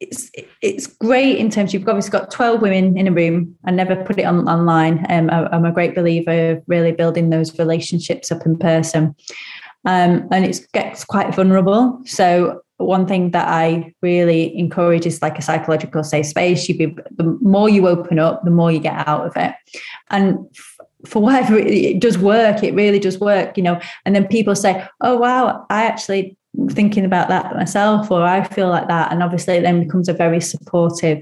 it's 0.00 0.30
it's 0.60 0.86
great 0.86 1.38
in 1.38 1.50
terms 1.50 1.72
you've 1.72 1.88
obviously 1.88 2.10
got 2.10 2.30
12 2.30 2.60
women 2.60 2.96
in 2.96 3.06
a 3.06 3.12
room. 3.12 3.56
I 3.64 3.70
never 3.70 3.96
put 3.96 4.18
it 4.18 4.24
on 4.24 4.48
online. 4.48 5.06
Um, 5.08 5.30
I, 5.30 5.54
am 5.54 5.64
a 5.64 5.72
great 5.72 5.94
believer 5.94 6.52
of 6.52 6.62
really 6.66 6.92
building 6.92 7.30
those 7.30 7.58
relationships 7.58 8.32
up 8.32 8.44
in 8.44 8.58
person. 8.58 9.14
Um, 9.84 10.28
and 10.30 10.44
it 10.44 10.66
gets 10.72 11.04
quite 11.04 11.34
vulnerable. 11.34 12.00
So 12.06 12.62
one 12.78 13.06
thing 13.06 13.30
that 13.30 13.46
I 13.48 13.94
really 14.02 14.56
encourage 14.58 15.06
is 15.06 15.22
like 15.22 15.38
a 15.38 15.42
psychological 15.42 16.02
safe 16.02 16.26
space. 16.26 16.68
You 16.68 16.76
be 16.76 16.96
the 17.16 17.38
more 17.40 17.68
you 17.68 17.86
open 17.86 18.18
up 18.18 18.44
the 18.44 18.50
more 18.50 18.72
you 18.72 18.80
get 18.80 19.06
out 19.06 19.26
of 19.26 19.36
it. 19.36 19.54
And 20.10 20.38
for 21.06 21.20
whatever 21.20 21.58
it, 21.58 21.68
it 21.68 22.00
does 22.00 22.18
work. 22.18 22.64
It 22.64 22.74
really 22.74 22.98
does 22.98 23.20
work 23.20 23.56
you 23.56 23.62
know. 23.62 23.80
And 24.04 24.14
then 24.14 24.26
people 24.26 24.56
say 24.56 24.86
oh 25.00 25.16
wow 25.16 25.66
I 25.70 25.84
actually 25.84 26.36
thinking 26.70 27.04
about 27.04 27.28
that 27.28 27.54
myself 27.54 28.10
or 28.10 28.22
I 28.22 28.44
feel 28.44 28.68
like 28.68 28.88
that. 28.88 29.12
And 29.12 29.22
obviously 29.22 29.56
it 29.56 29.62
then 29.62 29.82
becomes 29.82 30.08
a 30.08 30.12
very 30.12 30.40
supportive 30.40 31.18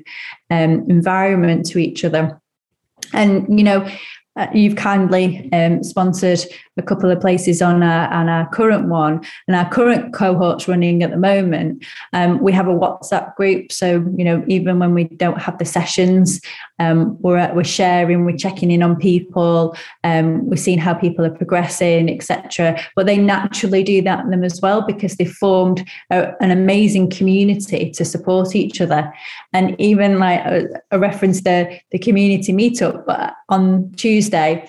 um, 0.51 0.85
environment 0.91 1.67
to 1.67 1.79
each 1.79 2.05
other. 2.05 2.41
And, 3.13 3.59
you 3.59 3.65
know, 3.65 3.89
uh, 4.37 4.47
you've 4.55 4.77
kindly 4.77 5.49
um, 5.53 5.83
sponsored 5.83 6.41
a 6.79 6.83
couple 6.83 7.11
of 7.11 7.21
places 7.21 7.61
on 7.61 7.83
our, 7.83 8.09
on 8.13 8.29
our 8.29 8.49
current 8.49 8.89
one 8.89 9.23
and 9.47 9.55
our 9.55 9.69
current 9.69 10.15
cohorts 10.15 10.67
running 10.67 11.03
at 11.03 11.11
the 11.11 11.17
moment. 11.17 11.85
Um, 12.13 12.41
we 12.41 12.53
have 12.53 12.67
a 12.67 12.75
whatsapp 12.75 13.35
group 13.37 13.71
so 13.71 14.05
you 14.17 14.25
know 14.25 14.45
even 14.49 14.79
when 14.79 14.95
we 14.95 15.05
don't 15.05 15.41
have 15.41 15.59
the 15.59 15.65
sessions 15.65 16.41
um, 16.79 17.21
we're, 17.21 17.53
we're 17.55 17.65
sharing 17.65 18.25
we're 18.25 18.37
checking 18.37 18.71
in 18.71 18.83
on 18.83 18.97
people 18.97 19.77
um, 20.05 20.47
we're 20.47 20.57
seeing 20.57 20.79
how 20.79 20.95
people 20.95 21.25
are 21.25 21.31
progressing 21.31 22.11
etc 22.11 22.81
but 22.97 23.07
they 23.07 23.19
naturally 23.19 23.83
do 23.83 24.01
that 24.03 24.29
them 24.31 24.45
as 24.45 24.61
well 24.61 24.83
because 24.83 25.17
they've 25.17 25.33
formed 25.33 25.87
a, 26.11 26.33
an 26.43 26.51
amazing 26.51 27.11
community 27.11 27.91
to 27.91 28.05
support 28.05 28.55
each 28.55 28.81
other 28.81 29.13
and 29.53 29.81
even 29.81 30.19
like 30.19 30.41
a, 30.41 30.69
a 30.91 30.99
reference 30.99 31.43
the 31.43 31.79
the 31.91 31.99
community 31.99 32.53
meetup 32.53 33.05
but 33.07 33.35
on 33.49 33.91
tuesday 33.93 34.69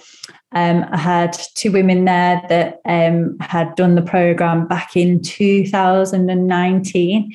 um, 0.53 0.85
I 0.91 0.97
had 0.97 1.37
two 1.55 1.71
women 1.71 2.05
there 2.05 2.41
that 2.49 2.79
um, 2.85 3.37
had 3.39 3.75
done 3.75 3.95
the 3.95 4.03
program 4.03 4.67
back 4.67 4.95
in 4.95 5.21
2019. 5.21 7.33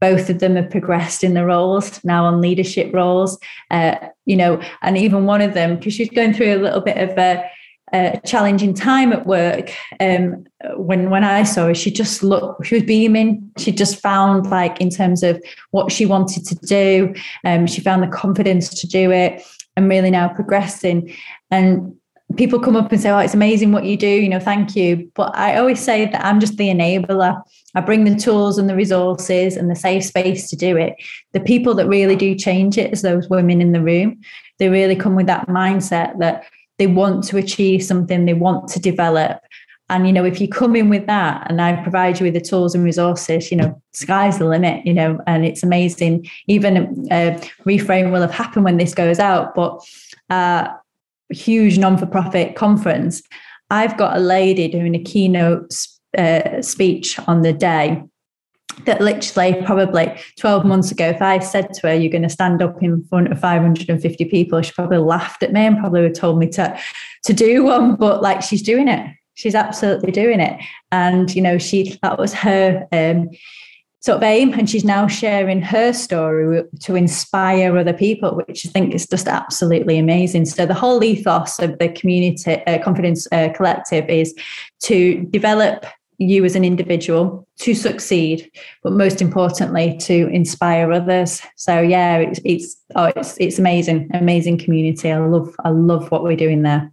Both 0.00 0.30
of 0.30 0.38
them 0.38 0.56
have 0.56 0.70
progressed 0.70 1.24
in 1.24 1.34
the 1.34 1.46
roles 1.46 2.04
now 2.04 2.26
on 2.26 2.40
leadership 2.40 2.92
roles. 2.92 3.38
Uh, 3.70 3.96
you 4.26 4.36
know, 4.36 4.60
and 4.82 4.98
even 4.98 5.24
one 5.24 5.40
of 5.40 5.54
them 5.54 5.76
because 5.76 5.94
she's 5.94 6.10
going 6.10 6.34
through 6.34 6.54
a 6.54 6.62
little 6.62 6.82
bit 6.82 6.98
of 6.98 7.16
a, 7.16 7.50
a 7.92 8.20
challenging 8.26 8.74
time 8.74 9.12
at 9.12 9.26
work. 9.26 9.72
Um, 10.00 10.44
when 10.76 11.10
when 11.10 11.24
I 11.24 11.42
saw 11.42 11.66
her, 11.66 11.74
she 11.74 11.90
just 11.90 12.22
looked, 12.22 12.66
she 12.66 12.76
was 12.76 12.84
beaming. 12.84 13.50
She 13.58 13.72
just 13.72 14.00
found 14.00 14.50
like 14.50 14.80
in 14.80 14.90
terms 14.90 15.22
of 15.22 15.42
what 15.70 15.92
she 15.92 16.06
wanted 16.06 16.44
to 16.46 16.54
do, 16.54 17.14
um, 17.44 17.66
she 17.66 17.80
found 17.80 18.02
the 18.02 18.08
confidence 18.08 18.68
to 18.80 18.86
do 18.86 19.10
it, 19.10 19.42
and 19.76 19.88
really 19.88 20.10
now 20.10 20.28
progressing. 20.28 21.14
And 21.50 21.94
people 22.36 22.60
come 22.60 22.76
up 22.76 22.92
and 22.92 23.00
say, 23.00 23.10
Oh, 23.10 23.18
it's 23.18 23.34
amazing 23.34 23.72
what 23.72 23.84
you 23.84 23.96
do, 23.96 24.06
you 24.06 24.28
know, 24.28 24.40
thank 24.40 24.76
you. 24.76 25.10
But 25.14 25.36
I 25.36 25.56
always 25.56 25.80
say 25.80 26.06
that 26.06 26.24
I'm 26.24 26.40
just 26.40 26.56
the 26.56 26.68
enabler. 26.68 27.42
I 27.74 27.80
bring 27.80 28.04
the 28.04 28.16
tools 28.16 28.58
and 28.58 28.68
the 28.68 28.74
resources 28.74 29.56
and 29.56 29.70
the 29.70 29.76
safe 29.76 30.04
space 30.04 30.48
to 30.50 30.56
do 30.56 30.76
it. 30.76 30.94
The 31.32 31.40
people 31.40 31.74
that 31.74 31.88
really 31.88 32.16
do 32.16 32.34
change 32.34 32.76
it 32.76 32.92
is 32.92 33.02
those 33.02 33.28
women 33.28 33.60
in 33.60 33.72
the 33.72 33.82
room. 33.82 34.20
They 34.58 34.68
really 34.68 34.96
come 34.96 35.14
with 35.14 35.26
that 35.26 35.48
mindset 35.48 36.18
that 36.18 36.44
they 36.78 36.86
want 36.86 37.24
to 37.24 37.36
achieve 37.36 37.82
something, 37.82 38.24
they 38.24 38.34
want 38.34 38.68
to 38.68 38.80
develop. 38.80 39.40
And 39.90 40.06
you 40.06 40.12
know, 40.12 40.24
if 40.24 40.40
you 40.40 40.48
come 40.48 40.76
in 40.76 40.88
with 40.88 41.06
that 41.06 41.50
and 41.50 41.62
I 41.62 41.82
provide 41.82 42.20
you 42.20 42.24
with 42.24 42.34
the 42.34 42.40
tools 42.40 42.74
and 42.74 42.84
resources, 42.84 43.50
you 43.50 43.56
know, 43.56 43.80
sky's 43.92 44.38
the 44.38 44.44
limit, 44.44 44.84
you 44.84 44.92
know, 44.92 45.18
and 45.26 45.46
it's 45.46 45.62
amazing. 45.62 46.28
Even 46.46 47.08
a 47.10 47.40
reframe 47.66 48.12
will 48.12 48.20
have 48.20 48.30
happened 48.30 48.64
when 48.64 48.76
this 48.76 48.94
goes 48.94 49.18
out, 49.18 49.54
but 49.54 49.80
uh, 50.28 50.68
huge 51.30 51.78
non-for-profit 51.78 52.54
conference, 52.54 53.22
I've 53.70 53.96
got 53.96 54.16
a 54.16 54.20
lady 54.20 54.68
doing 54.68 54.94
a 54.94 55.02
keynote 55.02 55.74
uh, 56.16 56.60
speech 56.62 57.18
on 57.26 57.42
the 57.42 57.52
day 57.52 58.02
that 58.84 59.00
literally 59.00 59.60
probably 59.64 60.14
12 60.38 60.64
months 60.64 60.90
ago, 60.90 61.08
if 61.08 61.22
I 61.22 61.38
said 61.38 61.72
to 61.74 61.88
her, 61.88 61.94
you're 61.94 62.12
going 62.12 62.22
to 62.22 62.28
stand 62.28 62.62
up 62.62 62.82
in 62.82 63.04
front 63.04 63.30
of 63.32 63.40
550 63.40 64.24
people, 64.26 64.62
she 64.62 64.72
probably 64.72 64.98
laughed 64.98 65.42
at 65.42 65.52
me 65.52 65.66
and 65.66 65.78
probably 65.78 66.02
would 66.02 66.10
have 66.10 66.18
told 66.18 66.38
me 66.38 66.48
to, 66.50 66.78
to 67.24 67.32
do 67.32 67.64
one, 67.64 67.96
but 67.96 68.22
like 68.22 68.42
she's 68.42 68.62
doing 68.62 68.88
it. 68.88 69.14
She's 69.34 69.54
absolutely 69.54 70.10
doing 70.10 70.40
it. 70.40 70.60
And, 70.90 71.34
you 71.34 71.42
know, 71.42 71.58
she, 71.58 71.98
that 72.02 72.18
was 72.18 72.34
her, 72.34 72.86
um, 72.92 73.30
sort 74.00 74.16
of 74.16 74.22
aim 74.22 74.52
and 74.54 74.70
she's 74.70 74.84
now 74.84 75.08
sharing 75.08 75.60
her 75.60 75.92
story 75.92 76.62
to 76.80 76.94
inspire 76.94 77.76
other 77.76 77.92
people 77.92 78.36
which 78.36 78.64
i 78.64 78.70
think 78.70 78.94
is 78.94 79.06
just 79.06 79.26
absolutely 79.26 79.98
amazing 79.98 80.44
so 80.44 80.64
the 80.64 80.72
whole 80.72 81.02
ethos 81.02 81.58
of 81.58 81.76
the 81.78 81.88
community 81.88 82.64
uh, 82.66 82.80
confidence 82.82 83.26
uh, 83.32 83.48
collective 83.56 84.08
is 84.08 84.34
to 84.80 85.24
develop 85.30 85.84
you 86.18 86.44
as 86.44 86.56
an 86.56 86.64
individual 86.64 87.46
to 87.58 87.74
succeed 87.74 88.50
but 88.82 88.92
most 88.92 89.22
importantly 89.22 89.96
to 89.98 90.28
inspire 90.28 90.92
others. 90.92 91.40
So 91.56 91.80
yeah 91.80 92.18
it's 92.18 92.40
it's 92.44 92.76
oh 92.94 93.12
it's 93.16 93.36
it's 93.38 93.58
amazing 93.58 94.10
amazing 94.14 94.58
community. 94.58 95.10
I 95.10 95.18
love 95.18 95.54
i 95.64 95.70
love 95.70 96.10
what 96.10 96.22
we're 96.22 96.36
doing 96.36 96.62
there. 96.62 96.90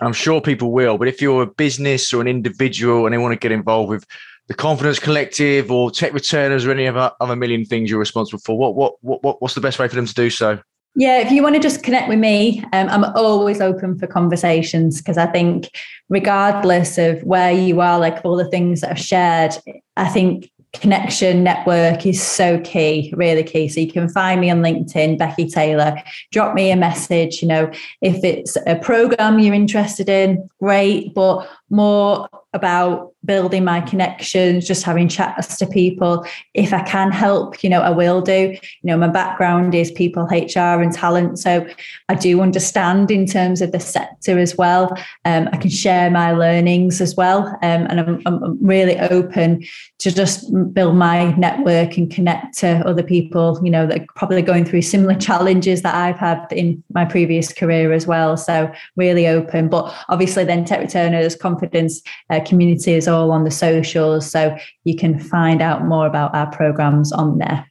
I'm 0.00 0.12
sure 0.12 0.40
people 0.40 0.72
will 0.72 0.98
but 0.98 1.08
if 1.08 1.22
you're 1.22 1.42
a 1.42 1.46
business 1.46 2.12
or 2.12 2.20
an 2.20 2.28
individual 2.28 3.06
and 3.06 3.14
they 3.14 3.18
want 3.18 3.32
to 3.32 3.38
get 3.38 3.52
involved 3.52 3.90
with 3.90 4.06
the 4.48 4.54
Confidence 4.54 4.98
Collective 4.98 5.70
or 5.70 5.90
Tech 5.90 6.12
Returners 6.12 6.64
or 6.64 6.70
any 6.70 6.86
other, 6.86 7.00
uh, 7.00 7.10
other 7.20 7.34
million 7.34 7.64
things 7.64 7.90
you're 7.90 7.98
responsible 7.98 8.38
for, 8.38 8.56
what, 8.56 8.76
what, 8.76 8.94
what, 9.24 9.42
what's 9.42 9.54
the 9.54 9.60
best 9.60 9.78
way 9.78 9.88
for 9.88 9.96
them 9.96 10.06
to 10.06 10.14
do 10.14 10.30
so? 10.30 10.60
Yeah, 10.98 11.18
if 11.18 11.30
you 11.30 11.42
want 11.42 11.54
to 11.56 11.60
just 11.60 11.82
connect 11.82 12.08
with 12.08 12.18
me, 12.18 12.64
um, 12.72 12.88
I'm 12.88 13.04
always 13.04 13.60
open 13.60 13.98
for 13.98 14.06
conversations 14.06 14.98
because 14.98 15.18
I 15.18 15.26
think, 15.26 15.68
regardless 16.08 16.96
of 16.96 17.22
where 17.22 17.52
you 17.52 17.82
are, 17.82 17.98
like 17.98 18.24
all 18.24 18.34
the 18.34 18.48
things 18.48 18.80
that 18.80 18.92
I've 18.92 18.98
shared, 18.98 19.52
I 19.98 20.08
think 20.08 20.50
connection 20.72 21.42
network 21.42 22.06
is 22.06 22.22
so 22.22 22.60
key, 22.60 23.12
really 23.16 23.42
key. 23.42 23.68
So 23.68 23.80
you 23.80 23.92
can 23.92 24.08
find 24.08 24.40
me 24.40 24.50
on 24.50 24.62
LinkedIn, 24.62 25.18
Beckie 25.18 25.52
Taylor. 25.52 26.02
Drop 26.32 26.54
me 26.54 26.70
a 26.70 26.76
message. 26.76 27.42
You 27.42 27.48
know, 27.48 27.70
if 28.00 28.24
it's 28.24 28.56
a 28.66 28.76
program 28.76 29.38
you're 29.38 29.54
interested 29.54 30.08
in, 30.08 30.48
great. 30.60 31.14
But 31.14 31.46
more 31.70 32.28
about 32.52 33.12
building 33.26 33.64
my 33.64 33.80
connections, 33.80 34.66
just 34.66 34.84
having 34.84 35.08
chats 35.08 35.56
to 35.58 35.66
people. 35.66 36.24
If 36.54 36.72
I 36.72 36.82
can 36.82 37.10
help, 37.10 37.62
you 37.62 37.68
know, 37.68 37.82
I 37.82 37.90
will 37.90 38.20
do. 38.20 38.52
You 38.52 38.58
know, 38.84 38.96
my 38.96 39.08
background 39.08 39.74
is 39.74 39.90
people, 39.90 40.24
HR, 40.24 40.80
and 40.80 40.92
talent. 40.92 41.38
So 41.38 41.66
I 42.08 42.14
do 42.14 42.40
understand 42.40 43.10
in 43.10 43.26
terms 43.26 43.60
of 43.60 43.72
the 43.72 43.80
sector 43.80 44.38
as 44.38 44.56
well. 44.56 44.96
Um, 45.24 45.48
I 45.52 45.56
can 45.56 45.70
share 45.70 46.10
my 46.10 46.32
learnings 46.32 47.00
as 47.00 47.16
well. 47.16 47.48
Um, 47.62 47.86
and 47.88 48.00
I'm, 48.00 48.22
I'm, 48.26 48.56
really 48.66 48.98
open 48.98 49.64
to 49.98 50.10
just 50.10 50.50
build 50.72 50.96
my 50.96 51.32
network 51.32 51.96
and 51.98 52.10
connect 52.10 52.56
to 52.58 52.78
other 52.86 53.02
people, 53.02 53.60
you 53.62 53.70
know, 53.70 53.86
that 53.86 54.00
are 54.00 54.06
probably 54.14 54.42
going 54.42 54.64
through 54.64 54.82
similar 54.82 55.14
challenges 55.14 55.82
that 55.82 55.94
I've 55.94 56.16
had 56.16 56.46
in 56.52 56.82
my 56.94 57.04
previous 57.04 57.52
career 57.52 57.92
as 57.92 58.06
well. 58.06 58.36
So 58.36 58.72
really 58.96 59.26
open. 59.26 59.68
But 59.68 59.94
obviously, 60.08 60.44
then 60.44 60.64
Tech 60.64 60.80
Returners 60.80 61.36
Confidence 61.56 62.02
uh, 62.30 62.40
community 62.44 62.92
is 62.92 63.08
all 63.08 63.30
on 63.30 63.44
the 63.44 63.50
socials. 63.50 64.30
So 64.30 64.56
you 64.84 64.96
can 64.96 65.18
find 65.18 65.62
out 65.62 65.84
more 65.84 66.06
about 66.06 66.34
our 66.34 66.50
programs 66.50 67.12
on 67.12 67.38
there. 67.38 67.66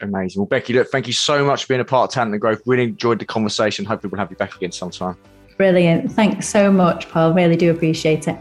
Amazing. 0.00 0.42
Well, 0.42 0.48
Beckie, 0.48 0.74
look, 0.74 0.88
thank 0.90 1.06
you 1.06 1.12
so 1.12 1.44
much 1.44 1.64
for 1.64 1.68
being 1.68 1.80
a 1.80 1.84
part 1.84 2.10
of 2.10 2.14
Talent 2.14 2.32
and 2.32 2.40
Growth. 2.40 2.62
Really 2.66 2.84
enjoyed 2.84 3.18
the 3.18 3.24
conversation. 3.24 3.84
Hopefully, 3.84 4.10
we'll 4.10 4.20
have 4.20 4.30
you 4.30 4.36
back 4.36 4.54
again 4.54 4.72
sometime. 4.72 5.16
Brilliant. 5.56 6.12
Thanks 6.12 6.48
so 6.48 6.70
much, 6.70 7.08
Paul. 7.08 7.32
Really 7.32 7.56
do 7.56 7.70
appreciate 7.70 8.28
it. 8.28 8.36